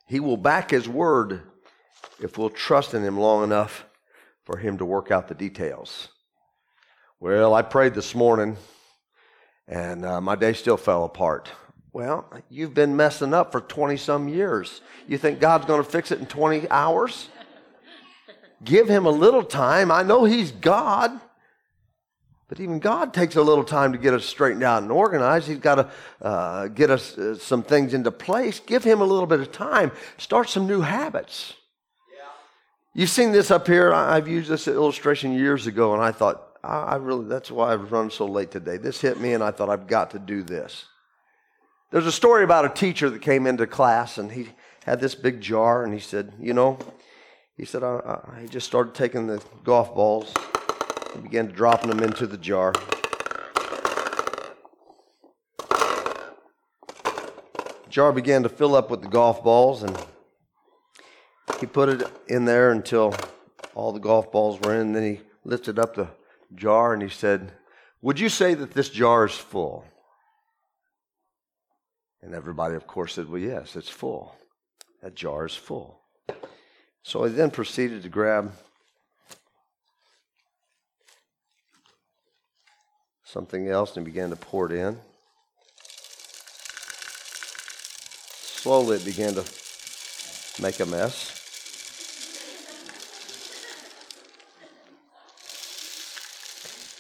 He 0.07 0.19
will 0.19 0.38
back 0.38 0.71
his 0.71 0.89
word 0.89 1.43
if 2.19 2.39
we'll 2.39 2.49
trust 2.49 2.95
in 2.95 3.03
him 3.03 3.19
long 3.19 3.43
enough 3.43 3.85
for 4.43 4.57
him 4.57 4.79
to 4.79 4.85
work 4.85 5.12
out 5.12 5.27
the 5.27 5.35
details. 5.35 6.07
Well, 7.19 7.53
I 7.53 7.62
prayed 7.62 7.93
this 7.93 8.15
morning 8.15 8.57
and 9.67 10.03
uh, 10.03 10.19
my 10.19 10.35
day 10.35 10.53
still 10.53 10.77
fell 10.77 11.05
apart. 11.05 11.51
Well, 11.93 12.27
you've 12.49 12.73
been 12.73 12.95
messing 12.95 13.35
up 13.35 13.51
for 13.51 13.62
20 13.62 13.97
some 13.97 14.27
years. 14.27 14.81
You 15.07 15.19
think 15.19 15.39
God's 15.39 15.65
going 15.65 15.83
to 15.83 15.89
fix 15.89 16.12
it 16.12 16.17
in 16.17 16.25
20 16.25 16.71
hours? 16.71 17.29
Give 18.63 18.88
him 18.88 19.06
a 19.06 19.12
little 19.12 19.43
time. 19.43 19.91
I 19.91 20.04
know 20.04 20.26
he's 20.26 20.52
God. 20.52 21.19
But 22.50 22.60
even 22.60 22.80
God 22.80 23.13
takes 23.13 23.36
a 23.36 23.43
little 23.43 23.63
time 23.63 23.91
to 23.91 24.00
get 24.00 24.15
us 24.15 24.26
straightened 24.26 24.63
out 24.63 24.82
and 24.82 24.91
organized. 24.91 25.48
He's 25.48 25.60
got 25.60 25.76
to 25.76 25.91
uh, 26.19 26.67
get 26.67 26.89
us 26.89 27.15
uh, 27.15 27.38
some 27.38 27.62
things 27.62 27.93
into 27.93 28.10
place. 28.10 28.60
Give 28.60 28.84
him 28.84 29.02
a 29.02 29.06
little 29.06 29.28
bit 29.28 29.39
of 29.39 29.52
time. 29.52 29.91
Start 30.17 30.50
some 30.50 30.65
new 30.65 30.82
habits. 30.82 31.54
Yeah. 32.12 32.26
You've 32.95 33.12
seen 33.12 33.32
this 33.32 33.52
up 33.52 33.67
here. 33.67 33.93
I've 33.93 34.28
used 34.28 34.50
this 34.50 34.67
illustration 34.67 35.34
years 35.34 35.67
ago, 35.67 35.93
and 35.93 36.02
I 36.02 36.12
thought, 36.12 36.43
I 36.63 36.95
really, 36.95 37.26
that's 37.26 37.52
why 37.52 37.72
I've 37.72 37.91
run 37.91 38.10
so 38.10 38.26
late 38.26 38.50
today. 38.50 38.78
This 38.78 39.00
hit 39.00 39.19
me, 39.19 39.34
and 39.34 39.43
I 39.43 39.52
thought, 39.52 39.69
I've 39.69 39.88
got 39.88 40.10
to 40.12 40.19
do 40.19 40.41
this. 40.41 40.86
There's 41.91 42.08
a 42.08 42.12
story 42.12 42.43
about 42.43 42.65
a 42.65 42.69
teacher 42.69 43.12
that 43.12 43.22
came 43.22 43.45
into 43.45 43.67
class, 43.67 44.17
and 44.17 44.32
he 44.32 44.50
had 44.86 45.00
this 45.00 45.13
big 45.13 45.39
jar, 45.39 45.84
and 45.84 45.93
he 45.93 46.00
said, 46.00 46.34
You 46.39 46.54
know, 46.54 46.80
he 47.60 47.65
said, 47.65 47.84
I, 47.84 48.00
I, 48.06 48.39
he 48.39 48.48
just 48.48 48.65
started 48.65 48.95
taking 48.95 49.28
the 49.28 49.43
golf 49.65 49.93
balls 49.93 50.34
and 51.13 51.22
began 51.22 51.48
dropping 51.48 51.89
them 51.89 52.02
into 52.02 52.26
the 52.26 52.38
jar. 52.38 52.72
The 57.84 57.89
jar 57.89 58.13
began 58.13 58.43
to 58.43 58.50
fill 58.50 58.76
up 58.76 58.89
with 58.89 59.02
the 59.02 59.10
golf 59.10 59.43
balls, 59.43 59.84
and 59.84 60.02
he 61.60 61.65
put 61.65 61.89
it 61.89 62.10
in 62.30 62.45
there 62.45 62.72
until 62.72 63.13
all 63.76 63.91
the 63.91 64.00
golf 64.00 64.32
balls 64.32 64.58
were 64.62 64.80
in. 64.80 64.93
Then 64.93 65.04
he 65.04 65.22
lifted 65.43 65.78
up 65.78 65.95
the 65.95 66.08
jar 66.56 66.93
and 66.93 67.02
he 67.02 67.10
said, 67.10 67.52
Would 68.02 68.22
you 68.22 68.30
say 68.30 68.54
that 68.54 68.72
this 68.72 68.88
jar 68.88 69.26
is 69.26 69.36
full? 69.36 69.84
And 72.22 72.34
everybody, 72.34 72.76
of 72.76 72.88
course, 72.88 73.15
said, 73.15 73.28
Well, 73.28 73.41
yes, 73.41 73.76
it's 73.76 73.89
full. 73.89 74.34
That 75.04 75.13
jar 75.13 75.45
is 75.45 75.56
full. 75.56 75.98
So 77.03 77.23
I 77.25 77.29
then 77.29 77.49
proceeded 77.51 78.03
to 78.03 78.09
grab 78.09 78.51
something 83.23 83.67
else 83.67 83.95
and 83.95 84.05
began 84.05 84.29
to 84.31 84.35
pour 84.35 84.71
it 84.71 84.71
in. 84.71 84.97
Slowly 88.62 88.97
it 88.97 89.05
began 89.05 89.33
to 89.35 89.45
make 90.62 90.79
a 90.79 90.85
mess. 90.85 91.35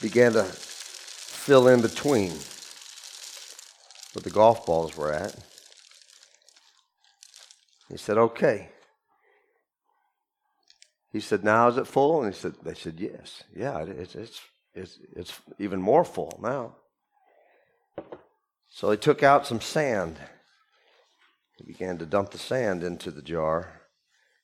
Began 0.01 0.33
to 0.33 0.43
fill 0.43 1.67
in 1.67 1.81
between 1.81 2.31
where 4.13 4.23
the 4.23 4.29
golf 4.29 4.65
balls 4.65 4.95
were 4.95 5.11
at. 5.11 5.35
He 7.89 7.97
said, 7.97 8.17
Okay. 8.17 8.69
He 11.11 11.19
said, 11.19 11.43
Now 11.43 11.67
is 11.67 11.77
it 11.77 11.87
full? 11.87 12.23
And 12.23 12.33
he 12.33 12.39
said, 12.39 12.55
They 12.63 12.73
said, 12.73 12.99
Yes. 12.99 13.43
Yeah, 13.55 13.79
it's, 13.83 14.15
it's, 14.15 14.41
it's, 14.73 14.99
it's 15.15 15.39
even 15.57 15.81
more 15.81 16.05
full 16.05 16.39
now. 16.41 16.75
So 18.69 18.91
he 18.91 18.97
took 18.97 19.23
out 19.23 19.47
some 19.47 19.61
sand. 19.61 20.17
He 21.57 21.65
began 21.65 21.97
to 21.97 22.05
dump 22.05 22.31
the 22.31 22.37
sand 22.37 22.83
into 22.83 23.11
the 23.11 23.21
jar. 23.21 23.81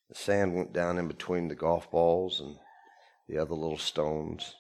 The 0.10 0.16
sand 0.16 0.56
went 0.56 0.74
down 0.74 0.98
in 0.98 1.08
between 1.08 1.48
the 1.48 1.56
golf 1.56 1.90
balls 1.90 2.40
and 2.40 2.58
the 3.30 3.38
other 3.38 3.54
little 3.54 3.78
stones. 3.78 4.56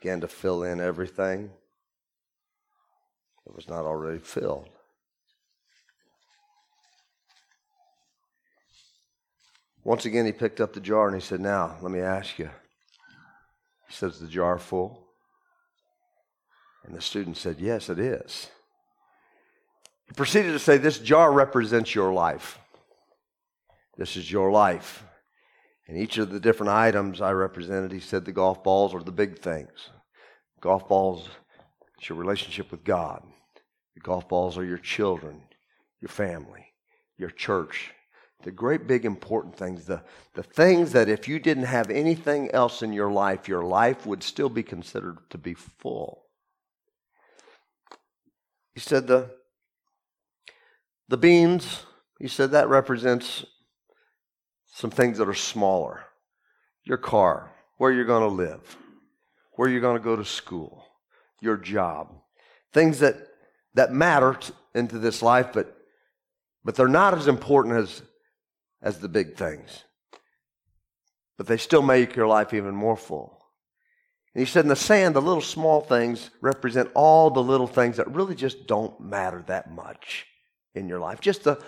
Began 0.00 0.20
to 0.22 0.28
fill 0.28 0.62
in 0.62 0.80
everything 0.80 1.50
that 3.44 3.54
was 3.54 3.68
not 3.68 3.84
already 3.84 4.18
filled. 4.18 4.70
Once 9.82 10.04
again, 10.04 10.26
he 10.26 10.32
picked 10.32 10.60
up 10.60 10.72
the 10.72 10.80
jar 10.80 11.06
and 11.06 11.14
he 11.14 11.26
said, 11.26 11.40
Now, 11.40 11.76
let 11.80 11.90
me 11.90 12.00
ask 12.00 12.38
you. 12.38 12.50
He 13.88 13.94
says, 13.94 14.18
The 14.18 14.28
jar 14.28 14.58
full? 14.58 15.06
And 16.84 16.94
the 16.94 17.00
student 17.00 17.36
said, 17.36 17.56
Yes, 17.58 17.88
it 17.88 17.98
is. 17.98 18.48
He 20.06 20.14
proceeded 20.14 20.52
to 20.52 20.58
say, 20.58 20.76
This 20.76 20.98
jar 20.98 21.32
represents 21.32 21.94
your 21.94 22.12
life. 22.12 22.58
This 23.96 24.16
is 24.16 24.30
your 24.30 24.50
life. 24.50 25.04
And 25.86 25.98
each 25.98 26.18
of 26.18 26.30
the 26.30 26.40
different 26.40 26.70
items 26.70 27.20
I 27.20 27.32
represented, 27.32 27.90
he 27.90 28.00
said 28.00 28.24
the 28.24 28.32
golf 28.32 28.62
balls 28.62 28.94
are 28.94 29.02
the 29.02 29.10
big 29.10 29.40
things. 29.40 29.90
Golf 30.60 30.88
balls, 30.88 31.28
it's 31.98 32.08
your 32.08 32.18
relationship 32.18 32.70
with 32.70 32.84
God. 32.84 33.22
The 33.94 34.00
golf 34.00 34.28
balls 34.28 34.56
are 34.56 34.64
your 34.64 34.78
children, 34.78 35.42
your 36.00 36.10
family, 36.10 36.66
your 37.18 37.30
church. 37.30 37.92
The 38.42 38.50
great 38.50 38.86
big 38.86 39.04
important 39.04 39.54
things, 39.56 39.84
the, 39.84 40.02
the 40.34 40.42
things 40.42 40.92
that 40.92 41.08
if 41.08 41.28
you 41.28 41.38
didn't 41.38 41.64
have 41.64 41.90
anything 41.90 42.50
else 42.52 42.82
in 42.82 42.92
your 42.92 43.10
life, 43.10 43.48
your 43.48 43.62
life 43.62 44.06
would 44.06 44.22
still 44.22 44.48
be 44.48 44.62
considered 44.62 45.18
to 45.30 45.38
be 45.38 45.54
full. 45.54 46.24
He 48.74 48.80
said 48.80 49.06
the 49.06 49.30
the 51.08 51.16
beans, 51.16 51.84
he 52.20 52.28
said 52.28 52.52
that 52.52 52.68
represents 52.68 53.44
some 54.72 54.90
things 54.90 55.18
that 55.18 55.28
are 55.28 55.34
smaller. 55.34 56.04
Your 56.84 56.98
car, 56.98 57.50
where 57.78 57.90
you're 57.90 58.04
going 58.04 58.22
to 58.22 58.34
live, 58.34 58.76
where 59.54 59.68
you're 59.68 59.80
going 59.80 59.98
to 59.98 60.04
go 60.04 60.14
to 60.14 60.24
school, 60.24 60.84
your 61.40 61.56
job. 61.56 62.14
Things 62.72 63.00
that 63.00 63.16
that 63.74 63.92
matter 63.92 64.38
into 64.74 64.98
this 64.98 65.20
life 65.20 65.48
but 65.52 65.76
but 66.64 66.76
they're 66.76 66.88
not 66.88 67.14
as 67.14 67.26
important 67.26 67.76
as 67.76 68.02
as 68.82 68.98
the 68.98 69.08
big 69.08 69.36
things. 69.36 69.84
But 71.36 71.46
they 71.46 71.56
still 71.56 71.82
make 71.82 72.16
your 72.16 72.26
life 72.26 72.52
even 72.52 72.74
more 72.74 72.96
full. 72.96 73.40
And 74.34 74.40
he 74.40 74.46
said, 74.46 74.64
in 74.64 74.68
the 74.68 74.76
sand, 74.76 75.16
the 75.16 75.22
little 75.22 75.42
small 75.42 75.80
things 75.80 76.30
represent 76.40 76.90
all 76.94 77.30
the 77.30 77.42
little 77.42 77.66
things 77.66 77.96
that 77.96 78.12
really 78.12 78.34
just 78.34 78.66
don't 78.66 79.00
matter 79.00 79.42
that 79.46 79.72
much 79.72 80.26
in 80.74 80.88
your 80.88 81.00
life. 81.00 81.20
Just 81.20 81.44
the, 81.44 81.60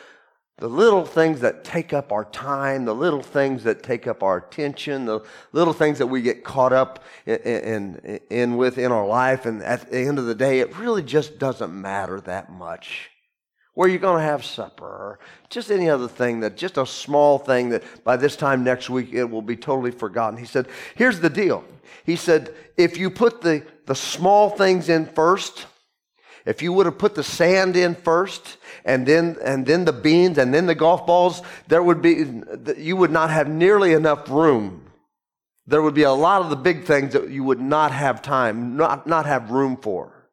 the 0.59 0.69
little 0.69 1.05
things 1.05 1.41
that 1.41 1.65
take 1.65 1.93
up 1.93 2.13
our 2.13 2.25
time, 2.27 2.85
the 2.85 2.95
little 2.95 3.23
things 3.23 3.65
that 3.65 3.83
take 3.83 4.07
up 4.07 4.23
our 4.23 4.37
attention, 4.37 5.07
the 5.07 5.25
little 5.53 5.73
things 5.73 5.99
that 5.99 6.07
we 6.07 6.23
get 6.23 6.45
caught 6.45 6.73
up 6.73 7.03
in, 7.27 7.37
in, 7.37 8.21
in 8.31 8.57
with 8.57 8.79
in 8.79 8.93
our 8.93 9.07
life. 9.07 9.45
And 9.45 9.63
at 9.63 9.91
the 9.91 9.99
end 9.99 10.19
of 10.19 10.27
the 10.27 10.35
day, 10.35 10.61
it 10.61 10.77
really 10.77 11.03
just 11.03 11.39
doesn't 11.39 11.73
matter 11.73 12.21
that 12.21 12.53
much 12.53 13.11
where 13.75 13.89
you're 13.89 13.99
going 13.99 14.19
to 14.19 14.25
have 14.25 14.45
supper, 14.45 14.85
or 14.85 15.19
just 15.49 15.71
any 15.71 15.89
other 15.89 16.09
thing 16.09 16.41
that, 16.41 16.57
just 16.57 16.77
a 16.77 16.87
small 16.87 17.39
thing 17.39 17.71
that 17.71 17.83
by 18.05 18.17
this 18.17 18.37
time 18.37 18.63
next 18.63 18.91
week 18.91 19.13
it 19.13 19.25
will 19.25 19.43
be 19.43 19.57
totally 19.57 19.91
forgotten. 19.91 20.39
He 20.39 20.45
said, 20.45 20.69
Here's 20.95 21.21
the 21.21 21.31
deal. 21.31 21.65
He 22.05 22.17
said, 22.17 22.55
If 22.77 22.99
you 22.99 23.11
put 23.11 23.41
the, 23.41 23.65
the 23.87 23.95
small 23.95 24.51
things 24.51 24.89
in 24.89 25.07
first, 25.07 25.67
if 26.45 26.61
you 26.61 26.73
would 26.73 26.87
have 26.87 26.99
put 26.99 27.15
the 27.15 27.23
sand 27.23 27.77
in 27.77 27.95
first, 27.95 28.59
and 28.85 29.07
then 29.07 29.37
and 29.45 29.65
then 29.65 29.85
the 29.85 29.93
beans, 29.93 30.39
and 30.39 30.53
then 30.53 30.67
the 30.67 30.75
golf 30.75 31.07
balls, 31.07 31.41
there 31.69 31.83
would 31.83 32.03
be 32.03 32.27
you 32.77 32.97
would 32.97 33.13
not 33.13 33.31
have 33.31 33.49
nearly 33.49 33.93
enough 33.93 34.29
room. 34.29 34.91
There 35.67 35.81
would 35.81 35.95
be 35.95 36.03
a 36.03 36.13
lot 36.13 36.43
of 36.43 36.51
the 36.51 36.57
big 36.57 36.85
things 36.85 37.13
that 37.13 37.31
you 37.31 37.45
would 37.45 37.61
not 37.61 37.93
have 37.93 38.21
time, 38.21 38.77
not, 38.77 39.07
not 39.07 39.27
have 39.27 39.53
room 39.53 39.77
for, 39.77 40.29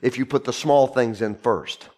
if 0.00 0.16
you 0.16 0.24
put 0.24 0.44
the 0.44 0.52
small 0.52 0.86
things 0.86 1.20
in 1.20 1.34
first. 1.34 1.88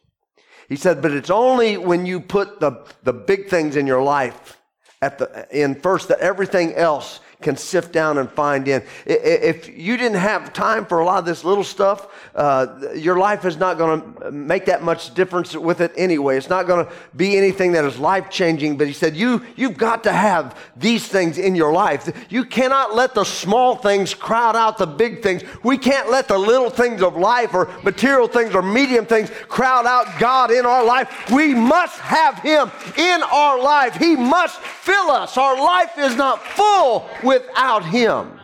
He 0.68 0.76
said, 0.76 1.02
but 1.02 1.12
it's 1.12 1.30
only 1.30 1.76
when 1.76 2.06
you 2.06 2.20
put 2.20 2.60
the, 2.60 2.84
the 3.02 3.12
big 3.12 3.48
things 3.48 3.76
in 3.76 3.86
your 3.86 4.02
life 4.02 4.58
at 5.02 5.18
the, 5.18 5.46
in 5.50 5.74
first 5.74 6.08
that 6.08 6.20
everything 6.20 6.74
else 6.74 7.20
can 7.44 7.56
sift 7.56 7.92
down 7.92 8.18
and 8.18 8.28
find 8.30 8.66
in. 8.66 8.82
If 9.06 9.68
you 9.68 9.96
didn't 9.96 10.18
have 10.18 10.52
time 10.52 10.84
for 10.84 10.98
a 10.98 11.04
lot 11.04 11.18
of 11.18 11.24
this 11.24 11.44
little 11.44 11.64
stuff, 11.64 12.08
uh, 12.34 12.90
your 12.94 13.18
life 13.18 13.44
is 13.44 13.56
not 13.56 13.78
going 13.78 14.02
to 14.02 14.30
make 14.32 14.64
that 14.66 14.82
much 14.82 15.14
difference 15.14 15.54
with 15.54 15.80
it 15.80 15.92
anyway. 15.96 16.36
It's 16.36 16.50
not 16.50 16.66
going 16.66 16.84
to 16.84 16.92
be 17.14 17.36
anything 17.36 17.72
that 17.72 17.84
is 17.84 17.98
life 17.98 18.30
changing. 18.30 18.76
But 18.76 18.88
he 18.88 18.92
said, 18.92 19.14
you, 19.14 19.44
You've 19.56 19.76
got 19.76 20.04
to 20.04 20.12
have 20.12 20.58
these 20.76 21.06
things 21.06 21.38
in 21.38 21.54
your 21.54 21.72
life. 21.72 22.26
You 22.30 22.44
cannot 22.44 22.94
let 22.94 23.14
the 23.14 23.24
small 23.24 23.76
things 23.76 24.14
crowd 24.14 24.56
out 24.56 24.78
the 24.78 24.86
big 24.86 25.22
things. 25.22 25.42
We 25.62 25.78
can't 25.78 26.10
let 26.10 26.28
the 26.28 26.38
little 26.38 26.70
things 26.70 27.02
of 27.02 27.16
life 27.16 27.54
or 27.54 27.70
material 27.82 28.28
things 28.28 28.54
or 28.54 28.62
medium 28.62 29.06
things 29.06 29.30
crowd 29.48 29.86
out 29.86 30.18
God 30.18 30.50
in 30.50 30.66
our 30.66 30.84
life. 30.84 31.30
We 31.30 31.54
must 31.54 31.98
have 32.00 32.38
Him 32.40 32.70
in 32.96 33.22
our 33.22 33.62
life. 33.62 33.96
He 33.96 34.16
must 34.16 34.60
fill 34.60 35.10
us. 35.10 35.36
Our 35.36 35.56
life 35.56 35.98
is 35.98 36.16
not 36.16 36.42
full 36.42 37.08
without 37.34 37.84
Him. 37.84 38.40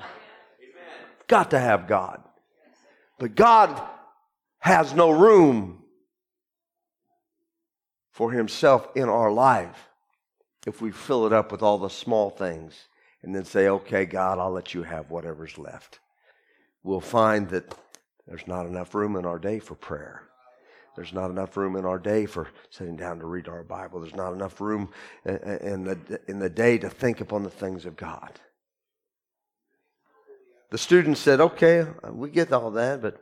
Got 1.27 1.51
to 1.51 1.59
have 1.59 1.87
God. 1.87 2.23
But 3.19 3.35
God 3.35 3.81
has 4.59 4.95
no 4.95 5.11
room 5.11 5.83
for 8.13 8.33
Himself 8.33 8.89
in 8.97 9.09
our 9.09 9.31
life 9.31 9.89
if 10.67 10.83
we 10.83 10.91
fill 10.91 11.27
it 11.27 11.33
up 11.33 11.53
with 11.53 11.63
all 11.63 11.79
the 11.79 11.89
small 11.89 12.31
things 12.31 12.89
and 13.23 13.35
then 13.35 13.45
say, 13.45 13.69
okay, 13.69 14.05
God, 14.05 14.39
I'll 14.39 14.51
let 14.51 14.75
you 14.75 14.83
have 14.83 15.11
whatever's 15.11 15.57
left. 15.59 16.01
We'll 16.83 17.01
find 17.01 17.49
that 17.51 17.75
there's 18.27 18.47
not 18.47 18.67
enough 18.67 18.95
room 18.95 19.17
in 19.17 19.25
our 19.25 19.39
day 19.39 19.59
for 19.59 19.75
prayer. 19.75 20.23
There's 20.97 21.13
not 21.13 21.31
enough 21.31 21.57
room 21.57 21.77
in 21.77 21.85
our 21.85 21.99
day 21.99 22.27
for 22.27 22.49
sitting 22.71 22.97
down 22.97 23.21
to 23.21 23.27
read 23.27 23.49
our 23.49 23.63
Bible. 23.63 24.01
There's 24.01 24.15
not 24.15 24.33
enough 24.33 24.61
room 24.61 24.91
in 25.25 25.85
the, 25.85 26.21
in 26.29 26.39
the 26.39 26.51
day 26.51 26.79
to 26.79 26.91
think 26.91 27.21
upon 27.21 27.43
the 27.43 27.51
things 27.51 27.87
of 27.87 27.97
God. 27.97 28.33
The 30.71 30.79
student 30.79 31.19
said, 31.19 31.41
Okay, 31.41 31.87
we 32.11 32.31
get 32.31 32.53
all 32.53 32.71
that, 32.73 33.03
but 33.03 33.21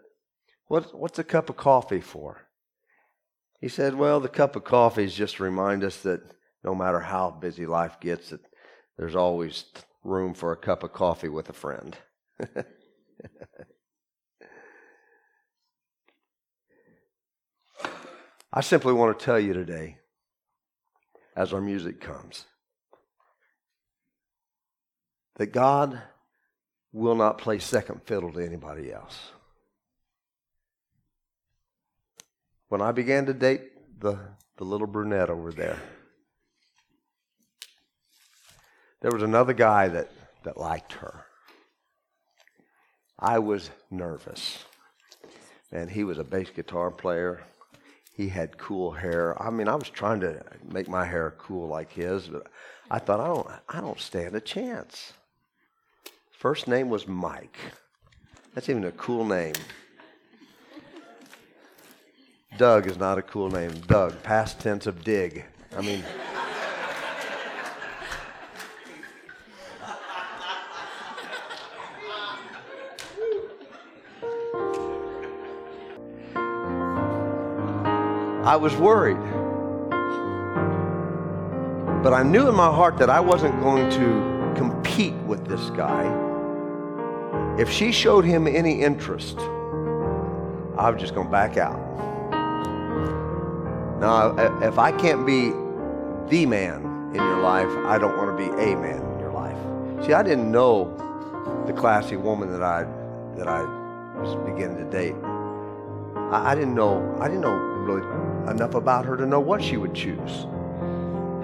what, 0.66 0.96
what's 0.96 1.18
a 1.18 1.24
cup 1.24 1.49
of 1.49 1.57
coffee 1.57 2.01
for? 2.01 2.46
He 3.61 3.68
said, 3.68 3.94
Well, 3.94 4.20
the 4.20 4.28
cup 4.28 4.55
of 4.55 4.64
coffee 4.64 5.05
is 5.05 5.14
just 5.14 5.36
to 5.36 5.44
remind 5.44 5.82
us 5.82 5.96
that 6.03 6.20
no 6.62 6.74
matter 6.74 7.01
how 7.01 7.30
busy 7.30 7.64
life 7.66 7.99
gets, 8.01 8.30
that 8.30 8.40
there's 8.99 9.16
always 9.16 9.64
room 10.05 10.34
for 10.34 10.53
a 10.53 10.57
cup 10.57 10.82
of 10.82 10.92
coffee 10.92 11.28
with 11.28 11.49
a 11.49 11.55
friend. 11.55 11.96
I 18.53 18.61
simply 18.61 18.92
want 18.92 19.18
to 19.18 19.24
tell 19.24 19.38
you 19.40 19.53
today, 19.53 19.99
as 21.36 21.53
our 21.53 21.61
music 21.61 22.01
comes, 22.01 22.46
that 25.36 25.53
God 25.53 26.03
will 26.99 27.14
not 27.14 27.38
play 27.38 27.59
second 27.59 28.03
fiddle 28.05 28.32
to 28.32 28.44
anybody 28.44 28.92
else. 28.92 29.30
When 32.68 32.82
I 32.82 32.92
began 32.92 33.24
to 33.26 33.32
date 33.32 34.01
the, 34.01 34.18
the 34.57 34.64
little 34.64 34.86
brunette 34.86 35.30
over 35.30 35.53
there, 35.53 35.78
there 39.01 39.12
was 39.12 39.22
another 39.22 39.53
guy 39.53 39.88
that, 39.88 40.11
that 40.42 40.59
liked 40.59 40.94
her. 40.94 41.24
I 43.18 43.38
was 43.38 43.70
nervous. 43.90 44.64
And 45.70 45.90
he 45.90 46.03
was 46.03 46.18
a 46.18 46.24
bass 46.24 46.51
guitar 46.51 46.90
player. 46.90 47.42
He 48.12 48.28
had 48.28 48.59
cool 48.59 48.90
hair. 48.90 49.40
I 49.40 49.51
mean, 49.51 49.68
I 49.68 49.76
was 49.76 49.88
trying 49.88 50.20
to 50.20 50.42
make 50.64 50.88
my 50.88 51.05
hair 51.05 51.34
cool 51.38 51.68
like 51.68 51.92
his, 51.92 52.26
but 52.26 52.49
I 52.90 52.99
thought 52.99 53.20
I 53.20 53.26
don't 53.28 53.49
I 53.68 53.80
don't 53.80 54.01
stand 54.01 54.34
a 54.34 54.40
chance. 54.40 55.12
First 56.39 56.68
name 56.68 56.89
was 56.89 57.09
Mike. 57.09 57.59
That's 58.55 58.68
even 58.68 58.84
a 58.84 58.93
cool 58.93 59.24
name. 59.24 59.55
Doug 62.57 62.86
is 62.86 62.97
not 62.97 63.18
a 63.18 63.22
cool 63.22 63.51
name. 63.51 63.72
Doug, 63.89 64.22
past 64.22 64.61
tense 64.61 64.86
of 64.86 65.03
dig. 65.03 65.45
I 65.76 65.80
mean, 65.80 66.05
I 78.45 78.55
was 78.55 78.76
worried. 78.76 79.18
But 82.05 82.12
I 82.14 82.22
knew 82.22 82.49
in 82.49 82.55
my 82.55 82.72
heart 82.72 82.97
that 82.99 83.11
I 83.11 83.18
wasn't 83.18 83.61
going 83.61 83.91
to 83.91 84.55
compete 84.57 85.14
with 85.26 85.45
this 85.49 85.68
guy. 85.70 86.28
If 87.59 87.69
she 87.69 87.91
showed 87.91 88.25
him 88.25 88.47
any 88.47 88.83
interest, 88.83 89.39
I 90.79 90.91
was 90.91 91.01
just 91.01 91.15
going 91.15 91.27
to 91.27 91.31
back 91.31 91.57
out. 91.57 91.79
Now, 94.01 94.37
if 94.63 94.79
I 94.79 94.93
can't 94.93 95.27
be 95.27 95.51
the 96.29 96.47
man 96.47 97.11
in 97.11 97.17
your 97.17 97.41
life, 97.41 97.69
I 97.87 97.99
don't 97.99 98.17
want 98.17 98.31
to 98.31 98.37
be 98.37 98.51
a 98.63 98.77
man 98.77 99.03
in 99.03 99.19
your 99.19 99.33
life. 99.33 99.57
See, 100.07 100.13
I 100.13 100.23
didn't 100.23 100.53
know 100.53 100.95
the 101.67 101.73
classy 101.73 102.15
woman 102.17 102.53
that 102.53 102.63
I 102.63 102.87
that 103.37 103.49
I 103.49 103.63
was 104.21 104.37
beginning 104.49 104.77
to 104.79 104.91
date, 104.91 105.15
I, 106.33 106.53
I 106.53 106.55
didn't 106.55 106.75
know 106.75 107.17
I 107.21 107.27
didn't 107.27 107.41
know 107.41 107.55
really 107.55 108.03
enough 108.51 108.75
about 108.75 109.05
her 109.05 109.17
to 109.17 109.27
know 109.27 109.41
what 109.41 109.63
she 109.63 109.77
would 109.77 109.95
choose. 109.95 110.47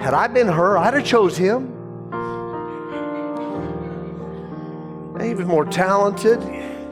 Had 0.01 0.15
I 0.15 0.29
been 0.29 0.47
her, 0.47 0.79
I'd 0.79 0.95
have 0.95 1.05
chose 1.05 1.37
him. 1.37 1.73
He 5.25 5.35
was 5.35 5.47
more 5.47 5.65
talented. 5.65 6.41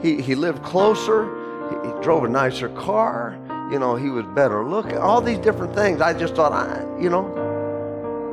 He, 0.01 0.21
he 0.21 0.35
lived 0.35 0.63
closer. 0.63 1.25
He, 1.69 1.87
he 1.87 2.01
drove 2.01 2.23
a 2.23 2.29
nicer 2.29 2.69
car. 2.69 3.39
You 3.71 3.79
know, 3.79 3.95
he 3.95 4.09
was 4.09 4.25
better 4.35 4.65
looking. 4.65 4.97
All 4.97 5.21
these 5.21 5.39
different 5.39 5.73
things. 5.73 6.01
I 6.01 6.13
just 6.13 6.35
thought, 6.35 6.51
I, 6.51 6.83
you 7.01 7.09
know, 7.09 7.25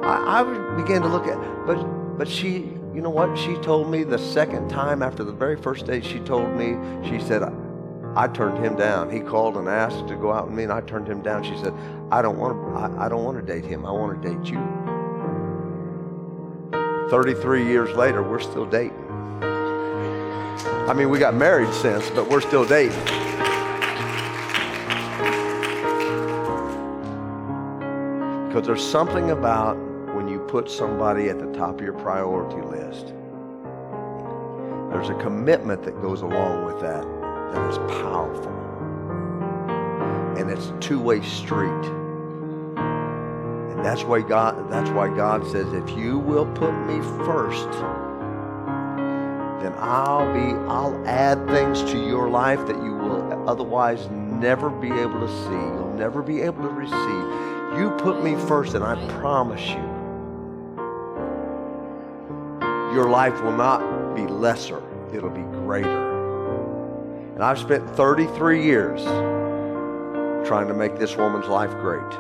I, 0.03 0.41
I 0.41 0.77
began 0.77 1.03
to 1.03 1.09
look 1.09 1.27
at, 1.27 1.39
but 1.67 1.83
but 2.19 2.29
she, 2.29 2.69
you 2.95 3.01
know 3.01 3.11
what? 3.11 3.39
She 3.39 3.55
told 3.59 3.91
me 3.91 4.05
the 4.05 4.19
second 4.19 4.69
time 4.69 5.03
after 5.03 5.25
the 5.25 5.33
very 5.33 5.57
first 5.57 5.87
date. 5.87 6.05
She 6.05 6.19
told 6.21 6.51
me, 6.51 6.77
she 7.09 7.19
said, 7.19 7.43
I 8.17 8.27
turned 8.29 8.63
him 8.63 8.77
down. 8.77 9.09
He 9.09 9.21
called 9.21 9.57
and 9.57 9.69
asked 9.69 10.09
to 10.09 10.17
go 10.17 10.33
out 10.33 10.47
with 10.47 10.55
me, 10.55 10.65
and 10.65 10.73
I 10.73 10.81
turned 10.81 11.07
him 11.07 11.23
down. 11.23 11.45
She 11.45 11.57
said, 11.57 11.73
"I 12.11 12.21
don't 12.23 12.39
want 12.39 12.57
to. 12.57 13.01
I, 13.01 13.07
I 13.07 13.09
don't 13.09 13.25
want 13.25 13.39
to 13.39 13.43
date 13.53 13.65
him. 13.65 13.87
I 13.87 13.93
want 13.93 14.21
to 14.21 14.29
date 14.29 14.51
you." 14.51 14.61
Thirty-three 17.09 17.65
years 17.67 17.97
later, 17.97 18.23
we're 18.23 18.41
still 18.41 18.67
dating. 18.67 19.10
I 20.91 20.93
mean, 20.93 21.09
we 21.09 21.21
got 21.21 21.35
married 21.35 21.73
since, 21.73 22.11
but 22.11 22.29
we're 22.29 22.41
still 22.41 22.65
dating. 22.65 22.99
Because 28.49 28.67
there's 28.67 28.85
something 28.85 29.31
about 29.31 29.77
when 30.17 30.27
you 30.27 30.41
put 30.41 30.69
somebody 30.69 31.29
at 31.29 31.39
the 31.39 31.47
top 31.57 31.77
of 31.77 31.83
your 31.83 31.93
priority 31.93 32.61
list. 32.63 33.15
There's 34.91 35.11
a 35.11 35.15
commitment 35.23 35.85
that 35.85 36.03
goes 36.03 36.23
along 36.23 36.65
with 36.65 36.81
that 36.81 37.05
that 37.53 37.71
is 37.71 37.79
powerful. 38.03 38.51
And 40.37 40.51
it's 40.51 40.71
a 40.71 40.79
two-way 40.81 41.23
street. 41.23 41.87
And 42.77 43.85
that's 43.85 44.03
why 44.03 44.23
God 44.23 44.69
that's 44.69 44.91
why 44.91 45.09
God 45.15 45.47
says 45.47 45.73
if 45.73 45.89
you 45.91 46.19
will 46.19 46.47
put 46.47 46.73
me 46.73 47.01
first, 47.25 47.69
then 49.61 49.75
I'll 49.77 50.33
be 50.33 50.55
I'll 50.71 51.07
add 51.07 51.47
things 51.49 51.83
to 51.93 51.99
your 51.99 52.29
life 52.31 52.67
that 52.67 52.77
you 52.77 52.95
will 52.95 53.49
otherwise 53.49 54.09
never 54.11 54.71
be 54.71 54.91
able 54.91 55.21
to 55.21 55.29
see. 55.29 55.51
You'll 55.51 55.95
never 55.99 56.23
be 56.23 56.41
able 56.41 56.63
to 56.63 56.71
receive. 56.71 57.79
You 57.79 57.95
put 57.99 58.25
me 58.25 58.37
first 58.47 58.75
and 58.75 58.83
I 58.83 58.95
promise 59.19 59.69
you 59.69 60.01
your 62.95 63.09
life 63.09 63.41
will 63.43 63.57
not 63.57 64.17
be 64.17 64.27
lesser, 64.27 64.83
it'll 65.15 65.31
be 65.31 65.43
greater. 65.43 66.09
And 67.35 67.45
I've 67.45 67.59
spent 67.59 67.89
33 67.91 68.65
years 68.65 69.05
trying 70.47 70.67
to 70.67 70.75
make 70.75 70.99
this 70.99 71.17
woman's 71.17 71.47
life 71.47 71.71
great, 71.71 72.11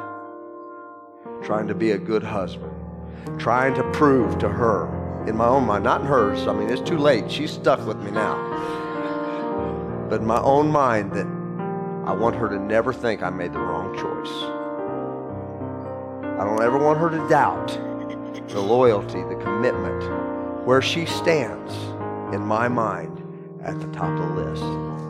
trying 1.42 1.66
to 1.66 1.74
be 1.74 1.90
a 1.90 1.98
good 1.98 2.22
husband, 2.22 2.72
trying 3.38 3.74
to 3.74 3.82
prove 3.90 4.38
to 4.38 4.48
her 4.48 4.99
in 5.26 5.36
my 5.36 5.46
own 5.46 5.66
mind, 5.66 5.84
not 5.84 6.00
in 6.00 6.06
hers. 6.06 6.46
I 6.46 6.52
mean, 6.52 6.70
it's 6.70 6.80
too 6.80 6.98
late. 6.98 7.30
She's 7.30 7.50
stuck 7.50 7.84
with 7.86 7.98
me 7.98 8.10
now. 8.10 8.36
But 10.08 10.20
in 10.20 10.26
my 10.26 10.40
own 10.40 10.70
mind, 10.70 11.12
that 11.12 11.26
I 12.08 12.12
want 12.12 12.34
her 12.36 12.48
to 12.48 12.58
never 12.58 12.92
think 12.92 13.22
I 13.22 13.30
made 13.30 13.52
the 13.52 13.60
wrong 13.60 13.94
choice. 13.94 14.32
I 16.40 16.44
don't 16.44 16.62
ever 16.62 16.78
want 16.78 16.98
her 16.98 17.10
to 17.10 17.28
doubt 17.28 17.68
the 18.48 18.60
loyalty, 18.60 19.22
the 19.22 19.36
commitment, 19.36 20.02
where 20.66 20.82
she 20.82 21.06
stands 21.06 21.74
in 22.34 22.40
my 22.40 22.66
mind 22.66 23.22
at 23.62 23.78
the 23.78 23.86
top 23.88 24.10
of 24.18 24.34
the 24.34 24.42
list. 24.42 25.09